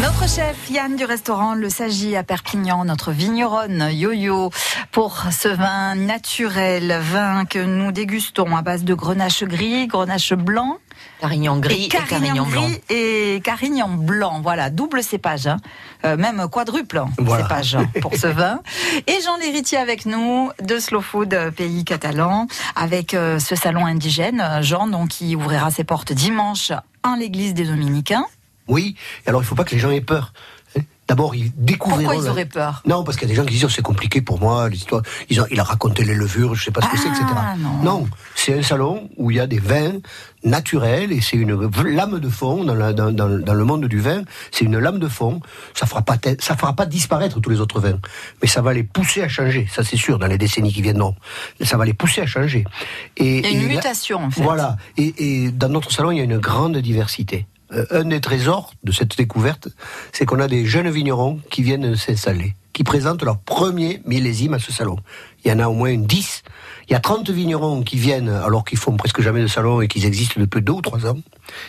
Notre 0.00 0.28
chef 0.28 0.70
Yann 0.70 0.94
du 0.94 1.04
restaurant 1.04 1.54
Le 1.54 1.68
Sagi 1.68 2.14
à 2.14 2.22
Perpignan, 2.22 2.84
notre 2.84 3.10
vigneronne 3.10 3.88
Yo-Yo 3.90 4.50
pour 4.92 5.24
ce 5.32 5.48
vin 5.48 5.96
naturel, 5.96 7.00
vin 7.00 7.44
que 7.44 7.58
nous 7.58 7.90
dégustons 7.90 8.54
à 8.54 8.62
base 8.62 8.84
de 8.84 8.94
grenache 8.94 9.42
gris, 9.42 9.88
grenache 9.88 10.34
blanc. 10.34 10.78
Carignan 11.20 11.58
gris 11.58 11.84
et 11.84 11.88
Carignan 11.88 12.46
blanc. 12.46 12.62
gris 12.62 12.80
et 12.90 13.40
Carignan 13.42 13.88
blanc, 13.88 14.40
voilà, 14.42 14.70
double 14.70 15.02
cépage, 15.02 15.46
hein. 15.46 15.56
Euh, 16.04 16.16
même 16.16 16.46
quadruple 16.48 17.02
Voilà. 17.18 17.42
cépage 17.42 17.74
hein, 17.74 17.90
pour 18.00 18.14
ce 18.14 18.28
vin. 18.28 18.60
Et 19.08 19.18
Jean 19.24 19.36
Lhéritier 19.38 19.78
avec 19.78 20.06
nous 20.06 20.50
de 20.62 20.78
Slow 20.78 21.00
Food 21.00 21.34
euh, 21.34 21.50
Pays 21.50 21.84
Catalan, 21.84 22.46
avec 22.76 23.14
euh, 23.14 23.40
ce 23.40 23.56
salon 23.56 23.84
indigène, 23.84 24.44
Jean, 24.60 24.86
donc 24.86 25.08
qui 25.08 25.34
ouvrira 25.34 25.72
ses 25.72 25.82
portes 25.82 26.12
dimanche 26.12 26.70
en 27.02 27.16
l'église 27.16 27.52
des 27.54 27.64
Dominicains. 27.64 28.24
Oui, 28.68 28.94
et 29.26 29.28
alors 29.30 29.40
il 29.40 29.44
ne 29.44 29.48
faut 29.48 29.54
pas 29.56 29.64
que 29.64 29.72
les 29.74 29.80
gens 29.80 29.90
aient 29.90 30.00
peur. 30.00 30.32
D'abord, 31.08 31.34
ils 31.34 31.50
découvriront. 31.56 32.02
Pourquoi 32.04 32.22
ils 32.22 32.28
auraient 32.28 32.44
peur? 32.44 32.82
Non, 32.86 33.02
parce 33.02 33.16
qu'il 33.16 33.26
y 33.26 33.30
a 33.30 33.34
des 33.34 33.36
gens 33.40 33.46
qui 33.46 33.54
disent 33.54 33.64
oh, 33.64 33.68
c'est 33.70 33.80
compliqué 33.82 34.20
pour 34.20 34.38
moi, 34.40 34.68
l'histoire. 34.68 35.00
Ils 35.30 35.40
ont- 35.40 35.46
Il 35.50 35.58
a 35.58 35.64
raconté 35.64 36.04
les 36.04 36.14
levures, 36.14 36.54
je 36.54 36.64
sais 36.64 36.70
pas 36.70 36.82
ce 36.82 36.88
que 36.88 36.98
c'est, 36.98 37.08
etc. 37.08 37.24
Ah, 37.34 37.54
non. 37.82 38.06
c'est 38.36 38.58
un 38.58 38.62
salon 38.62 39.08
où 39.16 39.30
il 39.30 39.38
y 39.38 39.40
a 39.40 39.46
des 39.46 39.58
vins 39.58 39.94
naturels 40.44 41.10
et 41.12 41.20
c'est 41.20 41.36
une 41.36 41.54
lame 41.84 42.20
de 42.20 42.28
fond 42.28 42.62
dans, 42.62 42.74
la- 42.74 42.92
dans- 42.92 43.10
dans- 43.10 43.38
dans 43.38 43.54
le 43.54 43.64
monde 43.64 43.86
du 43.86 44.00
vin. 44.00 44.22
C'est 44.50 44.64
une 44.66 44.78
lame 44.78 44.98
de 44.98 45.08
fond. 45.08 45.40
Ça 45.74 45.86
fera 45.86 46.02
pas 46.02 46.16
ça 46.40 46.56
fera 46.56 46.74
pas 46.76 46.86
disparaître 46.86 47.40
tous 47.40 47.50
les 47.50 47.60
autres 47.60 47.80
vins, 47.80 47.98
mais 48.42 48.48
ça 48.48 48.60
va 48.60 48.72
les 48.74 48.82
pousser 48.84 49.22
à 49.22 49.28
changer. 49.28 49.66
Ça 49.74 49.82
c'est 49.82 49.96
sûr 49.96 50.18
dans 50.18 50.26
les 50.26 50.38
décennies 50.38 50.72
qui 50.72 50.82
viendront. 50.82 51.14
Ça 51.62 51.76
va 51.76 51.84
les 51.86 51.94
pousser 51.94 52.20
à 52.20 52.26
changer. 52.26 52.64
Et, 53.16 53.38
Il 53.38 53.44
y 53.44 53.46
a 53.46 53.50
une 53.50 53.70
et 53.70 53.74
mutation, 53.76 54.24
en 54.24 54.30
fait. 54.30 54.42
Voilà. 54.42 54.76
Et, 54.96 55.14
et 55.46 55.50
dans 55.52 55.68
notre 55.70 55.90
salon, 55.90 56.10
il 56.10 56.18
y 56.18 56.20
a 56.20 56.24
une 56.24 56.38
grande 56.38 56.76
diversité. 56.78 57.46
Euh, 57.72 57.84
un 57.90 58.04
des 58.04 58.20
trésors 58.20 58.72
de 58.82 58.92
cette 58.92 59.16
découverte, 59.18 59.68
c'est 60.12 60.24
qu'on 60.24 60.40
a 60.40 60.48
des 60.48 60.64
jeunes 60.64 60.88
vignerons 60.90 61.38
qui 61.50 61.62
viennent 61.62 61.96
s'installer, 61.96 62.54
qui 62.72 62.82
présentent 62.82 63.22
leur 63.22 63.38
premier 63.38 64.00
millésime 64.06 64.54
à 64.54 64.58
ce 64.58 64.72
salon. 64.72 64.96
Il 65.44 65.50
y 65.50 65.54
en 65.54 65.58
a 65.58 65.68
au 65.68 65.74
moins 65.74 65.90
une 65.90 66.06
10. 66.06 66.42
Il 66.88 66.92
y 66.92 66.96
a 66.96 67.00
30 67.00 67.28
vignerons 67.28 67.82
qui 67.82 67.96
viennent 67.98 68.30
alors 68.30 68.64
qu'ils 68.64 68.78
font 68.78 68.96
presque 68.96 69.20
jamais 69.20 69.42
de 69.42 69.46
salon 69.48 69.82
et 69.82 69.88
qu'ils 69.88 70.06
existent 70.06 70.40
depuis 70.40 70.62
deux 70.62 70.72
ou 70.72 70.80
trois 70.80 71.04
ans, 71.06 71.18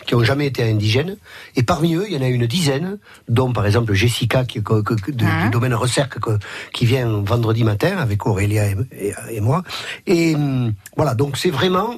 qui 0.08 0.16
n'ont 0.16 0.24
jamais 0.24 0.46
été 0.48 0.64
indigènes. 0.64 1.18
Et 1.58 1.64
parmi 1.64 1.96
eux, 1.96 2.06
il 2.08 2.16
y 2.16 2.18
en 2.18 2.22
a 2.22 2.30
une 2.30 2.48
dizaine, 2.48 2.98
dont 3.28 3.52
par 3.52 3.66
exemple 3.66 3.94
Jessica 3.94 4.46
qui, 4.46 4.64
que- 4.64 4.82
que- 4.82 4.94
que- 4.94 5.12
de- 5.12 5.44
du 5.44 5.50
domaine 5.52 5.74
Recerque 5.74 6.20
que- 6.22 6.40
qui 6.74 6.86
vient 6.86 7.10
vendredi 7.26 7.66
matin 7.66 7.98
avec 7.98 8.26
Aurélia 8.26 8.68
et, 8.68 8.78
et- 8.98 9.14
et 9.32 9.42
moi. 9.42 9.64
Et 10.08 10.34
hum, 10.36 10.74
voilà, 10.96 11.14
donc 11.14 11.36
c'est 11.36 11.52
vraiment 11.52 11.96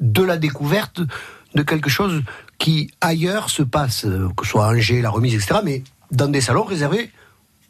de 0.00 0.22
la 0.22 0.38
découverte 0.38 1.02
de 1.54 1.62
quelque 1.62 1.90
chose 1.90 2.22
qui 2.62 2.92
ailleurs 3.00 3.50
se 3.50 3.64
passe, 3.64 4.04
euh, 4.04 4.28
que 4.36 4.44
ce 4.44 4.52
soit 4.52 4.68
Angers, 4.68 5.02
la 5.02 5.10
remise, 5.10 5.34
etc., 5.34 5.60
mais 5.64 5.82
dans 6.12 6.28
des 6.28 6.40
salons 6.40 6.62
réservés 6.62 7.10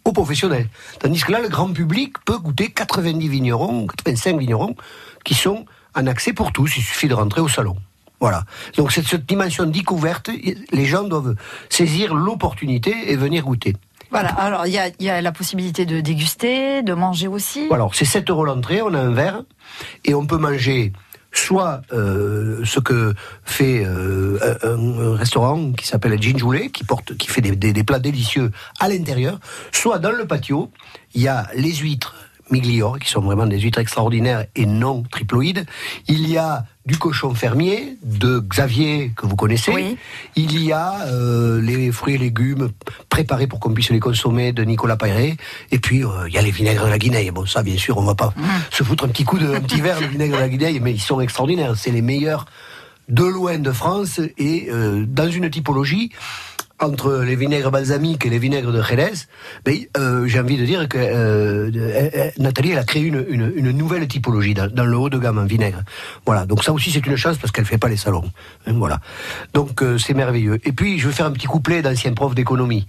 aux 0.05 0.13
professionnels. 0.13 0.69
Tandis 0.99 1.23
que 1.23 1.33
là, 1.33 1.41
le 1.41 1.49
grand 1.49 1.73
public 1.73 2.23
peut 2.27 2.37
goûter 2.37 2.71
90 2.71 3.27
vignerons, 3.27 3.87
85 3.87 4.39
vignerons, 4.39 4.77
qui 5.25 5.33
sont 5.33 5.65
en 5.95 6.07
accès 6.07 6.35
pour 6.35 6.53
tous, 6.53 6.77
il 6.77 6.83
suffit 6.83 7.09
de 7.09 7.15
rentrer 7.15 7.41
au 7.41 7.49
salon. 7.49 7.75
Voilà. 8.21 8.45
Donc 8.77 8.93
cette, 8.93 9.07
cette 9.07 9.25
dimension 9.25 9.65
découverte, 9.65 10.29
les 10.29 10.85
gens 10.85 11.05
doivent 11.05 11.37
saisir 11.71 12.15
l'opportunité 12.15 13.11
et 13.11 13.17
venir 13.17 13.45
goûter. 13.45 13.75
Voilà, 14.11 14.29
alors 14.29 14.67
il 14.67 14.75
y 14.75 14.79
a, 14.79 14.89
il 14.89 15.07
y 15.07 15.09
a 15.09 15.23
la 15.23 15.33
possibilité 15.33 15.87
de 15.87 16.03
déguster, 16.03 16.83
de 16.83 16.93
manger 16.93 17.29
aussi. 17.29 17.67
Voilà, 17.69 17.85
alors 17.85 17.95
c'est 17.95 18.05
7 18.05 18.29
euros 18.29 18.45
l'entrée, 18.45 18.83
on 18.83 18.93
a 18.93 19.01
un 19.01 19.13
verre, 19.13 19.43
et 20.05 20.13
on 20.13 20.27
peut 20.27 20.37
manger 20.37 20.93
soit 21.33 21.83
euh, 21.93 22.61
ce 22.65 22.79
que 22.81 23.15
fait 23.45 23.85
euh, 23.85 24.39
un, 24.63 25.17
restaurant 25.17 25.73
qui 25.73 25.87
s'appelle 25.87 26.21
Ginjoulé, 26.23 26.71
qui 26.71 26.85
porte, 26.85 27.17
qui 27.17 27.29
fait 27.29 27.41
des, 27.41 27.57
des- 27.57 27.73
des 27.73 27.85
plats 27.85 27.99
délicieux 27.99 28.51
à 28.81 28.89
l'intérieur, 28.89 29.39
soit 29.73 29.99
dans 29.99 30.13
le 30.13 30.27
patio, 30.27 30.71
il 31.15 31.23
y 31.23 31.29
a 31.29 31.49
les 31.55 31.75
huîtres 31.75 32.15
Miglior, 32.51 32.99
qui 32.99 33.09
sont 33.09 33.21
vraiment 33.23 33.47
des 33.47 33.59
huîtres 33.59 33.79
extraordinaires 33.79 34.45
et 34.57 34.67
non 34.67 35.05
triploïdes. 35.11 35.65
Il 36.07 36.29
y 36.29 36.37
a 36.37 36.67
du 36.85 36.97
cochon 36.97 37.35
fermier 37.35 37.97
de 38.03 38.41
Xavier 38.41 39.13
que 39.17 39.27
vous 39.27 39.37
connaissez. 39.37 39.97
Il 40.35 40.63
y 40.63 40.73
a 40.73 41.07
euh, 41.07 41.61
les 41.61 41.93
fruits 41.93 42.15
et 42.15 42.19
légumes 42.19 42.71
préparés 43.09 43.47
pour 43.47 43.61
qu'on 43.61 43.73
puisse 43.73 43.91
les 43.91 44.01
consommer 44.01 44.53
de 44.53 44.65
Nicolas 44.65 44.97
Payret. 44.97 45.37
Et 45.71 45.79
puis 45.79 46.05
euh, 46.05 46.29
il 46.29 46.35
y 46.35 46.39
a 46.39 46.43
les 46.43 46.51
vinaigres 46.51 46.85
de 46.85 46.91
la 46.91 46.99
Guinée. 46.99 47.31
Bon 47.31 47.47
ça 47.47 47.63
bien 47.63 47.77
sûr 47.77 47.99
on 47.99 48.03
va 48.03 48.15
pas 48.15 48.35
se 48.71 48.83
foutre 48.83 49.05
un 49.05 49.09
petit 49.09 49.25
coup 49.25 49.39
de 49.39 49.55
un 49.55 49.61
petit 49.61 49.81
verre 49.81 50.01
de 50.01 50.07
vinaigre 50.07 50.37
de 50.37 50.41
la 50.41 50.49
Guinée, 50.49 50.81
mais 50.81 50.93
ils 50.93 51.01
sont 51.01 51.21
extraordinaires. 51.21 51.75
C'est 51.77 51.93
les 51.93 52.03
meilleurs 52.03 52.47
de 53.09 53.25
loin 53.25 53.59
de 53.59 53.73
France 53.73 54.21
et 54.39 54.69
euh, 54.71 55.05
dans 55.07 55.31
une 55.31 55.51
typologie 55.51 56.11
entre 56.83 57.23
les 57.23 57.37
vinaigres 57.37 57.71
balsamiques 57.71 58.27
et 58.27 58.31
les 58.31 58.39
vinaigres 58.39 58.73
de 58.73 58.83
Jerez, 58.83 59.13
ben, 59.65 59.77
euh, 59.97 60.27
j'ai 60.27 60.41
envie 60.41 60.57
de 60.57 60.65
dire 60.65 60.89
que 60.89 60.99
euh, 60.99 61.71
euh, 61.75 62.31
Nathalie 62.39 62.71
elle 62.73 62.79
a 62.79 62.85
créé 62.85 63.03
une, 63.03 63.25
une- 63.29 63.53
une 63.55 63.71
nouvelle 63.73 64.07
typologie 64.09 64.55
dans, 64.55 64.69
dans 64.69 64.85
le 64.85 64.97
haut 64.97 65.09
de 65.11 65.19
gamme 65.19 65.39
en 65.39 65.45
vinaigre. 65.45 65.83
Voilà, 66.27 66.47
donc 66.47 66.65
ça 66.65 66.73
aussi 66.73 66.91
c'est 66.91 67.07
une 67.07 67.17
chance 67.17 67.39
parce 67.39 67.53
qu'elle 67.53 67.65
fait 67.65 67.79
pas 67.79 67.89
les 67.89 67.97
salons. 67.97 68.25
Hein, 68.67 68.73
voilà, 68.77 69.01
donc 69.55 69.83
euh, 69.83 69.99
c'est 69.99 70.15
merveilleux. 70.15 70.59
Et 70.65 70.73
puis 70.73 70.99
je 70.99 71.09
vais 71.09 71.15
faire 71.15 71.27
un 71.27 71.33
petit 71.33 71.47
couplet 71.47 71.83
d'ancien 71.83 72.13
prof 72.13 72.35
d'économie, 72.35 72.87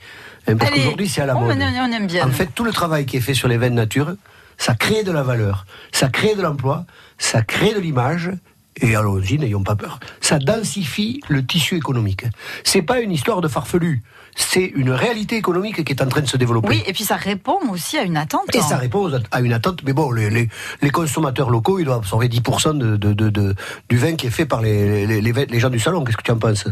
hein, 0.48 0.56
parce 0.58 0.72
qu'aujourd'hui 0.72 1.08
c'est 1.08 1.22
à 1.22 1.26
la 1.26 1.36
Oh, 1.36 1.42
mode. 1.42 1.58
on 1.58 1.92
aime 1.92 2.08
bien. 2.08 2.28
En 2.28 2.32
fait, 2.32 2.50
tout 2.54 2.64
le 2.64 2.72
travail 2.72 3.06
qui 3.06 3.18
est 3.18 3.22
fait 3.22 3.34
sur 3.34 3.48
les 3.48 3.58
vins 3.58 3.70
de 3.70 3.76
nature, 3.76 4.14
ça 4.58 4.76
crée 4.76 5.04
de 5.04 5.12
la 5.12 5.24
valeur, 5.24 5.66
ça 5.92 6.10
crée 6.10 6.36
de 6.36 6.42
l'emploi, 6.42 6.86
ça 7.18 7.42
crée 7.42 7.74
de 7.74 7.80
l'image. 7.80 8.32
Et 8.82 8.96
allons-y, 8.96 9.38
n'ayons 9.38 9.62
pas 9.64 9.76
peur. 9.76 10.00
Ça 10.20 10.40
densifie 10.40 11.22
le 11.30 11.46
tissu 11.46 11.76
économique. 11.78 12.26
C'est 12.64 12.82
pas 12.82 13.00
une 13.02 13.12
histoire 13.12 13.42
de 13.42 13.48
farfelu. 13.48 14.02
C'est 14.36 14.66
une 14.76 14.90
réalité 14.90 15.36
économique 15.38 15.84
qui 15.84 15.94
est 15.94 16.02
en 16.02 16.08
train 16.08 16.22
de 16.22 16.28
se 16.28 16.38
développer. 16.38 16.68
Oui, 16.70 16.84
et 16.88 16.94
puis 16.94 17.04
ça 17.04 17.16
répond 17.16 17.60
aussi 17.70 17.98
à 17.98 18.04
une 18.04 18.18
attente. 18.18 18.54
Et 18.56 18.62
ça 18.62 18.78
répond 18.78 19.12
à 19.32 19.42
une 19.42 19.54
attente. 19.54 19.82
Mais 19.86 19.94
bon, 19.94 20.12
les, 20.12 20.30
les- 20.32 20.50
les 20.82 20.90
consommateurs 20.90 21.52
locaux, 21.52 21.78
ils 21.78 21.86
doivent 21.86 22.00
absorber 22.00 22.30
10% 22.30 22.78
de, 22.78 22.98
de- 22.98 23.56
du 23.90 23.98
vin 23.98 24.16
qui 24.16 24.28
est 24.28 24.32
fait 24.32 24.46
par 24.48 24.62
les- 24.62 25.06
les 25.22 25.60
gens 25.60 25.70
du 25.70 25.80
salon. 25.80 26.04
Qu'est-ce 26.04 26.18
que 26.18 26.24
tu 26.24 26.32
en 26.32 26.38
penses? 26.40 26.68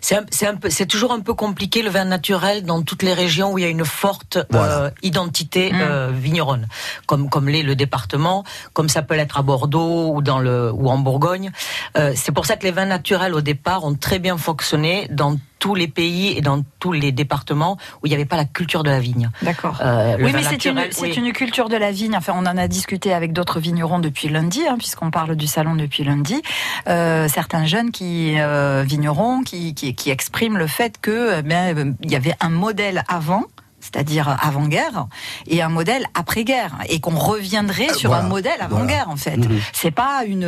C'est 0.00 0.16
un- 0.16 0.26
c'est 0.30 0.46
un 0.46 0.56
peu- 0.56 0.70
c'est 0.70 0.86
toujours 0.86 1.12
un 1.12 1.20
peu 1.20 1.34
compliqué 1.34 1.82
le 1.82 1.90
vin 1.90 2.04
naturel 2.04 2.64
dans 2.64 2.82
toutes 2.82 3.02
les 3.02 3.14
régions 3.14 3.52
où 3.52 3.58
il 3.58 3.62
y 3.62 3.66
a 3.66 3.70
une 3.70 3.84
forte 3.84 4.38
euh, 4.54 4.90
identité 5.02 5.70
euh, 5.74 6.10
vigneronne, 6.12 6.66
comme 7.06 7.28
comme 7.30 7.48
l'est 7.48 7.62
le 7.62 7.74
département, 7.76 8.44
comme 8.72 8.88
ça 8.88 9.02
peut 9.02 9.14
l'être 9.16 9.38
à 9.38 9.42
Bordeaux 9.42 10.12
ou 10.14 10.22
dans 10.22 10.38
le 10.38 10.70
ou 10.72 10.88
en 10.88 10.98
Bourgogne. 10.98 11.50
Euh, 11.96 12.12
c'est 12.16 12.32
pour 12.32 12.46
ça 12.46 12.56
que 12.56 12.64
les 12.64 12.70
vins 12.72 12.86
naturels 12.86 13.34
au 13.34 13.40
départ 13.40 13.84
ont 13.84 13.94
très 13.94 14.18
bien 14.18 14.36
fonctionné 14.36 15.08
dans 15.10 15.36
tous 15.60 15.76
les 15.76 15.86
pays 15.86 16.36
et 16.36 16.40
dans 16.40 16.64
tous 16.80 16.90
les 16.90 17.12
départements 17.12 17.76
où 18.02 18.06
il 18.06 18.08
n'y 18.08 18.16
avait 18.16 18.24
pas 18.24 18.36
la 18.36 18.46
culture 18.46 18.82
de 18.82 18.90
la 18.90 18.98
vigne. 18.98 19.30
D'accord. 19.42 19.78
Euh, 19.80 20.16
oui, 20.18 20.32
mais 20.34 20.42
c'est 20.42 20.64
une, 20.64 20.80
oui. 21.00 21.32
culture 21.32 21.68
de 21.68 21.76
la 21.76 21.92
vigne. 21.92 22.16
Enfin, 22.16 22.32
on 22.34 22.46
en 22.46 22.56
a 22.56 22.66
discuté 22.66 23.12
avec 23.12 23.32
d'autres 23.32 23.60
vignerons 23.60 24.00
depuis 24.00 24.28
lundi, 24.28 24.62
hein, 24.66 24.76
puisqu'on 24.78 25.12
parle 25.12 25.36
du 25.36 25.46
salon 25.46 25.76
depuis 25.76 26.02
lundi. 26.02 26.42
Euh, 26.88 27.28
certains 27.28 27.66
jeunes 27.66 27.92
qui 27.92 28.40
euh, 28.40 28.82
vignerons 28.84 29.42
qui, 29.42 29.74
qui, 29.74 29.94
qui 29.94 30.10
expriment 30.10 30.56
le 30.56 30.66
fait 30.66 30.96
que 31.00 31.38
eh 31.38 31.42
bien, 31.42 31.74
il 32.02 32.10
y 32.10 32.16
avait 32.16 32.34
un 32.40 32.50
modèle 32.50 33.04
avant. 33.06 33.44
C'est-à-dire 33.92 34.36
avant-guerre 34.40 35.06
et 35.46 35.62
un 35.62 35.68
modèle 35.68 36.06
après-guerre 36.14 36.76
et 36.88 37.00
qu'on 37.00 37.16
reviendrait 37.16 37.92
sur 37.94 38.10
Euh, 38.10 38.14
voilà. 38.14 38.24
un 38.24 38.28
modèle 38.28 38.60
avant-guerre 38.60 39.08
en 39.08 39.16
fait. 39.16 39.36
Mhm. 39.36 39.58
C'est 39.72 39.90
pas 39.90 40.22
une 40.26 40.46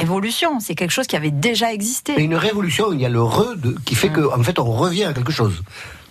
révolution, 0.00 0.58
c'est 0.60 0.74
quelque 0.74 0.90
chose 0.90 1.06
qui 1.06 1.16
avait 1.16 1.30
déjà 1.30 1.72
existé. 1.72 2.14
Mais 2.16 2.24
une 2.24 2.34
révolution, 2.34 2.92
il 2.92 3.00
y 3.00 3.06
a 3.06 3.08
le 3.08 3.22
re 3.22 3.54
de- 3.56 3.76
qui 3.84 3.94
fait 3.94 4.08
que, 4.10 4.22
en 4.36 4.42
fait, 4.42 4.58
on 4.58 4.64
revient 4.64 5.04
à 5.04 5.12
quelque 5.12 5.32
chose. 5.32 5.62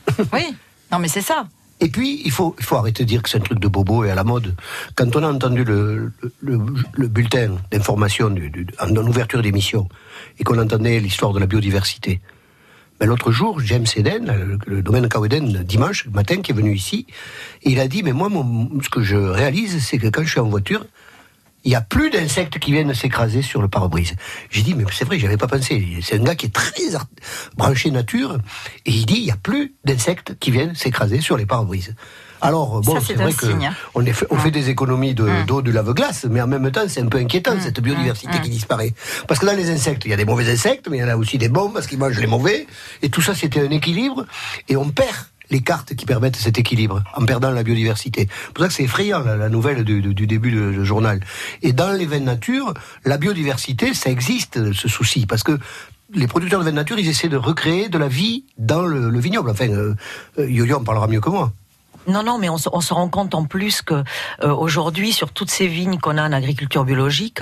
Oui, 0.33 0.55
non 0.91 0.99
mais 0.99 1.07
c'est 1.07 1.21
ça. 1.21 1.47
Et 1.81 1.87
puis, 1.89 2.21
il 2.25 2.31
faut, 2.31 2.55
il 2.59 2.65
faut 2.65 2.75
arrêter 2.75 3.03
de 3.03 3.07
dire 3.07 3.21
que 3.23 3.29
c'est 3.29 3.37
un 3.37 3.41
truc 3.41 3.59
de 3.59 3.67
bobo 3.69 4.03
et 4.03 4.11
à 4.11 4.15
la 4.15 4.23
mode. 4.25 4.53
Quand 4.95 5.15
on 5.15 5.23
a 5.23 5.31
entendu 5.31 5.63
le, 5.63 6.11
le, 6.41 6.59
le 6.91 7.07
bulletin 7.07 7.55
d'information 7.71 8.33
en 8.81 8.95
ouverture 9.07 9.41
d'émission 9.41 9.87
et 10.39 10.43
qu'on 10.43 10.59
entendait 10.59 10.99
l'histoire 10.99 11.31
de 11.31 11.39
la 11.39 11.45
biodiversité, 11.45 12.19
ben, 12.99 13.07
l'autre 13.07 13.31
jour, 13.31 13.59
James 13.61 13.85
Eden, 13.95 14.25
le, 14.25 14.57
le 14.65 14.81
domaine 14.81 15.07
Cowden, 15.07 15.63
dimanche 15.63 16.07
matin, 16.07 16.41
qui 16.41 16.51
est 16.51 16.55
venu 16.55 16.73
ici, 16.73 17.07
il 17.63 17.79
a 17.79 17.87
dit, 17.87 18.03
mais 18.03 18.11
moi, 18.11 18.29
ce 18.83 18.89
que 18.89 19.01
je 19.01 19.15
réalise, 19.15 19.83
c'est 19.83 19.97
que 19.97 20.07
quand 20.07 20.23
je 20.23 20.29
suis 20.29 20.39
en 20.39 20.49
voiture, 20.49 20.85
il 21.63 21.69
n'y 21.69 21.75
a 21.75 21.81
plus 21.81 22.09
d'insectes 22.09 22.59
qui 22.59 22.71
viennent 22.71 22.93
s'écraser 22.93 23.41
sur 23.41 23.61
le 23.61 23.67
pare-brise. 23.67 24.15
J'ai 24.49 24.61
dit, 24.61 24.73
mais 24.73 24.85
c'est 24.91 25.05
vrai, 25.05 25.19
j'avais 25.19 25.37
pas 25.37 25.47
pensé. 25.47 25.97
C'est 26.01 26.15
un 26.19 26.23
gars 26.23 26.35
qui 26.35 26.45
est 26.47 26.53
très 26.53 26.71
branché 27.55 27.91
nature, 27.91 28.37
et 28.85 28.91
il 28.91 29.05
dit, 29.05 29.15
il 29.15 29.25
n'y 29.25 29.31
a 29.31 29.37
plus 29.37 29.75
d'insectes 29.85 30.37
qui 30.39 30.51
viennent 30.51 30.75
s'écraser 30.75 31.21
sur 31.21 31.37
les 31.37 31.45
pare-brises. 31.45 31.95
Alors, 32.41 32.81
bon, 32.81 32.99
c'est 33.01 33.13
vrai 33.15 33.33
que 33.33 33.47
signe. 33.47 33.71
on, 33.95 34.05
est 34.05 34.13
fait, 34.13 34.25
on 34.29 34.37
fait 34.37 34.51
des 34.51 34.69
économies 34.69 35.13
de- 35.13 35.23
Mm. 35.23 35.45
d'eau 35.45 35.61
du 35.61 35.71
lave-glace, 35.71 36.25
mais 36.29 36.41
en 36.41 36.47
même 36.47 36.71
temps, 36.71 36.81
c'est 36.87 37.01
un 37.01 37.07
peu 37.07 37.17
inquiétant, 37.17 37.55
cette 37.59 37.79
biodiversité 37.81 38.37
Mm. 38.37 38.41
qui 38.41 38.49
disparaît. 38.49 38.93
Parce 39.27 39.39
que 39.39 39.45
dans 39.45 39.55
les 39.55 39.69
insectes, 39.69 40.03
il 40.05 40.11
y 40.11 40.13
a 40.13 40.17
des 40.17 40.25
mauvais 40.25 40.49
insectes, 40.51 40.87
mais 40.89 40.97
il 40.97 41.01
y 41.01 41.03
en 41.03 41.09
a 41.09 41.15
aussi 41.17 41.37
des 41.37 41.49
bons 41.49 41.69
parce 41.69 41.87
qu'ils 41.87 41.99
mangent 41.99 42.19
les 42.19 42.27
mauvais. 42.27 42.67
Et 43.01 43.09
tout 43.09 43.21
ça, 43.21 43.35
c'était 43.35 43.61
un 43.61 43.69
équilibre. 43.71 44.25
Et 44.67 44.75
on 44.77 44.89
perd 44.89 45.15
les 45.51 45.61
cartes 45.61 45.95
qui 45.95 46.05
permettent 46.05 46.35
cet 46.35 46.59
équilibre, 46.59 47.03
en 47.15 47.25
perdant 47.25 47.49
la 47.49 47.63
biodiversité. 47.63 48.27
C'est 48.29 48.53
pour 48.53 48.63
ça 48.63 48.67
que 48.67 48.73
c'est 48.75 48.83
effrayant, 48.83 49.19
la, 49.23 49.35
la 49.35 49.49
nouvelle 49.49 49.83
du, 49.83 49.99
du- 50.01 50.13
du 50.13 50.27
début 50.27 50.51
du 50.51 50.85
journal. 50.85 51.19
Et 51.63 51.73
dans 51.73 51.91
les 51.91 52.05
vins 52.05 52.19
nature, 52.19 52.73
la 53.03 53.17
biodiversité, 53.17 53.93
ça 53.95 54.11
existe, 54.11 54.71
ce 54.73 54.87
souci, 54.87 55.25
parce 55.25 55.41
que 55.41 55.57
les 56.13 56.27
producteurs 56.27 56.59
de 56.59 56.65
vins 56.65 56.71
nature, 56.71 56.99
ils 56.99 57.07
essaient 57.09 57.29
de 57.29 57.37
recréer 57.37 57.89
de 57.89 57.97
la 57.97 58.07
vie 58.07 58.43
dans 58.59 58.83
le, 58.83 59.09
le 59.09 59.19
vignoble. 59.19 59.49
Enfin, 59.49 59.69
euh, 59.69 59.95
euh, 60.37 60.47
Yo-Yo 60.49 60.77
en 60.77 60.83
parlera 60.83 61.07
mieux 61.07 61.19
que 61.21 61.29
moi. 61.29 61.51
Non, 62.07 62.23
non, 62.23 62.37
mais 62.37 62.49
on 62.49 62.57
se, 62.57 62.69
on 62.71 62.81
se 62.81 62.93
rend 62.93 63.09
compte 63.09 63.35
en 63.35 63.45
plus 63.45 63.81
que 63.81 64.03
euh, 64.43 64.53
aujourd'hui, 64.53 65.11
sur 65.11 65.31
toutes 65.31 65.51
ces 65.51 65.67
vignes 65.67 65.99
qu'on 65.99 66.17
a 66.17 66.27
en 66.27 66.31
agriculture 66.31 66.85
biologique, 66.85 67.41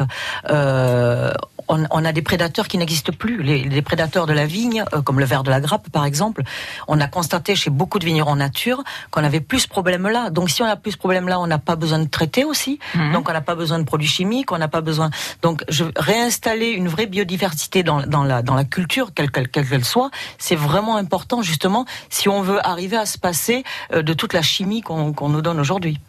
euh, 0.49 1.31
on, 1.67 1.85
on 1.91 2.05
a 2.05 2.11
des 2.11 2.21
prédateurs 2.21 2.67
qui 2.67 2.77
n'existent 2.77 3.13
plus. 3.13 3.41
Les, 3.43 3.63
les 3.63 3.81
prédateurs 3.81 4.25
de 4.25 4.33
la 4.33 4.45
vigne, 4.45 4.83
euh, 4.93 5.01
comme 5.01 5.19
le 5.19 5.25
ver 5.25 5.43
de 5.43 5.49
la 5.49 5.59
grappe 5.59 5.89
par 5.89 6.05
exemple, 6.05 6.43
on 6.87 6.99
a 6.99 7.07
constaté 7.07 7.55
chez 7.55 7.69
beaucoup 7.69 7.99
de 7.99 8.05
vignerons 8.05 8.35
nature 8.35 8.83
qu'on 9.11 9.23
avait 9.23 9.39
plus 9.39 9.61
ce 9.61 9.67
problème-là. 9.67 10.29
Donc 10.29 10.49
si 10.49 10.61
on 10.61 10.65
a 10.65 10.75
plus 10.75 10.91
ce 10.91 10.97
problème-là, 10.97 11.39
on 11.39 11.47
n'a 11.47 11.59
pas 11.59 11.75
besoin 11.75 11.99
de 11.99 12.07
traiter 12.07 12.43
aussi. 12.43 12.79
Donc 13.13 13.29
on 13.29 13.33
n'a 13.33 13.41
pas 13.41 13.55
besoin 13.55 13.79
de 13.79 13.83
produits 13.83 14.07
chimiques, 14.07 14.51
on 14.51 14.57
n'a 14.57 14.67
pas 14.67 14.81
besoin. 14.81 15.09
Donc 15.41 15.63
je, 15.69 15.85
réinstaller 15.95 16.69
une 16.69 16.87
vraie 16.87 17.05
biodiversité 17.05 17.83
dans, 17.83 18.01
dans 18.01 18.23
la 18.23 18.41
dans 18.41 18.55
la 18.55 18.63
culture, 18.63 19.13
quelle 19.13 19.31
qu'elle 19.31 19.49
quelle 19.49 19.67
qu'elle 19.67 19.85
soit, 19.85 20.11
c'est 20.37 20.55
vraiment 20.55 20.97
important 20.97 21.41
justement 21.41 21.85
si 22.09 22.29
on 22.29 22.41
veut 22.41 22.65
arriver 22.65 22.97
à 22.97 23.05
se 23.05 23.17
passer 23.17 23.63
euh, 23.93 24.01
de 24.01 24.13
toute 24.13 24.33
la 24.33 24.41
chimie 24.41 24.81
qu'on 24.81 25.13
qu'on 25.13 25.29
nous 25.29 25.41
donne 25.41 25.59
aujourd'hui. 25.59 25.99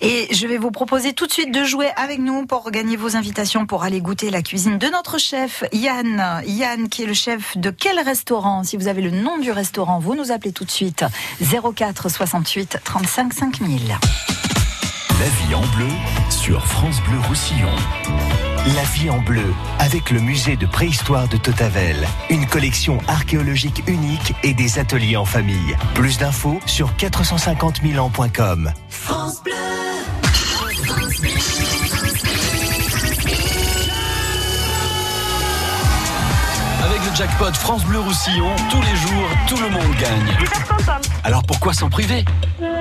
Et 0.00 0.28
je 0.34 0.46
vais 0.46 0.56
vous 0.56 0.70
proposer 0.70 1.12
tout 1.12 1.26
de 1.26 1.32
suite 1.32 1.52
de 1.52 1.64
jouer 1.64 1.88
avec 1.96 2.18
nous 2.18 2.46
pour 2.46 2.70
gagner 2.70 2.96
vos 2.96 3.16
invitations 3.16 3.66
pour 3.66 3.84
aller 3.84 4.00
goûter 4.00 4.30
la 4.30 4.42
cuisine 4.42 4.78
de 4.78 4.86
notre 4.88 5.18
chef 5.18 5.64
Yann. 5.72 6.42
Yann 6.46 6.88
qui 6.88 7.02
est 7.02 7.06
le 7.06 7.14
chef 7.14 7.56
de 7.58 7.70
quel 7.70 8.00
restaurant? 8.00 8.64
Si 8.64 8.76
vous 8.76 8.88
avez 8.88 9.02
le 9.02 9.10
nom 9.10 9.38
du 9.38 9.50
restaurant, 9.52 9.98
vous 9.98 10.14
nous 10.14 10.32
appelez 10.32 10.52
tout 10.52 10.64
de 10.64 10.70
suite 10.70 11.04
04 11.40 12.08
68 12.08 12.78
35 12.82 13.32
5000. 13.34 13.98
La 15.20 15.26
vie 15.26 15.54
en 15.54 15.76
bleu 15.76 15.92
sur 16.30 16.64
France 16.66 17.00
Bleu 17.02 17.18
Roussillon. 17.28 17.68
La 18.66 18.82
vie 18.82 19.08
en 19.08 19.18
bleu, 19.22 19.54
avec 19.78 20.10
le 20.10 20.20
musée 20.20 20.54
de 20.54 20.66
préhistoire 20.66 21.26
de 21.28 21.38
Totavel. 21.38 21.96
Une 22.28 22.46
collection 22.46 22.98
archéologique 23.08 23.82
unique 23.86 24.34
et 24.42 24.52
des 24.52 24.78
ateliers 24.78 25.16
en 25.16 25.24
famille. 25.24 25.74
Plus 25.94 26.18
d'infos 26.18 26.60
sur 26.66 26.94
450 26.96 27.80
000 27.82 28.04
ans.com. 28.04 28.70
France 28.90 29.42
Bleu. 29.42 29.54
Avec 36.84 37.00
le 37.10 37.16
jackpot 37.16 37.52
France 37.54 37.84
Bleu 37.86 38.00
Roussillon, 38.00 38.54
tous 38.70 38.82
les 38.82 38.96
jours, 38.96 39.28
tout 39.48 39.56
le 39.56 39.70
monde 39.70 39.96
gagne. 39.98 40.36
Alors 41.24 41.42
pourquoi 41.44 41.72
s'en 41.72 41.90
priver? 41.90 42.24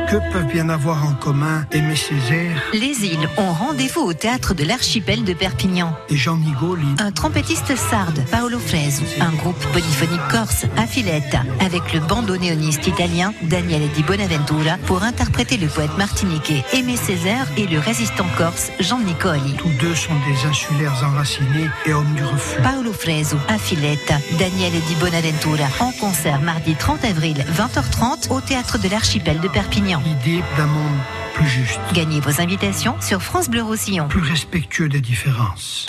Que 0.10 0.16
peuvent 0.34 0.48
bien 0.52 0.70
avoir 0.70 1.06
en 1.06 1.14
commun 1.14 1.66
Aimé 1.72 1.96
Césaire? 1.96 2.64
Les 2.74 3.06
îles 3.06 3.30
ont 3.38 3.52
rendez-vous 3.52 4.02
au 4.02 4.14
théâtre 4.14 4.56
de 4.56 4.64
l'archipel 4.64 5.24
de 5.24 5.34
Perpignan. 5.34 5.96
et 6.10 6.16
Jean 6.18 6.38
Nigoli 6.38 6.88
Un 7.00 7.12
trompettiste 7.12 7.76
sarde, 7.76 8.20
Paolo 8.32 8.58
Fresu, 8.58 9.04
un 9.22 9.32
groupe 9.34 9.64
polyphonique 9.72 10.28
corse, 10.32 10.66
Affiletta, 10.78 11.42
avec 11.60 11.94
le 11.94 12.00
bandoneoniste 12.00 12.88
italien 12.88 13.34
Daniele 13.44 13.88
Di 13.94 14.02
Bonaventura 14.02 14.78
pour 14.88 15.04
interpréter 15.04 15.58
le 15.58 15.68
poète 15.68 15.96
martiniquais 15.98 16.64
Aimé 16.74 16.96
Césaire 16.98 17.46
et 17.58 17.68
le 17.68 17.78
résistant 17.78 18.26
corse 18.36 18.72
Jean 18.80 19.00
Nicoli. 19.02 19.54
Tous 19.58 19.70
deux 19.80 19.96
sont 19.96 20.16
des 20.28 20.48
insulaires 20.50 21.04
enracinés 21.06 21.70
et 21.86 21.94
hommes 21.94 22.14
du 22.16 22.24
refus. 22.24 22.60
Paolo 22.64 22.94
Fresu, 22.94 23.36
Affiletta, 23.48 24.16
Daniele 24.40 24.82
Di 24.88 24.96
Bonaventura, 24.96 25.66
en 25.82 25.92
concert 26.00 26.42
mardi 26.42 26.74
30 26.74 27.06
avril, 27.06 27.46
20h30 27.56 28.29
au 28.30 28.42
théâtre 28.42 28.78
de 28.78 28.88
l'archipel 28.90 29.40
de 29.40 29.48
Perpignan. 29.48 30.02
L'idée 30.06 30.44
d'un 30.58 30.68
monde 30.68 30.98
plus 31.34 31.48
juste, 31.48 31.80
Gagnez 31.94 32.20
vos 32.20 32.42
invitations 32.42 32.96
sur 33.02 33.22
France 33.22 33.50
Bleu 33.50 33.62
Roussillon. 33.64 34.08
plus 34.08 34.22
respectueux 34.22 34.90
des 34.90 35.02
différences. 35.02 35.86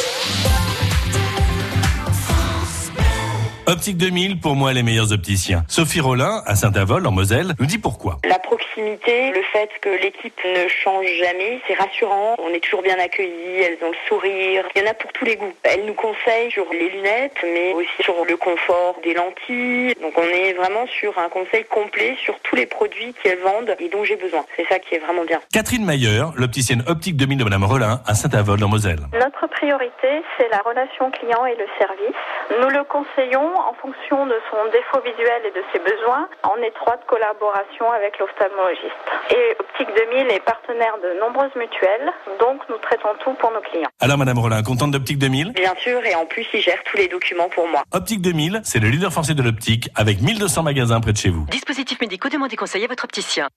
Optique 3.71 3.99
2000, 3.99 4.41
pour 4.41 4.57
moi, 4.57 4.73
les 4.73 4.83
meilleurs 4.83 5.13
opticiens. 5.13 5.63
Sophie 5.69 6.01
Rollin, 6.01 6.43
à 6.45 6.57
Saint-Avold, 6.57 7.07
en 7.07 7.13
Moselle, 7.13 7.55
nous 7.61 7.67
dit 7.67 7.79
pourquoi. 7.79 8.17
La 8.25 8.41
proximité, 8.41 9.31
le 9.31 9.43
fait 9.53 9.71
que 9.81 9.91
l'équipe 9.91 10.35
ne 10.45 10.67
change 10.67 11.07
jamais, 11.23 11.61
c'est 11.69 11.75
rassurant. 11.75 12.35
On 12.39 12.49
est 12.49 12.59
toujours 12.59 12.83
bien 12.83 12.99
accueillis, 12.99 13.63
elles 13.63 13.79
ont 13.87 13.93
le 13.93 13.97
sourire. 14.09 14.65
Il 14.75 14.83
y 14.83 14.85
en 14.85 14.91
a 14.91 14.95
pour 14.95 15.13
tous 15.13 15.25
les 15.25 15.37
goûts. 15.37 15.53
Elles 15.63 15.87
nous 15.87 15.95
conseillent 15.95 16.51
sur 16.51 16.67
les 16.73 16.91
lunettes, 16.91 17.37
mais 17.45 17.73
aussi 17.75 18.03
sur 18.03 18.25
le 18.29 18.37
confort 18.37 18.97
des 19.05 19.15
lentilles. 19.15 19.95
Donc 20.03 20.15
on 20.17 20.23
est 20.23 20.53
vraiment 20.55 20.89
sur 20.89 21.17
un 21.21 21.29
conseil 21.29 21.65
complet 21.67 22.17
sur 22.25 22.41
tous 22.41 22.57
les 22.57 22.67
produits 22.67 23.15
qu'elles 23.23 23.39
vendent 23.39 23.77
et 23.79 23.89
dont 23.89 24.03
j'ai 24.03 24.17
besoin. 24.17 24.45
C'est 24.57 24.67
ça 24.67 24.81
qui 24.81 24.97
est 24.97 24.99
vraiment 24.99 25.25
bien. 25.25 25.39
Catherine 25.53 25.85
Mayer, 25.85 26.25
l'opticienne 26.35 26.83
Optique 26.89 27.17
2000 27.17 27.39
de 27.39 27.45
Madame 27.45 27.63
Rollin, 27.63 28.03
à 28.05 28.15
Saint-Avold, 28.15 28.65
en 28.65 28.69
Moselle. 28.69 29.07
Notre 29.13 29.47
priorité, 29.47 30.23
c'est 30.37 30.49
la 30.51 30.59
relation 30.59 31.09
client 31.13 31.47
et 31.47 31.55
le 31.55 31.67
service. 31.79 32.19
Nous 32.61 32.69
le 32.69 32.83
conseillons 32.83 33.60
en 33.69 33.75
fonction 33.75 34.27
de 34.27 34.37
son 34.51 34.71
défaut 34.71 35.01
visuel 35.05 35.43
et 35.47 35.51
de 35.51 35.63
ses 35.73 35.79
besoins, 35.79 36.29
en 36.43 36.57
étroite 36.63 37.01
collaboration 37.07 37.91
avec 37.93 38.19
l'ophtalmologiste. 38.19 39.07
Et 39.31 39.57
Optique 39.61 39.89
2000 39.95 40.31
est 40.31 40.45
partenaire 40.45 40.97
de 41.03 41.19
nombreuses 41.21 41.55
mutuelles, 41.57 42.13
donc 42.39 42.61
nous 42.69 42.79
traitons 42.79 43.15
tout 43.23 43.35
pour 43.35 43.51
nos 43.53 43.61
clients. 43.61 43.91
Alors, 44.01 44.19
Madame 44.19 44.39
Rollin, 44.39 44.63
contente 44.63 44.91
d'Optique 44.93 45.19
2000 45.19 45.53
Bien 45.53 45.75
sûr, 45.79 46.05
et 46.05 46.15
en 46.15 46.27
plus, 46.27 46.47
il 46.53 46.61
gère 46.61 46.83
tous 46.85 46.97
les 46.97 47.09
documents 47.09 47.49
pour 47.49 47.69
moi. 47.69 47.83
Optique 47.93 48.21
2000, 48.23 48.61
c'est 48.65 48.79
le 48.81 48.89
leader 48.89 49.13
français 49.13 49.35
de 49.35 49.43
l'optique, 49.43 49.91
avec 49.97 50.21
1200 50.21 50.63
magasins 50.63 51.01
près 51.01 51.13
de 51.13 51.19
chez 51.19 51.31
vous. 51.31 51.47
Dispositifs 51.51 52.01
médicaux, 52.01 52.29
demandez 52.29 52.57
conseil 52.57 52.85
à 52.85 52.89
votre 52.89 53.05
opticien. 53.05 53.49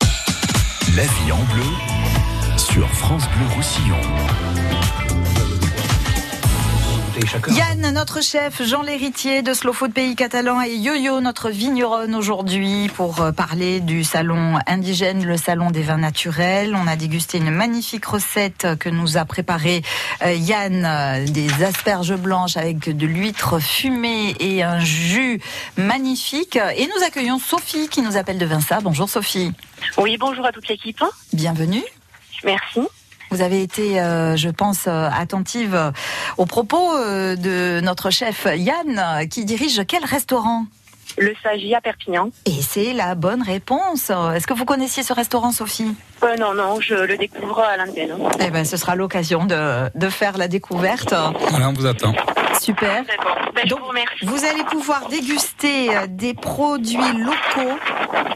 La 0.96 1.04
vie 1.04 1.32
en 1.32 1.44
bleu 1.54 2.58
sur 2.58 2.88
France 2.90 3.28
Bleu 3.30 3.48
Roussillon. 3.56 3.98
Yann, 7.48 7.94
notre 7.94 8.22
chef, 8.22 8.62
Jean 8.64 8.82
l'héritier 8.82 9.42
de 9.42 9.54
Slow 9.54 9.72
Food 9.72 9.94
Pays 9.94 10.16
Catalan 10.16 10.62
et 10.62 10.76
Yo-Yo, 10.76 11.22
notre 11.22 11.50
vigneronne 11.50 12.16
aujourd'hui 12.16 12.90
pour 12.96 13.22
euh, 13.22 13.32
parler 13.32 13.80
du 13.80 14.04
salon 14.04 14.60
indigène, 14.68 15.26
le 15.26 15.38
salon 15.38 15.72
des 15.72 15.84
vins 15.84 15.98
naturels. 15.98 16.76
On 16.76 16.86
a 16.86 16.96
dégusté 16.96 17.38
une 17.38 17.52
magnifique 17.52 18.06
recette 18.06 18.68
que 18.80 18.90
nous 18.90 19.16
a 19.18 19.26
préparée 19.26 19.84
euh, 20.26 20.34
Yann, 20.34 20.86
euh, 20.86 21.26
des 21.26 21.64
asperges 21.64 22.16
blanches 22.16 22.58
avec 22.58 22.90
de 22.90 23.06
l'huître 23.06 23.60
fumée 23.60 24.36
et 24.40 24.64
un 24.64 24.80
jus 24.80 25.40
magnifique. 25.78 26.58
Et 26.76 26.88
nous 26.88 27.04
accueillons 27.06 27.40
Sophie 27.40 27.88
qui 27.88 28.02
nous 28.02 28.18
appelle 28.18 28.38
de 28.38 28.46
Vinça. 28.46 28.80
Bonjour 28.82 29.10
Sophie. 29.10 29.54
Oui, 29.98 30.18
bonjour 30.18 30.46
à 30.46 30.52
toute 30.52 30.68
l'équipe. 30.68 31.04
Bienvenue. 31.32 31.84
Merci. 32.44 32.82
Vous 33.34 33.42
avez 33.42 33.64
été, 33.64 34.00
euh, 34.00 34.36
je 34.36 34.50
pense, 34.50 34.86
euh, 34.86 35.10
attentive 35.12 35.74
euh, 35.74 35.90
aux 36.38 36.46
propos 36.46 36.94
de 37.00 37.80
notre 37.82 38.12
chef 38.12 38.48
Yann, 38.56 39.28
qui 39.28 39.44
dirige 39.44 39.82
quel 39.88 40.06
restaurant? 40.06 40.68
Le 41.18 41.34
Sagi 41.44 41.74
à 41.76 41.82
Perpignan. 41.82 42.30
Et 42.46 42.62
c'est 42.62 42.94
la 42.94 43.16
bonne 43.16 43.42
réponse. 43.42 44.10
Est-ce 44.10 44.48
que 44.48 44.54
vous 44.54 44.66
connaissiez 44.66 45.04
ce 45.04 45.14
restaurant, 45.14 45.52
Sophie 45.52 45.94
Euh, 46.24 46.36
non, 46.38 46.54
non, 46.54 46.80
je 46.82 46.96
le 46.96 47.18
découvre 47.18 47.60
à 47.60 47.78
l'antenne. 47.78 48.14
Eh 48.40 48.50
ben, 48.50 48.66
ce 48.66 48.78
sera 48.78 48.96
l'occasion 48.96 49.46
de, 49.46 49.90
de 49.94 50.10
faire 50.10 50.38
la 50.38 50.48
découverte. 50.48 51.14
Voilà, 51.50 51.70
on 51.70 51.74
vous 51.74 51.86
attend. 51.86 52.14
Super. 52.60 53.04
Ben, 53.56 53.68
Donc, 53.68 53.80
vous 54.24 54.46
allez 54.46 54.64
pouvoir 54.64 55.08
déguster 55.10 55.96
euh, 55.96 56.08
des 56.08 56.34
produits 56.34 56.98
locaux. 57.18 57.78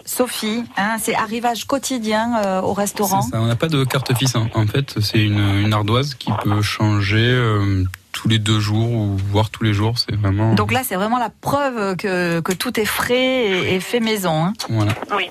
Sophie, 0.05 0.63
hein, 0.77 0.97
c'est 1.01 1.15
arrivage 1.15 1.65
quotidien 1.65 2.33
euh, 2.45 2.61
au 2.61 2.73
restaurant. 2.73 3.21
Ça, 3.21 3.39
on 3.41 3.45
n'a 3.47 3.55
pas 3.55 3.67
de 3.67 3.83
carte 3.83 4.13
fixe. 4.17 4.35
hein. 4.35 4.47
En 4.53 4.67
fait, 4.67 4.95
c'est 5.01 5.19
une, 5.23 5.39
une 5.39 5.73
ardoise 5.73 6.13
qui 6.15 6.31
peut 6.43 6.61
changer 6.61 7.17
euh, 7.31 7.83
tous 8.17 8.27
les 8.27 8.39
deux 8.39 8.59
jours 8.59 8.91
ou 8.91 9.15
voire 9.31 9.49
tous 9.51 9.63
les 9.63 9.73
jours. 9.73 9.93
C'est 9.99 10.15
vraiment. 10.15 10.55
Donc 10.55 10.71
là, 10.71 10.81
c'est 10.83 10.95
vraiment 10.95 11.19
la 11.19 11.29
preuve 11.29 11.95
que, 11.97 12.39
que 12.39 12.51
tout 12.53 12.79
est 12.79 12.85
frais 12.85 13.45
et, 13.45 13.75
et 13.75 13.79
fait 13.79 13.99
maison. 13.99 14.45
hein. 14.45 14.53
Voilà. 14.69 14.93
Oui. 15.15 15.29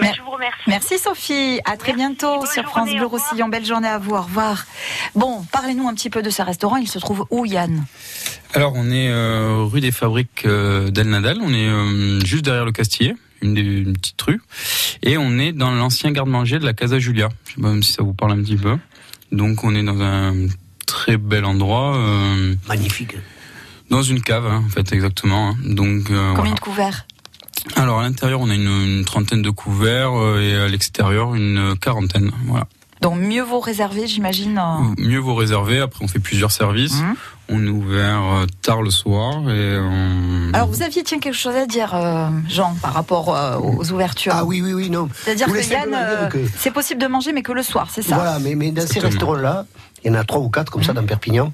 Mais 0.00 0.12
je 0.16 0.22
vous 0.22 0.30
remercie. 0.30 0.62
Merci 0.68 0.98
Sophie. 0.98 1.60
À 1.64 1.76
très 1.76 1.92
bientôt 1.92 2.46
sur 2.46 2.62
France 2.62 2.90
Bleu 2.90 3.04
Roussillon. 3.04 3.48
Belle 3.48 3.66
journée 3.66 3.88
à 3.88 3.98
vous. 3.98 4.14
Au 4.14 4.22
revoir. 4.22 4.64
Bon, 5.16 5.44
parlez-nous 5.50 5.88
un 5.88 5.94
petit 5.94 6.08
peu 6.08 6.22
de 6.22 6.30
ce 6.30 6.40
restaurant. 6.42 6.76
Il 6.76 6.86
se 6.88 7.00
trouve 7.00 7.26
où, 7.30 7.44
Yann? 7.44 7.84
Alors, 8.54 8.72
on 8.76 8.88
est 8.90 9.10
euh, 9.10 9.64
rue 9.64 9.80
des 9.80 9.90
Fabriques 9.90 10.44
euh, 10.46 10.90
d'El 10.90 11.08
Nadal. 11.08 11.38
On 11.42 11.52
est 11.52 11.66
euh, 11.68 12.20
juste 12.24 12.44
derrière 12.44 12.64
le 12.64 12.72
Castillet, 12.72 13.14
une, 13.42 13.54
des, 13.54 13.62
une 13.62 13.94
petite 13.94 14.22
rue. 14.22 14.40
Et 15.02 15.18
on 15.18 15.36
est 15.38 15.52
dans 15.52 15.72
l'ancien 15.72 16.12
garde-manger 16.12 16.60
de 16.60 16.64
la 16.64 16.72
Casa 16.72 17.00
Julia. 17.00 17.28
Je 17.48 17.56
sais 17.56 17.60
pas 17.60 17.74
si 17.82 17.92
ça 17.92 18.04
vous 18.04 18.14
parle 18.14 18.32
un 18.32 18.42
petit 18.42 18.56
peu. 18.56 18.78
Donc, 19.32 19.64
on 19.64 19.74
est 19.74 19.82
dans 19.82 20.00
un 20.00 20.34
très 20.88 21.16
bel 21.18 21.44
endroit. 21.44 21.96
euh, 21.96 22.54
Magnifique. 22.66 23.14
Dans 23.90 24.02
une 24.02 24.20
cave, 24.20 24.46
hein, 24.46 24.62
en 24.66 24.68
fait, 24.70 24.92
exactement. 24.92 25.50
hein. 25.50 25.56
Donc, 25.64 26.10
euh, 26.10 26.32
Combien 26.34 26.34
voilà. 26.34 26.54
de 26.54 26.60
couverts? 26.60 27.06
Alors, 27.76 28.00
à 28.00 28.02
l'intérieur, 28.02 28.40
on 28.40 28.50
a 28.50 28.54
une, 28.54 28.66
une 28.98 29.04
trentaine 29.04 29.42
de 29.42 29.50
couverts 29.50 30.12
euh, 30.14 30.40
et 30.40 30.54
à 30.56 30.68
l'extérieur, 30.68 31.34
une 31.34 31.74
quarantaine. 31.80 32.30
Voilà. 32.46 32.66
Donc 33.00 33.16
mieux 33.20 33.42
vaut 33.42 33.60
réserver, 33.60 34.08
j'imagine. 34.08 34.58
euh, 34.58 34.94
Mieux 34.98 35.20
vaut 35.20 35.36
réserver. 35.36 35.78
Après, 35.78 36.04
on 36.04 36.08
fait 36.08 36.18
plusieurs 36.18 36.50
services. 36.50 37.00
Mhm. 37.00 37.14
On 37.50 37.64
est 37.64 37.70
ouvert 37.70 38.20
euh, 38.22 38.46
tard 38.60 38.82
le 38.82 38.90
soir 38.90 39.48
et 39.48 39.78
on... 39.78 40.50
Alors 40.52 40.66
vous 40.68 40.82
aviez 40.82 41.02
tiens 41.04 41.18
quelque 41.20 41.36
chose 41.36 41.54
à 41.54 41.64
dire, 41.66 41.94
euh, 41.94 42.28
Jean, 42.48 42.74
par 42.82 42.92
rapport 42.92 43.34
euh, 43.34 43.56
aux 43.56 43.90
ouvertures. 43.92 44.32
Ah 44.34 44.44
oui, 44.44 44.60
oui, 44.62 44.72
oui, 44.74 44.90
non. 44.90 45.08
C'est-à-dire 45.14 45.46
que 45.46 45.70
Yann, 45.72 45.94
euh, 45.94 46.28
c'est 46.58 46.72
possible 46.72 47.00
de 47.00 47.06
manger, 47.06 47.32
mais 47.32 47.42
que 47.42 47.52
le 47.52 47.62
soir, 47.62 47.86
c'est 47.90 48.02
ça? 48.02 48.16
Voilà, 48.16 48.38
mais, 48.40 48.54
mais 48.56 48.70
dans 48.72 48.80
ces 48.82 48.96
Exactement. 48.98 49.10
restaurants-là, 49.10 49.66
il 50.02 50.08
y 50.08 50.10
en 50.10 50.14
a 50.14 50.24
trois 50.24 50.40
ou 50.40 50.48
quatre 50.48 50.70
comme 50.70 50.82
ça 50.82 50.92
dans 50.92 51.04
Perpignan. 51.04 51.52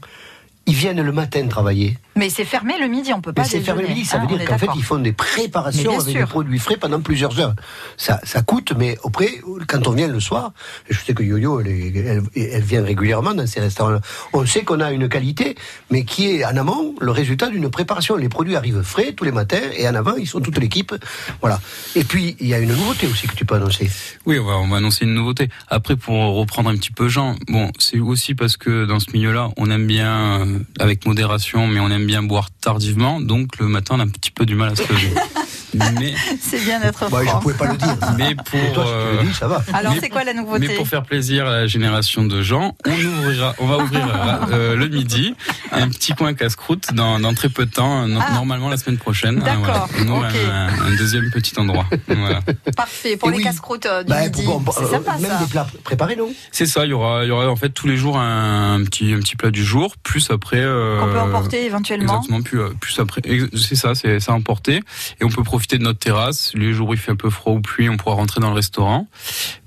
Ils 0.66 0.74
viennent 0.74 1.03
le 1.03 1.12
matin 1.12 1.47
travailler. 1.47 1.99
Mais 2.17 2.31
c'est 2.31 2.45
fermé 2.45 2.75
le 2.81 2.89
midi, 2.89 3.12
on 3.12 3.21
peut 3.21 3.33
pas 3.33 3.43
Mais 3.43 3.49
c'est 3.49 3.61
fermé 3.61 3.83
le 3.83 3.89
midi, 3.89 4.05
ça 4.05 4.19
veut 4.19 4.27
on 4.31 4.37
dire 4.37 4.45
qu'en 4.45 4.59
fait 4.59 4.69
ils 4.77 4.85
font 4.85 4.99
des 4.99 5.12
préparations 5.12 5.99
avec 5.99 6.12
sûr. 6.12 6.21
des 6.21 6.27
produits 6.27 6.59
frais 6.59 6.77
pendant 6.77 7.01
plusieurs 7.01 7.39
heures. 7.41 7.55
Ça, 7.97 8.21
ça 8.25 8.43
coûte, 8.43 8.73
mais 8.77 8.99
après, 9.05 9.41
quand 9.67 9.87
on 9.87 9.93
vient 9.93 10.09
le 10.09 10.21
soir, 10.21 10.53
je 10.89 10.99
sais 10.99 11.15
que 11.15 11.23
Yo-Yo, 11.23 11.61
elle, 11.61 11.69
elle, 11.69 12.23
elle 12.37 12.62
vient 12.62 12.83
régulièrement 12.83 13.35
dans 13.35 13.47
ces 13.47 13.61
restaurants 13.61 13.85
on 14.33 14.47
sait 14.47 14.62
qu'on 14.62 14.81
a 14.81 14.93
une 14.93 15.09
qualité, 15.09 15.55
mais 15.91 16.05
qui 16.05 16.31
est 16.31 16.45
en 16.45 16.57
amont 16.57 16.95
le 17.01 17.11
résultat 17.11 17.49
d'une 17.49 17.69
préparation. 17.71 18.17
Les 18.17 18.29
produits 18.29 18.57
arrivent 18.57 18.83
frais 18.83 19.12
tous 19.12 19.25
les 19.25 19.33
matins, 19.33 19.61
et 19.77 19.89
en 19.89 19.95
avant, 19.95 20.15
ils 20.17 20.27
sont 20.27 20.41
toute 20.41 20.59
l'équipe. 20.59 20.95
Voilà. 21.41 21.61
Et 21.95 22.05
puis, 22.05 22.37
il 22.41 22.49
y 22.49 22.55
a 22.55 22.59
une 22.59 22.75
nouveauté 22.75 23.07
aussi 23.07 23.27
que 23.27 23.35
tu 23.35 23.45
peux 23.45 23.55
annoncer. 23.55 23.91
Oui, 24.27 24.39
on 24.39 24.45
va, 24.45 24.57
on 24.59 24.69
va 24.69 24.79
annoncer 24.79 25.05
une 25.05 25.15
nouveauté. 25.15 25.49
Après, 25.69 25.97
pour 25.97 26.17
reprendre 26.35 26.71
un 26.71 26.77
petit 26.77 26.93
peu 26.93 27.09
Jean, 27.09 27.37
bon, 27.49 27.71
c'est 27.79 28.01
aussi 28.01 28.35
parce 28.35 28.57
que 28.57 28.85
dans 28.87 29.01
ce 29.01 29.11
milieu-là, 29.12 29.51
on 29.57 29.71
aime 29.71 29.87
bien, 29.87 30.41
euh, 30.41 30.59
avec 30.79 31.07
modération, 31.07 31.67
mais 31.67 31.81
on 31.81 31.91
aime 31.91 32.04
bien 32.05 32.23
boire 32.23 32.49
tardivement, 32.61 33.21
donc 33.21 33.59
le 33.59 33.67
matin, 33.67 33.95
on 33.97 34.01
a 34.01 34.05
un 34.05 34.09
petit 34.09 34.31
peu 34.31 34.47
du 34.47 34.55
mal 34.55 34.71
à 34.73 34.77
se 34.77 34.83
lever. 34.83 35.13
mais, 35.99 36.15
C'est 36.41 36.65
bien 36.65 36.79
d'être 36.81 37.11
Bah, 37.11 37.19
je 37.25 37.31
pouvais 37.43 37.55
pas 37.55 37.67
le 37.73 37.77
dire. 37.77 37.97
mais 38.17 38.35
pour, 38.37 38.61
Et 38.61 38.73
toi, 38.73 38.85
si 38.87 38.93
tu 39.19 39.25
le 39.25 39.29
dis, 39.31 39.35
ça 39.35 39.49
va. 39.49 39.63
Alors 39.73 39.95
c'est 40.01 40.09
quoi 40.09 40.23
la 40.25 40.33
nouveauté 40.35 40.69
mais 40.69 40.75
pour 40.77 40.87
faire 40.87 41.03
plaisir 41.03 41.47
à 41.49 41.51
la 41.51 41.67
génération 41.67 42.25
de 42.25 42.43
gens, 42.43 42.77
on 42.87 42.91
ouvrira, 42.93 43.55
on 43.59 43.67
va 43.67 43.79
ouvrir 43.79 44.49
euh, 44.53 44.77
le 44.77 44.87
midi 44.89 45.35
un 45.73 45.89
petit 45.89 46.13
coin 46.15 46.33
casse-croûte 46.35 46.95
dans, 46.95 47.19
dans 47.19 47.35
très 47.35 47.49
peu 47.49 47.67
de 47.67 47.71
temps, 47.73 48.07
no- 48.07 48.21
Ah. 48.27 48.33
normalement 48.35 48.69
la 48.69 48.77
semaine 48.77 48.99
prochaine. 48.99 49.39
hein, 49.39 49.45
D'accord, 49.45 49.89
voilà. 49.91 50.05
On 50.11 50.17
ouvre 50.17 50.27
ok. 50.29 50.37
un, 50.53 50.87
un 50.87 50.97
deuxième 50.97 51.31
petit 51.31 51.59
endroit. 51.59 51.87
Voilà. 52.07 52.41
Parfait, 52.77 53.17
pour 53.17 53.29
Et 53.29 53.33
les 53.33 53.39
oui. 53.39 53.45
casse-croûtes 53.45 53.87
euh, 53.87 54.03
du 54.05 54.11
Bah, 54.11 54.23
midi. 54.23 54.45
bon, 54.47 54.61
bon, 54.61 54.73
c'est 54.73 54.85
euh, 54.85 54.91
sympa 54.91 55.19
même 55.19 55.31
ça. 55.31 55.39
des 55.39 55.47
plats 55.47 55.67
préparés, 55.83 56.15
non? 56.17 56.33
C'est 56.53 56.67
ça, 56.67 56.85
il 56.85 56.91
y 56.91 56.93
aura, 56.93 57.25
il 57.25 57.29
y 57.29 57.31
aura 57.33 57.49
en 57.49 57.57
fait 57.57 57.71
tous 57.71 57.89
les 57.89 57.97
jours 57.97 58.17
un, 58.19 58.83
petit, 58.85 59.13
un 59.13 59.19
petit 59.19 59.35
plat 59.37 59.51
du 59.51 59.65
jour, 59.65 59.97
plus 60.05 60.31
après. 60.31 60.59
euh, 60.61 61.01
Qu'on 61.01 61.13
peut 61.13 61.19
emporter 61.21 61.65
éventuellement. 61.67 61.93
Exactement, 62.03 62.42
plus, 62.42 62.61
euh, 62.61 62.70
plus 62.80 62.99
après. 62.99 63.22
C'est 63.57 63.76
ça, 63.76 63.95
c'est 63.95 64.20
ça 64.20 64.32
à 64.32 64.34
emporter. 64.34 64.80
Et 65.20 65.24
on 65.24 65.28
peut 65.28 65.42
profiter 65.42 65.78
de 65.78 65.82
notre 65.82 65.99
terrasse. 65.99 66.53
Les 66.55 66.72
jours 66.72 66.88
où 66.88 66.95
il 66.95 66.99
fait 66.99 67.12
un 67.12 67.16
peu 67.16 67.30
froid 67.30 67.53
ou 67.53 67.61
pluie, 67.61 67.88
on 67.88 67.97
pourra 67.97 68.16
rentrer 68.16 68.40
dans 68.40 68.49
le 68.51 68.55
restaurant. 68.55 69.07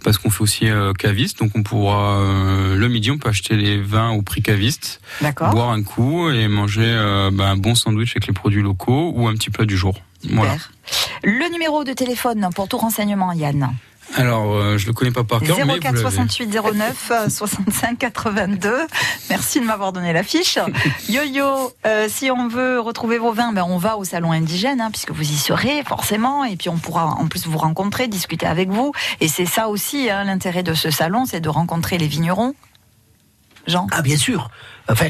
Parce 0.04 0.18
qu'on 0.18 0.30
fait 0.30 0.42
aussi 0.42 0.70
euh, 0.70 0.94
caviste. 0.94 1.40
Donc 1.40 1.52
on 1.56 1.64
pourra, 1.64 2.20
euh, 2.20 2.76
le 2.76 2.88
midi, 2.88 3.12
on 3.12 3.18
peut 3.18 3.30
acheter 3.30 3.56
les 3.56 3.82
vins 3.82 4.12
au 4.12 4.22
prix 4.22 4.42
caviste. 4.42 5.02
D'accord. 5.22 5.52
Boire 5.52 5.70
un 5.70 5.84
coup 5.84 6.30
et 6.30 6.48
manger 6.48 6.86
euh, 6.86 7.30
bah, 7.32 7.50
un 7.50 7.58
bon 7.58 7.76
sandwich 7.76 8.12
avec 8.12 8.28
les 8.28 8.34
produits 8.34 8.62
locaux 8.62 9.12
ou 9.16 9.28
un 9.28 9.34
petit 9.34 9.50
plat 9.50 9.66
du 9.66 9.78
jour. 9.78 9.96
Voilà. 10.30 10.54
Super. 10.54 10.72
Le 11.24 11.52
numéro 11.52 11.84
de 11.84 11.94
téléphone 11.94 12.50
pour 12.56 12.68
tout 12.68 12.78
renseignement, 12.78 13.32
Yann. 13.34 13.70
Alors, 14.16 14.56
euh, 14.56 14.78
je 14.78 14.88
le 14.88 14.94
connais 14.94 15.12
pas 15.12 15.24
par 15.24 15.42
cœur, 15.42 15.58
mais 15.58 15.64
vous 15.64 15.80
04 15.80 15.84
l'avez. 15.84 16.02
68 16.02 16.48
09 16.74 17.12
euh, 17.12 17.30
65 17.30 17.98
82. 17.98 18.88
Merci 19.30 19.60
de 19.60 19.66
m'avoir 19.66 19.94
donné 19.94 20.14
la 20.14 20.24
fiche. 20.24 20.58
Yo-yo, 21.10 21.74
euh, 21.86 22.08
si 22.10 22.32
on 22.32 22.48
veut 22.48 22.80
retrouver 22.80 23.18
vos 23.18 23.34
vins, 23.34 23.52
ben 23.52 23.64
on 23.68 23.78
va 23.78 23.98
au 23.98 24.04
salon 24.04 24.32
indigène, 24.32 24.82
hein, 24.82 24.90
puisque 24.92 25.12
vous 25.12 25.24
y 25.24 25.38
serez 25.38 25.84
forcément, 25.84 26.46
et 26.46 26.56
puis 26.56 26.70
on 26.70 26.78
pourra 26.78 27.06
en 27.06 27.28
plus 27.28 27.48
vous 27.48 27.58
rencontrer, 27.58 28.08
discuter 28.08 28.46
avec 28.46 28.70
vous. 28.70 28.94
Et 29.20 29.28
c'est 29.28 29.46
ça 29.46 29.68
aussi 29.68 30.10
hein, 30.10 30.24
l'intérêt 30.24 30.64
de 30.64 30.74
ce 30.74 30.90
salon, 30.90 31.26
c'est 31.26 31.42
de 31.42 31.50
rencontrer 31.50 31.98
les 31.98 32.08
vignerons. 32.08 32.56
Jean? 33.68 33.88
Ah, 33.92 34.02
bien 34.02 34.18
sûr. 34.18 34.50
Enfin, 34.90 35.10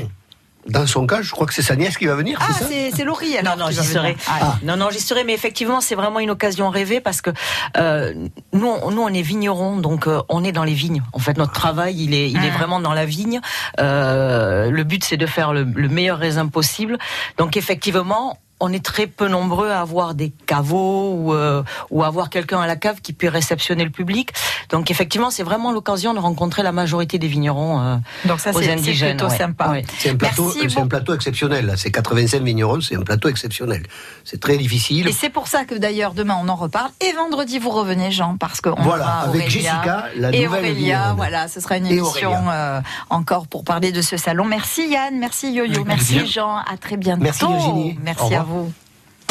dans 0.69 0.85
son 0.87 1.05
cas, 1.07 1.21
je 1.21 1.31
crois 1.31 1.45
que 1.47 1.53
c'est 1.53 1.61
sa 1.61 1.75
nièce 1.75 1.97
qui 1.97 2.05
va 2.05 2.15
venir, 2.15 2.37
Ah, 2.41 2.47
c'est 2.59 3.03
Laurie 3.03 3.37
alors. 3.37 3.57
Non, 3.57 3.65
non, 3.65 3.71
j'y 3.71 3.83
serai. 3.83 4.13
venir. 4.13 4.23
Ah, 4.27 4.55
Non, 4.63 4.77
non, 4.77 4.89
j'y 4.91 4.99
serai, 4.99 5.23
mais 5.23 5.33
effectivement, 5.33 5.81
c'est 5.81 5.95
vraiment 5.95 6.19
une 6.19 6.29
occasion 6.29 6.69
rêvée 6.69 6.99
parce 7.01 7.21
que 7.21 7.29
euh, 7.77 8.13
nous, 8.53 8.67
on- 8.67 8.91
nous, 8.91 9.01
on 9.01 9.09
est 9.09 9.21
vignerons, 9.21 9.77
donc 9.77 10.07
euh, 10.07 10.21
on 10.29 10.43
est 10.43 10.51
dans 10.51 10.63
les 10.63 10.73
vignes. 10.73 11.01
En 11.13 11.19
fait, 11.19 11.37
notre 11.37 11.53
travail, 11.53 11.95
il 12.01 12.13
est, 12.13 12.29
il 12.29 12.37
est 12.43 12.51
Ah. 12.53 12.57
vraiment 12.57 12.79
dans 12.79 12.93
la 12.93 13.05
vigne. 13.05 13.39
Euh, 13.79 14.69
le 14.69 14.83
but, 14.83 15.03
c'est 15.03 15.17
de 15.17 15.25
faire 15.25 15.53
le, 15.53 15.63
le 15.63 15.87
meilleur 15.89 16.17
raisin 16.19 16.47
possible. 16.47 16.97
Donc, 17.37 17.57
effectivement. 17.57 18.37
On 18.59 18.73
est 18.73 18.83
très 18.83 19.07
peu 19.07 19.27
nombreux 19.27 19.69
à 19.69 19.81
avoir 19.81 20.15
des 20.15 20.31
caveaux 20.45 21.13
ou, 21.13 21.33
euh, 21.33 21.63
ou 21.91 22.03
avoir 22.03 22.29
quelqu'un 22.29 22.59
à 22.59 22.67
la 22.67 22.75
cave 22.75 23.01
qui 23.01 23.13
peut 23.13 23.27
réceptionner 23.27 23.83
le 23.83 23.91
public. 23.91 24.31
Donc 24.69 24.89
effectivement, 24.91 25.29
c'est 25.29 25.43
vraiment 25.43 25.71
l'occasion 25.71 26.13
de 26.13 26.19
rencontrer 26.19 26.63
la 26.63 26.71
majorité 26.71 27.19
des 27.19 27.27
vignerons 27.27 27.79
euh, 27.79 27.95
Donc 28.25 28.39
ça, 28.39 28.51
aux 28.51 28.61
c'est 28.61 28.75
plutôt 28.75 29.27
ouais. 29.27 29.37
sympa. 29.37 29.69
Ouais. 29.69 29.85
C'est 29.99 30.09
un 30.09 30.15
plateau, 30.15 30.51
un 30.51 31.13
exceptionnel. 31.13 31.73
C'est 31.77 31.91
85 31.91 32.41
vignerons, 32.41 32.81
c'est 32.81 32.95
un 32.95 33.01
plateau 33.01 33.29
exceptionnel. 33.29 33.83
C'est 34.23 34.39
très 34.39 34.57
difficile. 34.57 35.07
Et 35.07 35.11
c'est 35.11 35.29
pour 35.29 35.47
ça 35.47 35.65
que 35.65 35.75
d'ailleurs 35.75 36.13
demain 36.13 36.37
on 36.41 36.47
en 36.49 36.55
reparle 36.55 36.89
et 37.01 37.11
vendredi 37.13 37.59
vous 37.59 37.69
revenez 37.69 38.11
Jean 38.11 38.37
parce 38.37 38.61
que 38.61 38.69
on 38.69 38.81
Voilà, 38.81 39.03
aura 39.05 39.13
avec 39.21 39.29
Aurélia 39.29 39.49
Jessica, 39.49 40.05
la 40.15 40.29
et 40.33 40.45
nouvelle 40.45 40.59
Aurélia, 40.63 40.73
vigneronne. 40.97 41.15
voilà, 41.17 41.47
ce 41.47 41.59
sera 41.59 41.77
une 41.77 41.85
Et 41.87 41.97
émission 41.97 42.33
euh, 42.49 42.81
encore 43.09 43.47
pour 43.47 43.63
parler 43.63 43.91
de 43.91 44.01
ce 44.01 44.17
salon. 44.17 44.45
Merci 44.45 44.87
Yann, 44.89 45.17
merci 45.19 45.51
Yo-Yo, 45.53 45.83
merci. 45.85 46.25
Jean, 46.25 46.57
à 46.57 46.77
très 46.79 46.97
bientôt. 46.97 47.23
Merci 47.23 47.45
Virginie. 47.45 47.99
Merci 48.03 48.33
à 48.35 48.43
vous. 48.43 48.46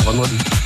Vendredi. 0.05 0.47